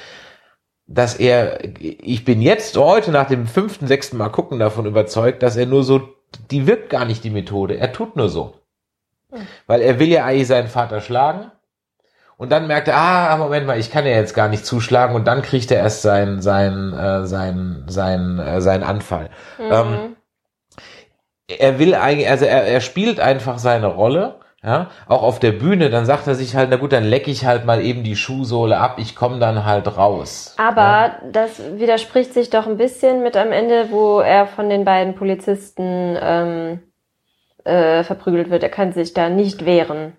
dass 0.85 1.15
er, 1.15 1.59
ich 1.81 2.25
bin 2.25 2.41
jetzt 2.41 2.77
heute 2.77 3.11
nach 3.11 3.27
dem 3.27 3.47
fünften, 3.47 3.87
sechsten 3.87 4.17
Mal 4.17 4.29
gucken 4.29 4.59
davon 4.59 4.85
überzeugt, 4.85 5.41
dass 5.41 5.55
er 5.55 5.65
nur 5.65 5.83
so, 5.83 6.01
die 6.51 6.67
wirkt 6.67 6.89
gar 6.89 7.05
nicht 7.05 7.23
die 7.23 7.29
Methode, 7.29 7.77
er 7.77 7.91
tut 7.93 8.15
nur 8.15 8.29
so. 8.29 8.55
Weil 9.65 9.81
er 9.81 9.99
will 9.99 10.09
ja 10.09 10.25
eigentlich 10.25 10.47
seinen 10.47 10.67
Vater 10.67 11.01
schlagen. 11.01 11.51
Und 12.37 12.51
dann 12.51 12.67
merkt 12.67 12.87
er, 12.87 12.97
ah, 12.97 13.37
Moment 13.37 13.65
mal, 13.65 13.79
ich 13.79 13.91
kann 13.91 14.05
ja 14.05 14.11
jetzt 14.11 14.33
gar 14.33 14.49
nicht 14.49 14.65
zuschlagen. 14.65 15.15
Und 15.15 15.25
dann 15.25 15.41
kriegt 15.41 15.71
er 15.71 15.79
erst 15.79 16.01
seinen 16.01 16.41
sein, 16.41 16.93
äh, 16.93 17.25
sein, 17.25 17.85
sein, 17.87 18.39
äh, 18.39 18.61
seinen 18.61 18.83
Anfall. 18.83 19.29
Ähm, 19.59 20.15
er 21.47 21.79
will 21.79 21.95
eigentlich, 21.95 22.29
also 22.29 22.45
er, 22.45 22.63
er 22.63 22.81
spielt 22.81 23.19
einfach 23.19 23.57
seine 23.57 23.87
Rolle. 23.87 24.39
Ja, 24.65 24.91
auch 25.09 25.23
auf 25.23 25.39
der 25.39 25.51
Bühne, 25.51 25.89
dann 25.89 26.05
sagt 26.05 26.25
er 26.25 26.35
sich 26.35 26.55
halt, 26.55 26.69
na 26.69 26.77
gut, 26.77 26.93
dann 26.93 27.03
lecke 27.03 27.29
ich 27.29 27.45
halt 27.45 27.65
mal 27.65 27.83
eben 27.83 28.05
die 28.05 28.15
Schuhsohle 28.15 28.77
ab, 28.77 28.95
ich 28.97 29.13
komme 29.13 29.37
dann 29.37 29.65
halt 29.65 29.97
raus. 29.97 30.55
Aber 30.57 30.81
ja. 30.81 31.15
das 31.29 31.61
widerspricht 31.77 32.33
sich 32.33 32.49
doch 32.49 32.65
ein 32.65 32.77
bisschen 32.77 33.23
mit 33.23 33.35
am 33.35 33.51
Ende, 33.51 33.87
wo 33.91 34.21
er 34.21 34.47
von 34.47 34.69
den 34.69 34.85
beiden 34.85 35.15
Polizisten 35.15 36.17
ähm, 36.17 36.79
äh, 37.65 38.05
verprügelt 38.05 38.49
wird. 38.49 38.63
Er 38.63 38.69
kann 38.69 38.93
sich 38.93 39.13
da 39.13 39.27
nicht 39.27 39.65
wehren. 39.65 40.13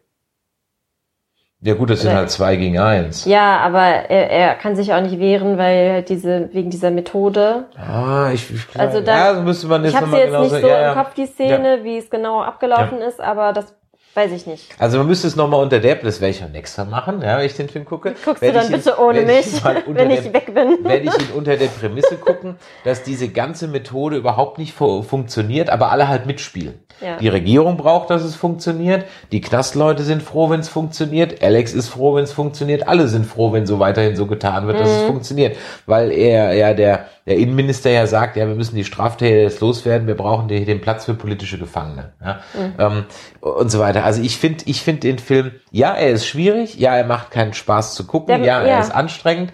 Ja 1.67 1.73
gut, 1.73 1.89
das 1.89 2.03
sind 2.03 2.13
halt 2.13 2.31
zwei 2.31 2.57
gegen 2.57 2.79
eins. 2.79 3.25
Ja, 3.25 3.57
aber 3.61 3.81
er, 3.81 4.31
er 4.31 4.55
kann 4.57 4.77
sich 4.77 4.93
auch 4.93 5.01
nicht 5.01 5.19
wehren, 5.19 5.57
weil 5.57 5.93
halt 5.93 6.09
diese 6.11 6.51
wegen 6.53 6.69
dieser 6.69 6.91
Methode. 6.91 7.65
Ah, 7.75 8.31
ich, 8.35 8.51
ich 8.53 8.79
Also 8.79 9.01
da- 9.01 9.17
ja, 9.17 9.35
so 9.35 9.41
müsste 9.41 9.67
man 9.69 9.83
jetzt 9.83 9.95
Ich 9.95 9.97
habe 9.97 10.07
sie 10.07 10.11
nochmal 10.13 10.21
jetzt 10.21 10.31
genau 10.31 10.43
nicht 10.43 10.61
so 10.63 10.69
ja, 10.69 10.81
ja. 10.83 10.93
im 10.93 10.99
Kopf 10.99 11.15
die 11.15 11.25
Szene, 11.27 11.79
wie 11.83 11.97
es 11.97 12.11
genau 12.11 12.43
abgelaufen 12.43 12.99
ist, 13.01 13.19
aber 13.19 13.55
das 13.55 13.75
weiß 14.13 14.31
ich 14.33 14.47
nicht. 14.47 14.75
Also 14.79 14.99
man 14.99 15.07
müsste 15.07 15.27
es 15.27 15.37
nochmal 15.37 15.61
unter 15.63 15.81
der, 15.81 15.95
das 15.97 16.21
werde 16.21 16.31
ich 16.35 16.49
nächstes 16.53 16.77
Mal 16.85 16.91
machen, 16.91 17.23
ja, 17.23 17.39
wenn 17.39 17.47
ich 17.47 17.57
den 17.57 17.69
Film 17.71 17.87
gucke. 17.87 18.15
Guckst 18.25 18.43
Werd 18.43 18.55
du 18.55 18.59
dann 18.59 18.67
ich 18.69 18.71
ihn- 18.71 18.77
bitte 18.85 19.01
ohne 19.01 19.21
ich 19.23 19.27
mich, 19.27 19.65
wenn 19.87 20.09
der- 20.11 20.19
ich 20.19 20.33
weg 20.35 20.55
bin? 20.55 20.85
werde 20.85 21.05
ich 21.07 21.15
ihn 21.19 21.35
unter 21.35 21.57
der 21.57 21.67
Prämisse 21.69 22.17
gucken, 22.17 22.57
dass 22.85 23.03
diese 23.03 23.31
ganze 23.31 23.69
Methode 23.69 24.17
überhaupt 24.17 24.59
nicht 24.59 24.75
fu 24.75 25.03
funktioniert, 25.03 25.71
aber 25.71 25.91
alle 25.91 26.09
halt 26.09 26.27
mitspielen. 26.27 26.79
Ja. 27.01 27.17
Die 27.17 27.29
Regierung 27.29 27.77
braucht, 27.77 28.11
dass 28.11 28.23
es 28.23 28.37
funktioniert. 28.37 29.05
Die 29.33 29.41
Knastleute 29.41 30.03
sind 30.05 30.23
froh, 30.23 30.49
wenn 30.51 30.61
es 30.61 30.69
funktioniert. 30.69 31.43
Alex 31.43 31.73
ist 31.75 31.89
froh, 31.89 32.15
wenn 32.15 32.25
es 32.25 32.33
funktioniert. 32.33 32.87
Alle 32.89 33.09
sind 33.09 33.27
froh, 33.27 33.53
wenn 33.53 33.67
so 33.67 33.79
weiterhin 33.81 34.17
so 34.17 34.27
getan 34.27 34.67
wird, 34.67 34.79
dass 34.81 34.89
Mhm. 34.89 34.95
es 34.97 35.03
funktioniert. 35.03 35.57
Weil 35.87 36.13
er, 36.13 36.53
ja, 36.55 36.73
der, 36.73 37.07
der 37.27 37.37
Innenminister 37.37 37.91
ja 37.91 38.07
sagt, 38.07 38.37
ja, 38.37 38.47
wir 38.47 38.55
müssen 38.55 38.77
die 38.77 38.85
Straftäter 38.85 39.37
jetzt 39.37 39.61
loswerden. 39.61 40.07
Wir 40.07 40.17
brauchen 40.17 40.49
den, 40.49 40.65
den 40.67 40.81
Platz 40.81 41.05
für 41.05 41.15
politische 41.15 41.59
Gefangene. 41.59 42.13
Ja? 42.25 42.41
Mhm. 42.55 42.75
Ähm, 42.79 43.05
und 43.41 43.71
so 43.71 43.81
weiter. 43.81 44.05
Also 44.05 44.23
ich 44.23 44.39
finde, 44.39 44.65
ich 44.67 44.81
finde 44.83 45.01
den 45.01 45.19
Film, 45.19 45.53
ja, 45.73 45.93
er 45.95 46.11
ist 46.11 46.27
schwierig. 46.27 46.77
Ja, 46.79 46.97
er 46.97 47.05
macht 47.05 47.31
keinen 47.31 47.55
Spaß 47.55 47.95
zu 47.95 48.07
gucken. 48.07 48.39
Der- 48.39 48.47
ja, 48.47 48.61
er 48.61 48.69
ja. 48.69 48.81
ist 48.81 48.95
anstrengend. 48.95 49.53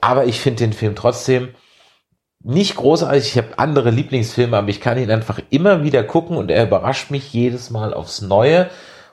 Aber 0.00 0.24
ich 0.26 0.40
finde 0.40 0.58
den 0.64 0.72
Film 0.72 0.94
trotzdem 0.94 1.48
nicht 2.42 2.76
großartig. 2.76 3.24
Ich 3.26 3.36
habe 3.38 3.58
andere 3.58 3.90
Lieblingsfilme, 3.90 4.56
aber 4.56 4.68
ich 4.68 4.80
kann 4.80 4.98
ihn 4.98 5.10
einfach 5.10 5.40
immer 5.50 5.82
wieder 5.84 6.02
gucken 6.04 6.36
und 6.36 6.50
er 6.50 6.64
überrascht 6.64 7.10
mich 7.10 7.32
jedes 7.32 7.70
Mal 7.70 7.92
aufs 7.94 8.22
Neue. 8.22 8.68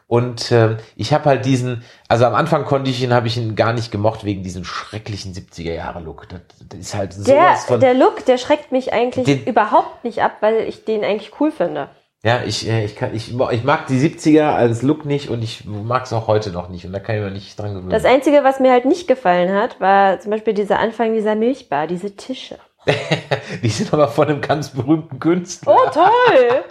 Und 0.09 0.53
ähm, 0.53 0.77
ich 0.95 1.11
habe 1.11 1.25
halt 1.25 1.43
diesen, 1.45 1.83
also 2.07 2.23
am 2.23 2.33
Anfang 2.33 2.63
konnte 2.63 2.89
ich 2.89 3.03
ihn, 3.03 3.13
habe 3.13 3.27
ich 3.27 3.35
ihn 3.35 3.57
gar 3.57 3.73
nicht 3.73 3.91
gemocht 3.91 4.23
wegen 4.23 4.41
diesem 4.41 4.63
schrecklichen 4.63 5.33
70er 5.33 5.73
Jahre 5.73 5.99
Look. 5.99 6.29
Das, 6.29 6.39
das 6.69 6.79
ist 6.79 6.95
halt 6.95 7.11
Der, 7.17 7.23
sowas 7.35 7.65
von. 7.65 7.79
der 7.81 7.93
Look, 7.93 8.23
der 8.25 8.37
schreckt 8.37 8.71
mich 8.71 8.93
eigentlich 8.93 9.25
Den- 9.25 9.43
überhaupt 9.43 10.05
nicht 10.05 10.21
ab, 10.23 10.37
weil 10.39 10.61
ich 10.61 10.85
den 10.85 11.03
eigentlich 11.03 11.33
cool 11.41 11.51
finde. 11.51 11.89
ja, 12.23 12.39
ich, 12.45 12.69
äh, 12.69 12.85
ich, 12.85 12.95
kann, 12.95 13.13
ich, 13.13 13.33
ich 13.37 13.63
mag 13.65 13.87
die 13.87 13.99
70er 13.99 14.51
als 14.55 14.81
Look 14.81 15.03
nicht 15.03 15.29
und 15.29 15.43
ich 15.43 15.65
mag 15.65 16.05
es 16.05 16.13
auch 16.13 16.27
heute 16.27 16.51
noch 16.51 16.69
nicht 16.69 16.85
und 16.85 16.93
da 16.93 16.99
kann 17.01 17.15
ich 17.17 17.21
mir 17.21 17.31
nicht 17.31 17.59
dran 17.59 17.73
gewöhnen. 17.73 17.89
Das 17.89 18.05
Einzige, 18.05 18.45
was 18.45 18.61
mir 18.61 18.71
halt 18.71 18.85
nicht 18.85 19.09
gefallen 19.09 19.53
hat, 19.53 19.81
war 19.81 20.21
zum 20.21 20.31
Beispiel 20.31 20.53
dieser 20.53 20.79
Anfang 20.79 21.13
dieser 21.15 21.35
Milchbar, 21.35 21.85
diese 21.85 22.15
Tische. 22.15 22.57
die 23.63 23.69
sind 23.69 23.93
aber 23.93 24.07
von 24.07 24.27
einem 24.27 24.41
ganz 24.41 24.69
berühmten 24.69 25.19
Künstler. 25.19 25.75
Oh, 25.75 25.89
toll! 25.91 26.63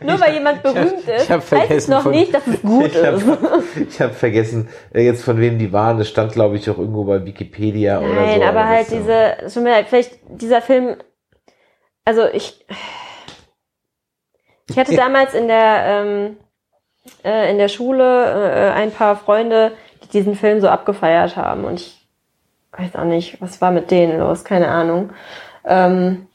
Nur 0.00 0.18
weil 0.20 0.34
jemand 0.34 0.58
Ich 0.58 0.64
hab- 0.64 0.74
berühmt 0.74 1.02
ich 1.02 1.08
ist, 1.08 1.30
hab 1.30 1.50
heißt 1.50 1.70
es 1.70 1.88
noch 1.88 2.02
von- 2.02 2.12
nicht, 2.12 2.32
dass 2.32 2.46
es 2.46 2.62
gut 2.62 2.86
ich 2.94 3.04
hab, 3.04 3.14
ist. 3.14 3.26
Ich 3.90 4.00
habe 4.00 4.12
vergessen, 4.14 4.68
äh, 4.94 5.02
jetzt 5.02 5.22
von 5.22 5.38
wem 5.38 5.58
die 5.58 5.72
waren. 5.72 5.98
Das 5.98 6.08
stand, 6.08 6.32
glaube 6.32 6.56
ich, 6.56 6.68
auch 6.70 6.78
irgendwo 6.78 7.04
bei 7.04 7.24
Wikipedia 7.24 7.98
oder 7.98 8.08
so. 8.08 8.14
Nein, 8.14 8.42
aber 8.42 8.66
halt 8.66 8.90
äh, 8.92 9.36
diese, 9.44 9.60
mir 9.60 9.70
leid, 9.70 9.86
vielleicht 9.88 10.18
dieser 10.28 10.62
Film, 10.62 10.96
also 12.04 12.26
ich, 12.26 12.64
ich 14.68 14.78
hatte 14.78 14.96
damals 14.96 15.34
in 15.34 15.48
der, 15.48 15.84
ähm, 15.86 16.36
äh, 17.24 17.50
in 17.50 17.58
der 17.58 17.68
Schule 17.68 18.04
äh, 18.04 18.70
ein 18.72 18.90
paar 18.92 19.16
Freunde, 19.16 19.72
die 20.04 20.08
diesen 20.08 20.34
Film 20.36 20.60
so 20.60 20.68
abgefeiert 20.68 21.36
haben 21.36 21.64
und 21.64 21.80
ich 21.80 22.01
weiß 22.76 22.96
auch 22.96 23.04
nicht, 23.04 23.40
was 23.40 23.60
war 23.60 23.70
mit 23.70 23.90
denen 23.90 24.18
los, 24.18 24.44
keine 24.44 24.68
Ahnung. 24.68 25.10
Ähm, 25.64 26.26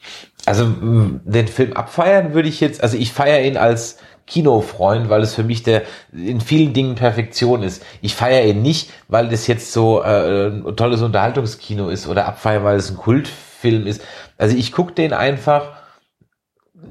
Also 0.45 0.65
den 0.79 1.47
Film 1.47 1.73
abfeiern 1.73 2.33
würde 2.33 2.47
ich 2.47 2.61
jetzt, 2.61 2.81
also 2.81 2.97
ich 2.97 3.11
feiere 3.11 3.41
ihn 3.41 3.57
als 3.57 3.99
Kinofreund, 4.27 5.09
weil 5.09 5.21
es 5.21 5.33
für 5.33 5.43
mich 5.43 5.63
der 5.63 5.83
in 6.11 6.41
vielen 6.41 6.73
Dingen 6.73 6.95
Perfektion 6.95 7.63
ist. 7.63 7.83
Ich 8.01 8.13
feiere 8.15 8.45
ihn 8.45 8.61
nicht, 8.61 8.91
weil 9.07 9.29
das 9.29 9.47
jetzt 9.47 9.71
so 9.71 10.03
äh, 10.03 10.47
ein 10.47 10.75
tolles 10.75 11.01
Unterhaltungskino 11.01 11.89
ist 11.89 12.07
oder 12.07 12.27
abfeiern, 12.27 12.63
weil 12.63 12.77
es 12.77 12.91
ein 12.91 12.97
Kultfilm 12.97 13.87
ist. 13.87 14.01
Also 14.37 14.55
ich 14.55 14.71
gucke 14.71 14.93
den 14.93 15.13
einfach 15.13 15.71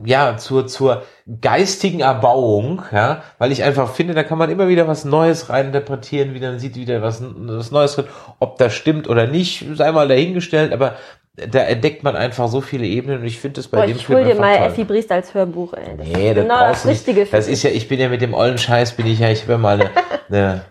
ja, 0.05 0.37
zur, 0.37 0.67
zur 0.67 1.03
geistigen 1.41 2.01
Erbauung, 2.01 2.83
ja, 2.93 3.23
weil 3.39 3.53
ich 3.53 3.63
einfach 3.63 3.93
finde, 3.93 4.15
da 4.15 4.23
kann 4.25 4.39
man 4.39 4.51
immer 4.51 4.69
wieder 4.69 4.89
was 4.89 5.05
Neues 5.05 5.49
reininterpretieren, 5.49 6.35
wieder 6.35 6.51
man 6.51 6.59
sieht 6.59 6.77
wieder 6.77 7.03
was, 7.03 7.23
was 7.23 7.71
Neues 7.71 7.95
drin. 7.95 8.07
Ob 8.41 8.59
das 8.59 8.75
stimmt 8.75 9.09
oder 9.09 9.27
nicht, 9.27 9.65
sei 9.75 9.93
mal 9.93 10.09
dahingestellt, 10.09 10.73
aber 10.73 10.97
da 11.35 11.61
entdeckt 11.61 12.03
man 12.03 12.17
einfach 12.17 12.49
so 12.49 12.61
viele 12.61 12.87
Ebenen 12.87 13.21
und 13.21 13.27
ich 13.27 13.39
finde 13.39 13.61
es 13.61 13.69
bei 13.69 13.79
boah, 13.79 13.87
dem 13.87 13.97
ich 13.97 14.07
Film 14.07 14.21
hol 14.21 14.25
dir 14.25 14.35
mal 14.35 14.57
toll. 14.57 14.67
Effi 14.69 14.85
Briest 14.85 15.13
als 15.13 15.35
Hörbuch, 15.35 15.75
ey. 15.75 15.97
Das 15.97 16.07
Nee, 16.07 16.31
ist 16.31 16.37
das 16.37 16.43
genau 16.45 16.61
das 16.61 16.85
nicht. 16.85 16.95
Richtige 16.95 17.27
für 17.27 17.37
Das 17.37 17.47
ist 17.47 17.63
ja, 17.63 17.71
ich 17.71 17.89
bin 17.89 18.01
ja 18.01 18.09
mit 18.09 18.23
dem 18.23 18.35
ollen 18.35 18.59
Scheiß, 18.59 18.93
bin 18.93 19.07
ich 19.07 19.19
ja, 19.19 19.31
ich 19.31 19.43
habe 19.43 19.53
ja 19.53 19.59
mal 19.59 19.81
eine, 19.81 19.91
eine 20.29 20.65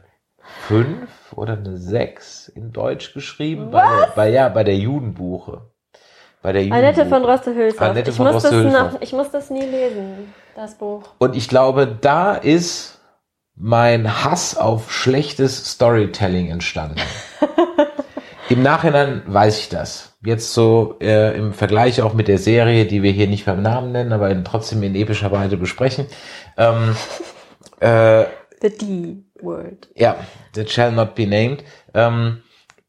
5 0.67 1.33
oder 1.35 1.53
eine 1.53 1.77
6 1.77 2.47
in 2.49 2.71
Deutsch 2.71 3.13
geschrieben. 3.13 3.69
Bei, 3.71 4.07
bei, 4.15 4.29
ja, 4.29 4.49
bei 4.49 4.63
der 4.63 4.75
Judenbuche. 4.75 5.61
Bei 6.45 6.53
der 6.53 6.61
Annette 6.71 7.07
von 7.07 7.23
Judenbuche. 7.23 7.31
Droste-Hülshoff. 7.31 7.81
Annette 7.81 8.11
Ich 8.11 8.17
von 8.17 8.31
muss, 8.31 8.43
noch, 8.43 9.01
ich 9.01 9.13
muss 9.13 9.31
das 9.31 9.49
nie 9.49 9.65
lesen, 9.65 10.31
das 10.55 10.75
Buch. 10.75 11.01
Und 11.17 11.35
ich 11.35 11.49
glaube, 11.49 11.87
da 11.99 12.35
ist 12.35 12.99
mein 13.55 14.23
Hass 14.23 14.55
auf 14.55 14.91
schlechtes 14.91 15.71
Storytelling 15.71 16.51
entstanden. 16.51 17.01
Im 18.49 18.61
Nachhinein 18.61 19.23
weiß 19.25 19.57
ich 19.57 19.69
das. 19.69 20.15
Jetzt 20.23 20.53
so 20.53 20.97
äh, 21.01 21.35
im 21.35 21.51
Vergleich 21.51 22.03
auch 22.03 22.13
mit 22.13 22.27
der 22.27 22.37
Serie, 22.37 22.85
die 22.85 23.01
wir 23.01 23.11
hier 23.11 23.25
nicht 23.25 23.47
beim 23.47 23.63
Namen 23.63 23.91
nennen, 23.91 24.13
aber 24.13 24.29
in, 24.29 24.45
trotzdem 24.45 24.83
in 24.83 24.93
epischer 24.93 25.31
Weise 25.31 25.57
besprechen. 25.57 26.05
Ähm, 26.57 26.95
äh, 27.79 28.25
The 28.61 28.69
D-Word. 28.69 29.87
ja, 29.95 30.15
that 30.53 30.69
shall 30.69 30.91
not 30.91 31.15
be 31.15 31.25
named. 31.25 31.63
Ähm, 31.95 32.43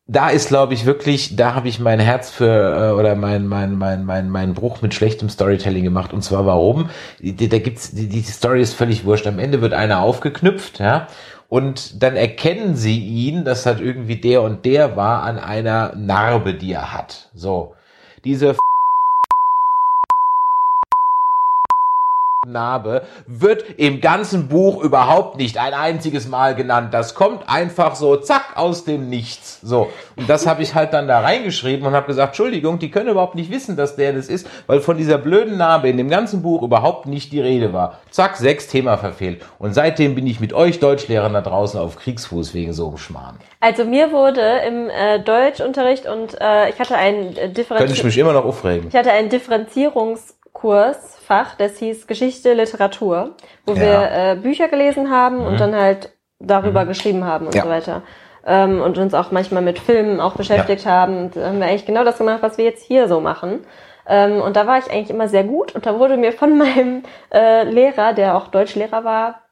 da 0.09 0.29
ist, 0.31 0.49
glaube 0.49 0.75
ich, 0.75 0.87
wirklich, 0.87 1.35
da 1.35 1.55
habe 1.55 1.69
ich 1.69 1.81
mein 1.81 1.99
Herz 1.99 2.31
für 2.31 2.91
äh, 2.91 2.93
oder 2.93 3.17
mein 3.17 3.47
mein 3.47 3.77
mein 3.77 4.05
mein 4.05 4.31
mein 4.31 4.55
Bruch 4.55 4.81
mit 4.81 4.95
schlechtem 4.95 5.29
Storytelling 5.29 5.83
gemacht. 5.83 6.13
Und 6.13 6.23
zwar 6.23 6.47
warum? 6.47 6.91
Da 7.21 7.59
gibt's 7.59 7.91
die, 7.93 8.09
die 8.09 8.23
Story 8.23 8.63
ist 8.63 8.75
völlig 8.75 9.05
wurscht. 9.05 9.27
Am 9.27 9.39
Ende 9.41 9.61
wird 9.61 9.75
einer 9.75 10.01
aufgeknüpft, 10.01 10.79
ja, 10.79 11.09
und 11.49 12.03
dann 12.03 12.17
erkennen 12.17 12.77
sie 12.77 12.99
ihn, 12.99 13.45
dass 13.45 13.67
halt 13.67 13.81
irgendwie 13.81 14.17
der 14.17 14.43
und 14.43 14.65
der 14.65 14.97
war 14.97 15.23
an 15.23 15.39
einer 15.39 15.95
Narbe, 15.97 16.55
die 16.55 16.73
er 16.73 16.93
hat. 16.93 17.31
So, 17.35 17.75
diese 18.25 18.57
Narbe 22.53 23.03
wird 23.27 23.65
im 23.79 24.01
ganzen 24.01 24.49
Buch 24.49 24.83
überhaupt 24.83 25.37
nicht 25.37 25.59
ein 25.59 25.75
einziges 25.75 26.29
Mal 26.29 26.55
genannt. 26.55 26.95
Das 26.95 27.15
kommt 27.15 27.49
einfach 27.49 27.95
so 27.95 28.17
zack 28.17 28.57
aus 28.57 28.85
dem 28.85 29.09
Nichts. 29.09 29.61
So 29.63 29.91
und 30.17 30.29
das 30.29 30.47
habe 30.47 30.63
ich 30.63 30.75
halt 30.75 30.93
dann 30.93 31.09
da 31.09 31.21
reingeschrieben 31.21 31.87
und 31.87 31.95
habe 31.95 32.07
gesagt, 32.07 32.31
Entschuldigung, 32.31 32.79
die 32.79 32.91
können 32.91 33.09
überhaupt 33.09 33.35
nicht 33.35 33.51
wissen, 33.51 33.77
dass 33.77 33.97
der 33.97 34.13
das 34.13 34.29
ist, 34.29 34.49
weil 34.67 34.81
von 34.81 34.97
dieser 34.97 35.19
blöden 35.19 35.57
Narbe 35.57 35.89
in 35.89 35.97
dem 35.97 36.09
ganzen 36.09 36.43
Buch 36.43 36.63
überhaupt 36.63 37.07
nicht 37.07 37.33
die 37.33 37.41
Rede 37.41 37.73
war. 37.73 38.01
Zack, 38.11 38.37
sechs 38.37 38.69
Thema 38.69 38.97
verfehlt. 38.97 39.43
Und 39.59 39.75
seitdem 39.75 40.15
bin 40.15 40.27
ich 40.27 40.41
mit 40.41 40.53
euch 40.53 40.81
Deutschlehrern 40.81 41.33
da 41.33 41.41
draußen 41.41 41.79
auf 41.79 41.97
Kriegsfuß 41.97 42.55
wegen 42.55 42.73
so 42.73 42.89
einem 42.89 42.99
Schmarrn. 42.99 43.39
Also 43.61 43.85
mir 43.85 44.13
wurde 44.13 44.41
im 44.67 44.89
äh, 44.89 45.21
Deutschunterricht 45.21 46.07
und 46.07 46.41
äh, 46.41 46.71
ich 46.71 46.79
hatte 46.79 46.97
einen 46.97 47.37
äh, 47.37 47.51
Könnte 47.53 47.93
ich 47.93 48.05
mich 48.05 48.19
immer 48.19 48.33
noch 48.33 48.45
aufregen. 48.45 48.89
ich 48.89 48.95
hatte 48.95 49.11
einen 49.13 49.29
Differenzierungskursfach, 50.67 51.55
das 51.57 51.79
hieß 51.79 52.07
Geschichte 52.07 52.53
Literatur, 52.55 53.35
wo 53.65 53.73
Ja. 53.75 53.81
wir 53.81 54.11
äh, 54.13 54.37
Bücher 54.37 54.69
gelesen 54.69 55.11
haben 55.11 55.41
und 55.41 55.61
dann 55.61 55.75
halt 55.75 56.11
darüber 56.39 56.85
geschrieben 56.85 57.25
haben 57.25 57.47
und 57.47 57.55
Ja. 57.55 57.63
so 57.63 57.69
weiter. 57.69 58.03
Ähm, 58.47 58.81
und 58.81 58.99
uns 58.99 59.15
auch 59.15 59.33
manchmal 59.33 59.63
mit 59.63 59.79
Filmen 59.79 60.21
auch 60.21 60.35
beschäftigt 60.35 60.87
haben. 60.87 61.17
Und 61.19 61.37
da 61.37 61.47
haben 61.49 61.59
wir 61.59 61.67
eigentlich 61.67 61.87
genau 61.87 62.05
das 62.05 62.19
gemacht, 62.19 62.43
was 62.43 62.59
wir 62.59 62.65
jetzt 62.65 62.85
hier 62.85 63.09
so 63.09 63.21
machen. 63.21 63.65
Ähm, 64.09 64.41
und 64.41 64.55
da 64.55 64.67
war 64.69 64.79
ich 64.79 64.89
eigentlich 64.91 65.11
immer 65.11 65.29
sehr 65.29 65.43
gut 65.43 65.75
und 65.75 65.85
da 65.85 65.99
wurde 65.99 66.17
mir 66.17 66.33
von 66.33 66.57
meinem 66.59 67.03
äh, 67.33 67.65
Lehrer, 67.65 68.13
der 68.13 68.37
auch 68.37 68.49
Deutschlehrer 68.49 69.03
war, 69.05 69.43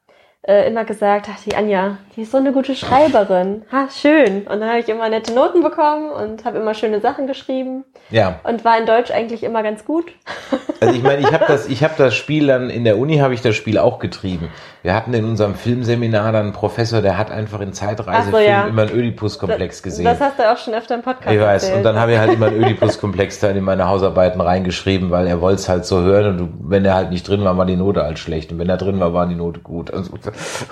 äh, 0.47 0.67
immer 0.67 0.85
gesagt, 0.85 1.27
ach, 1.29 1.39
die 1.43 1.55
Anja, 1.55 1.97
die 2.15 2.21
ist 2.21 2.31
so 2.31 2.37
eine 2.37 2.51
gute 2.53 2.75
Schreiberin. 2.75 3.63
Ha, 3.71 3.87
schön. 3.89 4.43
Und 4.47 4.59
dann 4.61 4.69
habe 4.69 4.79
ich 4.79 4.87
immer 4.89 5.09
nette 5.09 5.33
Noten 5.33 5.61
bekommen 5.61 6.09
und 6.11 6.45
habe 6.45 6.59
immer 6.59 6.73
schöne 6.73 7.01
Sachen 7.01 7.27
geschrieben 7.27 7.83
Ja. 8.09 8.39
und 8.43 8.63
war 8.63 8.77
in 8.79 8.85
Deutsch 8.85 9.11
eigentlich 9.11 9.43
immer 9.43 9.63
ganz 9.63 9.85
gut. 9.85 10.11
Also 10.81 10.93
ich 10.93 11.03
meine, 11.03 11.21
ich 11.21 11.31
habe 11.31 11.45
das, 11.47 11.67
ich 11.67 11.83
habe 11.83 11.93
das 11.97 12.13
Spiel 12.15 12.47
dann 12.47 12.69
in 12.69 12.83
der 12.83 12.97
Uni 12.99 13.17
habe 13.19 13.33
ich 13.33 13.41
das 13.41 13.55
Spiel 13.55 13.77
auch 13.79 13.97
getrieben. 13.97 14.49
Wir 14.83 14.93
hatten 14.93 15.13
in 15.13 15.23
unserem 15.25 15.55
Filmseminar 15.55 16.31
dann 16.33 16.43
einen 16.43 16.51
Professor, 16.53 17.01
der 17.01 17.17
hat 17.17 17.31
einfach 17.31 17.61
in 17.61 17.71
Zeitreisefilmen 17.73 18.31
so, 18.31 18.37
ja. 18.51 18.67
immer 18.67 18.81
einen 18.83 18.91
Oedipus-Komplex 18.91 19.81
gesehen. 19.81 20.05
Das 20.05 20.19
hast 20.19 20.37
du 20.37 20.51
auch 20.51 20.57
schon 20.57 20.73
öfter 20.75 20.95
im 20.95 21.01
Podcast 21.01 21.33
Ich 21.33 21.39
weiß. 21.39 21.63
erzählt. 21.63 21.77
Und 21.77 21.83
dann 21.85 21.97
habe 21.97 22.11
ich 22.11 22.19
halt 22.19 22.33
immer 22.33 22.47
einen 22.47 22.61
Oedipus-Komplex 22.63 23.39
da 23.39 23.49
in 23.49 23.63
meine 23.63 23.87
Hausarbeiten 23.87 24.41
reingeschrieben, 24.41 25.09
weil 25.11 25.25
er 25.27 25.39
wollte 25.41 25.61
es 25.61 25.69
halt 25.69 25.85
so 25.85 26.01
hören 26.01 26.39
und 26.39 26.53
wenn 26.69 26.83
er 26.85 26.93
halt 26.93 27.09
nicht 27.09 27.27
drin 27.27 27.43
war, 27.45 27.57
war 27.57 27.65
die 27.65 27.77
Note 27.77 28.03
halt 28.03 28.19
schlecht. 28.19 28.51
Und 28.51 28.59
wenn 28.59 28.69
er 28.69 28.77
drin 28.77 28.99
war, 28.99 29.13
war 29.13 29.25
die 29.25 29.35
Note 29.35 29.61
gut. 29.61 29.91
Also, 29.91 30.11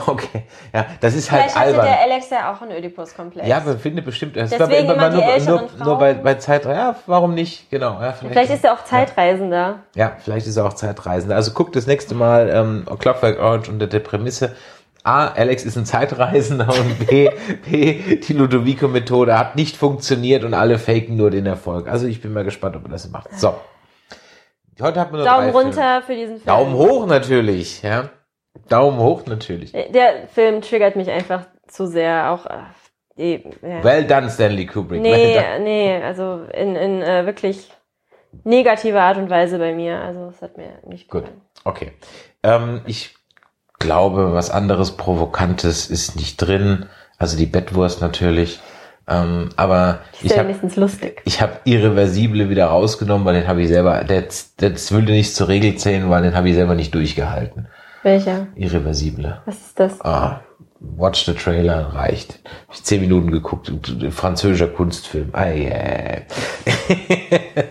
okay. 0.05 0.43
Ja, 0.75 0.85
das 0.99 1.15
ist 1.15 1.31
halt 1.33 1.51
Vielleicht 1.51 1.55
hatte 1.57 1.67
albern. 1.81 1.85
der 1.85 2.01
Alex 2.01 2.29
ja 2.29 2.53
auch 2.53 2.61
einen 2.61 2.71
Ödipus-Komplex. 2.71 3.47
Ja, 3.47 3.61
man 3.65 3.79
findet 3.79 4.05
bestimmt. 4.05 4.37
Es 4.37 4.51
Deswegen 4.51 4.89
immer 4.89 5.09
die 5.09 5.15
nur, 5.17 5.25
älteren 5.25 5.59
nur, 5.59 5.69
Frauen. 5.69 5.87
nur 5.87 5.97
bei, 5.97 6.13
bei 6.13 6.35
Zeitreisen. 6.35 6.77
Ja, 6.79 6.95
warum 7.07 7.33
nicht? 7.33 7.69
Genau. 7.69 7.99
Ja, 8.01 8.13
Vielleicht 8.13 8.51
ist 8.51 8.63
er 8.63 8.73
auch 8.73 8.83
Zeitreisender. 8.85 9.79
Ja, 9.95 10.13
vielleicht 10.23 10.47
ist 10.47 10.55
er 10.57 10.65
auch 10.65 10.73
Zeitreisender. 10.73 11.35
Also 11.35 11.51
guckt 11.51 11.75
das 11.75 11.87
nächste 11.87 12.15
Mal 12.15 12.49
ähm, 12.49 12.85
Clockwork 12.99 13.39
Orange 13.39 13.69
unter 13.69 13.87
der 13.87 13.99
Prämisse. 13.99 14.55
A, 15.05 15.27
Alex 15.27 15.65
ist 15.65 15.75
ein 15.75 15.85
Zeitreisender 15.85 16.69
und 16.69 17.07
B, 17.07 17.29
B 17.69 18.15
die 18.15 18.33
Ludovico-Methode 18.33 19.37
hat 19.37 19.57
nicht 19.57 19.75
funktioniert 19.75 20.45
und 20.45 20.53
alle 20.53 20.79
faken 20.79 21.17
nur 21.17 21.29
den 21.29 21.45
Erfolg. 21.45 21.89
Also 21.89 22.07
ich 22.07 22.21
bin 22.21 22.31
mal 22.31 22.45
gespannt, 22.45 22.77
ob 22.77 22.85
er 22.85 22.91
das 22.91 23.09
macht. 23.09 23.37
So. 23.37 23.53
Heute 24.81 24.99
hat 25.01 25.11
man 25.11 25.19
nur 25.21 25.29
Daumen 25.29 25.51
drei 25.51 25.51
Filme. 25.51 25.65
runter 25.67 26.01
für 26.05 26.15
diesen 26.15 26.35
Film. 26.37 26.45
Daumen 26.45 26.73
hoch 26.75 27.05
natürlich, 27.05 27.81
ja. 27.83 28.09
Daumen 28.69 28.99
hoch 28.99 29.25
natürlich. 29.25 29.71
Der 29.71 30.27
Film 30.33 30.61
triggert 30.61 30.95
mich 30.95 31.09
einfach 31.09 31.45
zu 31.67 31.87
sehr. 31.87 32.31
Auch 32.31 32.45
äh, 32.45 33.35
ja. 33.61 33.83
Well 33.83 34.05
done, 34.05 34.29
Stanley 34.29 34.65
Kubrick. 34.65 35.01
Nee, 35.01 35.35
Well 35.35 35.59
nee, 35.61 35.95
also 36.03 36.45
in, 36.53 36.75
in 36.75 37.01
äh, 37.01 37.25
wirklich 37.25 37.69
negativer 38.43 39.01
Art 39.01 39.17
und 39.17 39.29
Weise 39.29 39.59
bei 39.59 39.73
mir. 39.73 39.99
Also 39.99 40.29
es 40.29 40.41
hat 40.41 40.57
mir 40.57 40.79
nicht 40.87 41.09
Gut, 41.09 41.23
gefallen. 41.23 41.41
okay. 41.63 41.91
Ähm, 42.41 42.81
ich 42.85 43.15
glaube, 43.79 44.33
was 44.33 44.49
anderes 44.49 44.97
Provokantes 44.97 45.89
ist 45.89 46.15
nicht 46.15 46.37
drin. 46.37 46.87
Also 47.17 47.37
die 47.37 47.45
Bettwurst 47.45 48.01
natürlich. 48.01 48.59
Ähm, 49.07 49.49
aber 49.57 49.99
Ist 50.13 50.23
ich 50.23 50.31
ja 50.31 50.37
habe 50.37 50.47
wenigstens 50.47 50.77
lustig. 50.77 51.21
ich 51.25 51.41
hab 51.41 51.67
Irreversible 51.67 52.49
wieder 52.49 52.67
rausgenommen, 52.67 53.25
weil 53.25 53.35
den 53.35 53.47
habe 53.47 53.61
ich 53.61 53.67
selber, 53.67 54.03
das, 54.05 54.55
das 54.55 54.91
würde 54.93 55.11
nicht 55.11 55.35
zur 55.35 55.49
Regel 55.49 55.75
zählen, 55.75 56.09
weil 56.09 56.23
den 56.23 56.35
habe 56.35 56.47
ich 56.47 56.55
selber 56.55 56.73
nicht 56.73 56.95
durchgehalten. 56.95 57.67
Welcher? 58.03 58.47
Irreversible. 58.55 59.41
Was 59.45 59.55
ist 59.55 59.79
das? 59.79 60.01
Ah, 60.01 60.41
watch 60.79 61.25
the 61.25 61.33
trailer, 61.33 61.93
reicht. 61.93 62.39
Hab 62.67 62.75
ich 62.75 62.83
zehn 62.83 63.01
Minuten 63.01 63.31
geguckt, 63.31 63.71
französischer 64.11 64.67
Kunstfilm. 64.67 65.29
Ei, 65.33 65.71
ei. 65.71 66.27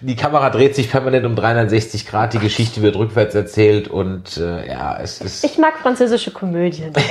Die 0.00 0.16
Kamera 0.16 0.50
dreht 0.50 0.74
sich 0.74 0.90
permanent 0.90 1.26
um 1.26 1.36
360 1.36 2.06
Grad, 2.06 2.32
die 2.32 2.38
Geschichte 2.38 2.82
wird 2.82 2.96
rückwärts 2.96 3.34
erzählt 3.34 3.88
und 3.88 4.36
äh, 4.36 4.68
ja, 4.68 4.96
es 5.00 5.20
ist... 5.20 5.44
Ich 5.44 5.58
mag 5.58 5.76
französische 5.78 6.30
Komödien. 6.30 6.92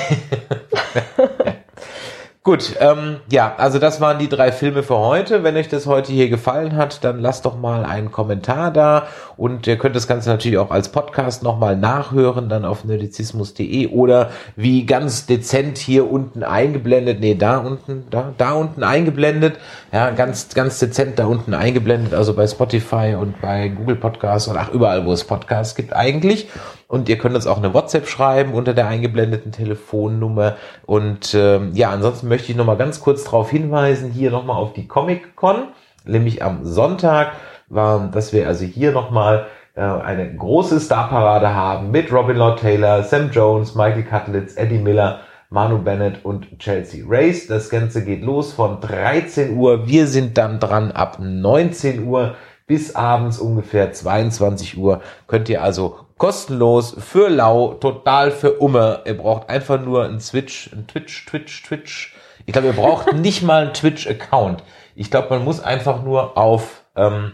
Gut, 2.47 2.77
ähm, 2.79 3.17
ja, 3.29 3.55
also 3.57 3.77
das 3.77 3.99
waren 3.99 4.19
die 4.19 4.29
drei 4.29 4.53
Filme 4.53 4.81
für 4.81 4.97
heute. 4.97 5.43
Wenn 5.43 5.57
euch 5.57 5.67
das 5.67 5.85
heute 5.85 6.13
hier 6.13 6.29
gefallen 6.29 6.77
hat, 6.77 7.03
dann 7.03 7.19
lasst 7.19 7.43
doch 7.43 7.57
mal 7.57 7.83
einen 7.83 8.09
Kommentar 8.09 8.71
da 8.71 9.07
und 9.35 9.67
ihr 9.67 9.77
könnt 9.77 9.97
das 9.97 10.07
Ganze 10.07 10.29
natürlich 10.29 10.57
auch 10.57 10.71
als 10.71 10.87
Podcast 10.87 11.43
nochmal 11.43 11.75
nachhören, 11.75 12.47
dann 12.47 12.63
auf 12.63 12.85
nerdizismus.de 12.85 13.87
oder 13.87 14.29
wie 14.55 14.85
ganz 14.85 15.25
dezent 15.25 15.77
hier 15.77 16.09
unten 16.09 16.41
eingeblendet, 16.41 17.19
nee, 17.19 17.35
da 17.35 17.57
unten, 17.57 18.05
da, 18.11 18.31
da 18.37 18.53
unten 18.53 18.81
eingeblendet, 18.81 19.57
ja, 19.91 20.11
ganz, 20.11 20.47
ganz 20.55 20.79
dezent 20.79 21.19
da 21.19 21.25
unten 21.25 21.53
eingeblendet, 21.53 22.13
also 22.13 22.33
bei 22.33 22.47
Spotify 22.47 23.17
und 23.19 23.41
bei 23.41 23.67
Google 23.67 23.97
Podcasts 23.97 24.47
und 24.47 24.55
ach, 24.55 24.71
überall, 24.71 25.05
wo 25.05 25.11
es 25.11 25.25
Podcasts 25.25 25.75
gibt 25.75 25.91
eigentlich. 25.91 26.47
Und 26.87 27.09
ihr 27.09 27.17
könnt 27.17 27.35
uns 27.35 27.47
auch 27.47 27.57
eine 27.57 27.73
WhatsApp 27.73 28.07
schreiben 28.07 28.53
unter 28.53 28.73
der 28.73 28.87
eingeblendeten 28.87 29.51
Telefonnummer. 29.51 30.55
Und 30.85 31.33
ähm, 31.33 31.71
ja, 31.73 31.89
ansonsten 31.89 32.29
möchte 32.29 32.51
ich 32.51 32.57
nochmal 32.57 32.77
ganz 32.77 33.01
kurz 33.01 33.25
darauf 33.25 33.49
hinweisen, 33.49 34.11
hier 34.11 34.31
nochmal 34.31 34.55
auf 34.55 34.73
die 34.73 34.87
Comic-Con, 34.87 35.67
nämlich 36.05 36.43
am 36.43 36.63
Sonntag, 36.63 37.33
war, 37.67 38.09
dass 38.13 38.31
wir 38.31 38.47
also 38.47 38.63
hier 38.63 38.93
nochmal 38.93 39.47
äh, 39.75 39.81
eine 39.81 40.33
große 40.33 40.79
Starparade 40.79 41.53
haben 41.53 41.91
mit 41.91 42.11
Robin 42.11 42.37
Lord 42.37 42.59
Taylor, 42.61 43.03
Sam 43.03 43.31
Jones, 43.31 43.75
Michael 43.75 44.03
Cutlitz, 44.03 44.55
Eddie 44.55 44.79
Miller, 44.79 45.19
Manu 45.49 45.77
Bennett 45.77 46.25
und 46.25 46.59
Chelsea 46.59 47.05
Race. 47.07 47.47
Das 47.47 47.69
Ganze 47.69 48.03
geht 48.03 48.21
los 48.21 48.53
von 48.53 48.81
13 48.81 49.55
Uhr. 49.55 49.87
Wir 49.87 50.07
sind 50.07 50.37
dann 50.37 50.59
dran 50.59 50.91
ab 50.91 51.17
19 51.19 52.05
Uhr 52.05 52.35
bis 52.67 52.95
abends 52.95 53.39
ungefähr 53.39 53.93
22 53.93 54.77
Uhr. 54.77 55.01
Könnt 55.25 55.49
ihr 55.49 55.63
also 55.63 55.97
kostenlos 56.17 56.95
für 56.99 57.29
lau, 57.29 57.73
total 57.75 58.31
für 58.31 58.59
Umme. 58.59 59.01
Ihr 59.05 59.17
braucht 59.17 59.49
einfach 59.49 59.81
nur 59.81 60.03
einen 60.03 60.19
Switch, 60.19 60.71
einen 60.73 60.85
Twitch, 60.85 61.25
Twitch, 61.25 61.63
Twitch. 61.63 62.15
Ich 62.45 62.53
glaube, 62.53 62.67
ihr 62.67 62.73
braucht 62.73 63.13
nicht 63.15 63.41
mal 63.41 63.63
einen 63.63 63.73
Twitch-Account. 63.73 64.63
Ich 64.95 65.09
glaube, 65.09 65.29
man 65.29 65.43
muss 65.45 65.61
einfach 65.61 66.03
nur 66.03 66.37
auf, 66.37 66.83
ähm, 66.95 67.33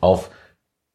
auf 0.00 0.30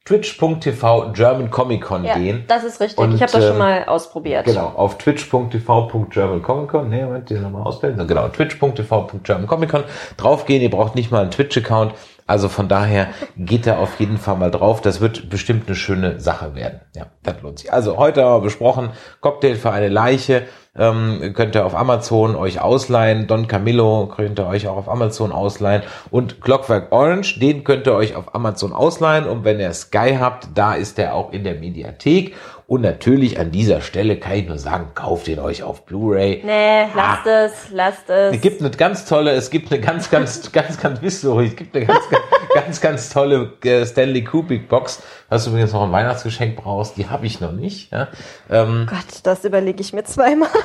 twitch.tv 0.05 1.11
German 1.13 1.51
Comic 1.51 1.81
Con 1.81 2.03
Ja, 2.03 2.17
gehen. 2.17 2.45
das 2.47 2.63
ist 2.63 2.79
richtig. 2.79 2.97
Und, 2.97 3.13
ich 3.13 3.21
habe 3.21 3.31
das 3.31 3.43
schon 3.43 3.53
ähm, 3.53 3.59
mal 3.59 3.85
ausprobiert. 3.85 4.45
Genau, 4.45 4.69
auf 4.69 4.97
twitch.tv.germancomiccon, 4.97 6.89
nee, 6.89 7.03
Moment, 7.03 7.29
den 7.29 7.43
nochmal 7.43 7.61
ausblenden. 7.63 8.07
Genau, 8.07 8.27
twitch.tv.germancomiccon 8.29 9.83
draufgehen, 10.17 10.63
ihr 10.63 10.71
braucht 10.71 10.95
nicht 10.95 11.11
mal 11.11 11.21
einen 11.21 11.31
Twitch-Account, 11.31 11.93
also 12.29 12.47
von 12.47 12.67
daher 12.67 13.07
geht 13.37 13.65
da 13.65 13.77
auf 13.77 13.99
jeden 13.99 14.19
Fall 14.19 14.37
mal 14.37 14.51
drauf, 14.51 14.81
das 14.81 15.01
wird 15.01 15.31
bestimmt 15.31 15.67
eine 15.67 15.75
schöne 15.75 16.19
Sache 16.19 16.53
werden. 16.53 16.81
Ja, 16.95 17.07
das 17.23 17.41
lohnt 17.41 17.57
sich. 17.57 17.73
Also 17.73 17.97
heute 17.97 18.23
haben 18.23 18.41
wir 18.41 18.45
besprochen, 18.45 18.91
Cocktail 19.19 19.55
für 19.55 19.71
eine 19.71 19.87
Leiche, 19.87 20.43
ähm, 20.77 21.33
könnt 21.33 21.55
ihr 21.55 21.65
auf 21.65 21.75
Amazon 21.75 22.35
euch 22.35 22.61
ausleihen, 22.61 23.25
Don 23.25 23.47
Camillo 23.47 24.13
könnt 24.15 24.37
ihr 24.39 24.45
euch 24.45 24.67
auch 24.67 24.77
auf 24.77 24.87
Amazon 24.87 25.31
ausleihen. 25.31 25.81
Und 26.11 26.39
Clockwork 26.39 26.91
Orange, 26.91 27.39
den 27.39 27.63
könnt 27.63 27.87
ihr 27.87 27.95
euch 27.95 28.15
auf 28.15 28.35
Amazon 28.35 28.73
ausleihen. 28.73 29.27
Und 29.27 29.43
wenn 29.43 29.59
ihr 29.59 29.73
Sky 29.73 30.17
habt, 30.19 30.49
da 30.53 30.75
ist 30.75 30.99
der 30.99 31.15
auch 31.15 31.33
in 31.33 31.43
der 31.43 31.55
Mediathek 31.55 32.35
und 32.69 32.81
natürlich 32.81 33.39
an 33.39 33.49
dieser 33.49 33.81
Stelle 33.81 34.17
kann 34.17 34.33
ich 34.33 34.47
nur 34.47 34.59
sagen, 34.59 34.91
kauft 34.93 35.27
ihn 35.27 35.39
euch 35.39 35.63
auf 35.63 35.85
Blu-ray. 35.85 36.43
Nee, 36.45 36.85
lasst 36.93 37.25
es, 37.25 37.71
lasst 37.71 38.07
es. 38.11 38.35
Es 38.35 38.41
gibt 38.41 38.61
eine 38.61 38.69
ganz 38.69 39.05
tolle, 39.05 39.31
es 39.31 39.49
gibt 39.49 39.71
eine 39.71 39.81
ganz, 39.81 40.11
ganz, 40.11 40.51
ganz, 40.53 40.79
ganz, 40.79 41.01
wisst 41.01 41.23
ihr, 41.23 41.35
es 41.39 41.55
gibt 41.55 41.75
eine 41.75 41.87
ganz, 41.87 42.07
ganz, 42.11 42.23
ganz, 42.53 42.79
ganz 42.79 43.09
tolle 43.09 43.53
äh, 43.63 43.83
Stanley 43.87 44.23
Kubrick 44.23 44.69
Box, 44.69 45.01
was 45.29 45.45
du 45.45 45.49
übrigens 45.49 45.73
noch 45.73 45.81
ein 45.81 45.91
Weihnachtsgeschenk 45.91 46.57
brauchst, 46.57 46.95
die 46.97 47.09
habe 47.09 47.25
ich 47.25 47.41
noch 47.41 47.53
nicht. 47.53 47.91
Ja. 47.91 48.09
Ähm, 48.51 48.85
Gott, 48.87 49.21
das 49.23 49.43
überlege 49.45 49.81
ich 49.81 49.91
mir 49.91 50.03
zweimal. 50.03 50.49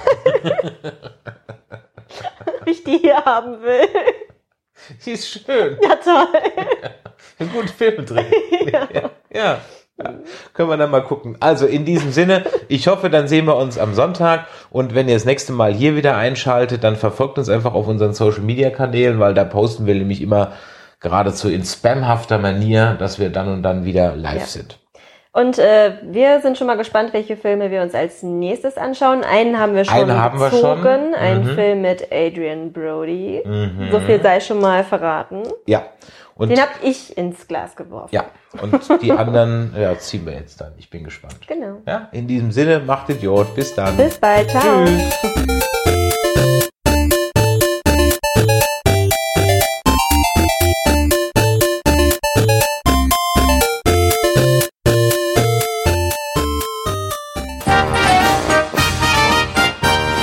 Ob 2.61 2.67
ich 2.67 2.85
die 2.85 2.99
hier 2.99 3.25
haben 3.25 3.63
will. 3.63 3.89
die 5.07 5.13
ist 5.13 5.27
schön, 5.27 5.79
Ja, 5.81 5.97
toll. 5.97 6.29
eine 7.39 7.49
gute 7.49 7.73
Filme 7.73 8.05
drin. 8.05 8.27
ja. 8.71 9.11
ja. 9.33 9.61
Können 10.55 10.69
wir 10.71 10.77
dann 10.77 10.91
mal 10.91 11.03
gucken. 11.05 11.37
Also 11.41 11.67
in 11.67 11.85
diesem 11.85 12.11
Sinne, 12.11 12.45
ich 12.69 12.89
hoffe, 12.89 13.11
dann 13.11 13.29
sehen 13.29 13.47
wir 13.47 13.57
uns 13.57 13.79
am 13.79 13.95
Sonntag 13.95 14.47
und 14.71 14.95
wenn 14.95 15.09
ihr 15.09 15.15
das 15.15 15.25
nächste 15.25 15.53
Mal 15.53 15.73
hier 15.73 15.95
wieder 15.97 16.17
einschaltet, 16.17 16.83
dann 16.83 16.97
verfolgt 16.97 17.39
uns 17.39 17.49
einfach 17.49 17.75
auf 17.75 17.87
unseren 17.87 18.13
Social 18.13 18.43
Media 18.43 18.71
Kanälen, 18.71 19.21
weil 19.21 19.35
da 19.35 19.45
posten 19.45 19.87
wir 19.87 19.95
nämlich 19.95 20.21
immer 20.21 20.53
geradezu 21.01 21.49
in 21.49 21.65
spamhafter 21.65 22.39
Manier, 22.39 22.97
dass 22.99 23.19
wir 23.21 23.31
dann 23.31 23.49
und 23.53 23.63
dann 23.63 23.85
wieder 23.85 24.17
live 24.17 24.41
Ja. 24.41 24.47
sind. 24.47 24.79
Und 25.33 25.59
äh, 25.59 25.95
wir 26.03 26.41
sind 26.43 26.57
schon 26.59 26.69
mal 26.69 26.77
gespannt, 26.77 27.13
welche 27.13 27.37
Filme 27.37 27.71
wir 27.73 27.83
uns 27.83 27.93
als 27.93 28.23
nächstes 28.23 28.77
anschauen. 28.77 29.25
Einen 29.25 29.59
haben 29.59 29.75
wir 29.75 29.85
schon 29.85 29.95
Einen 29.99 30.21
haben 30.23 30.39
wir 30.39 30.49
bezogen. 30.51 30.83
schon. 30.83 31.15
Ein 31.15 31.43
Mhm. 31.43 31.55
Film 31.57 31.83
mit 31.83 32.07
Adrian 32.13 32.73
Brody. 32.73 33.43
So 33.91 33.99
viel 33.99 34.23
sei 34.23 34.39
schon 34.39 34.61
mal 34.61 34.85
verraten. 34.85 35.43
Ja. 35.67 35.83
Und 36.37 36.49
Den 36.49 36.61
habe 36.61 36.73
ich 36.83 37.17
ins 37.17 37.47
Glas 37.47 37.77
geworfen. 37.77 38.13
ja, 38.15 38.25
und 38.61 39.03
die 39.03 39.13
anderen 39.13 39.73
ja, 39.79 39.97
ziehen 39.99 40.27
wir 40.27 40.33
jetzt 40.35 40.61
dann. 40.61 40.73
Ich 40.79 40.91
bin 40.91 41.05
gespannt. 41.05 41.39
Genau. 41.47 41.81
Ja, 41.87 42.09
in 42.13 42.27
diesem 42.27 42.51
Sinne, 42.51 42.81
macht 42.81 43.09
Idiot. 43.09 43.55
Bis 43.55 43.75
dann. 43.75 43.97
Bis 43.97 44.19
bald. 44.19 44.51
Ciao. 44.51 44.85
Tschüss. 44.85 45.15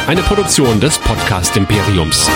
Eine 0.07 0.21
Produktion 0.23 0.79
des 0.81 0.97
Podcast 0.97 1.55
Imperiums. 1.55 2.29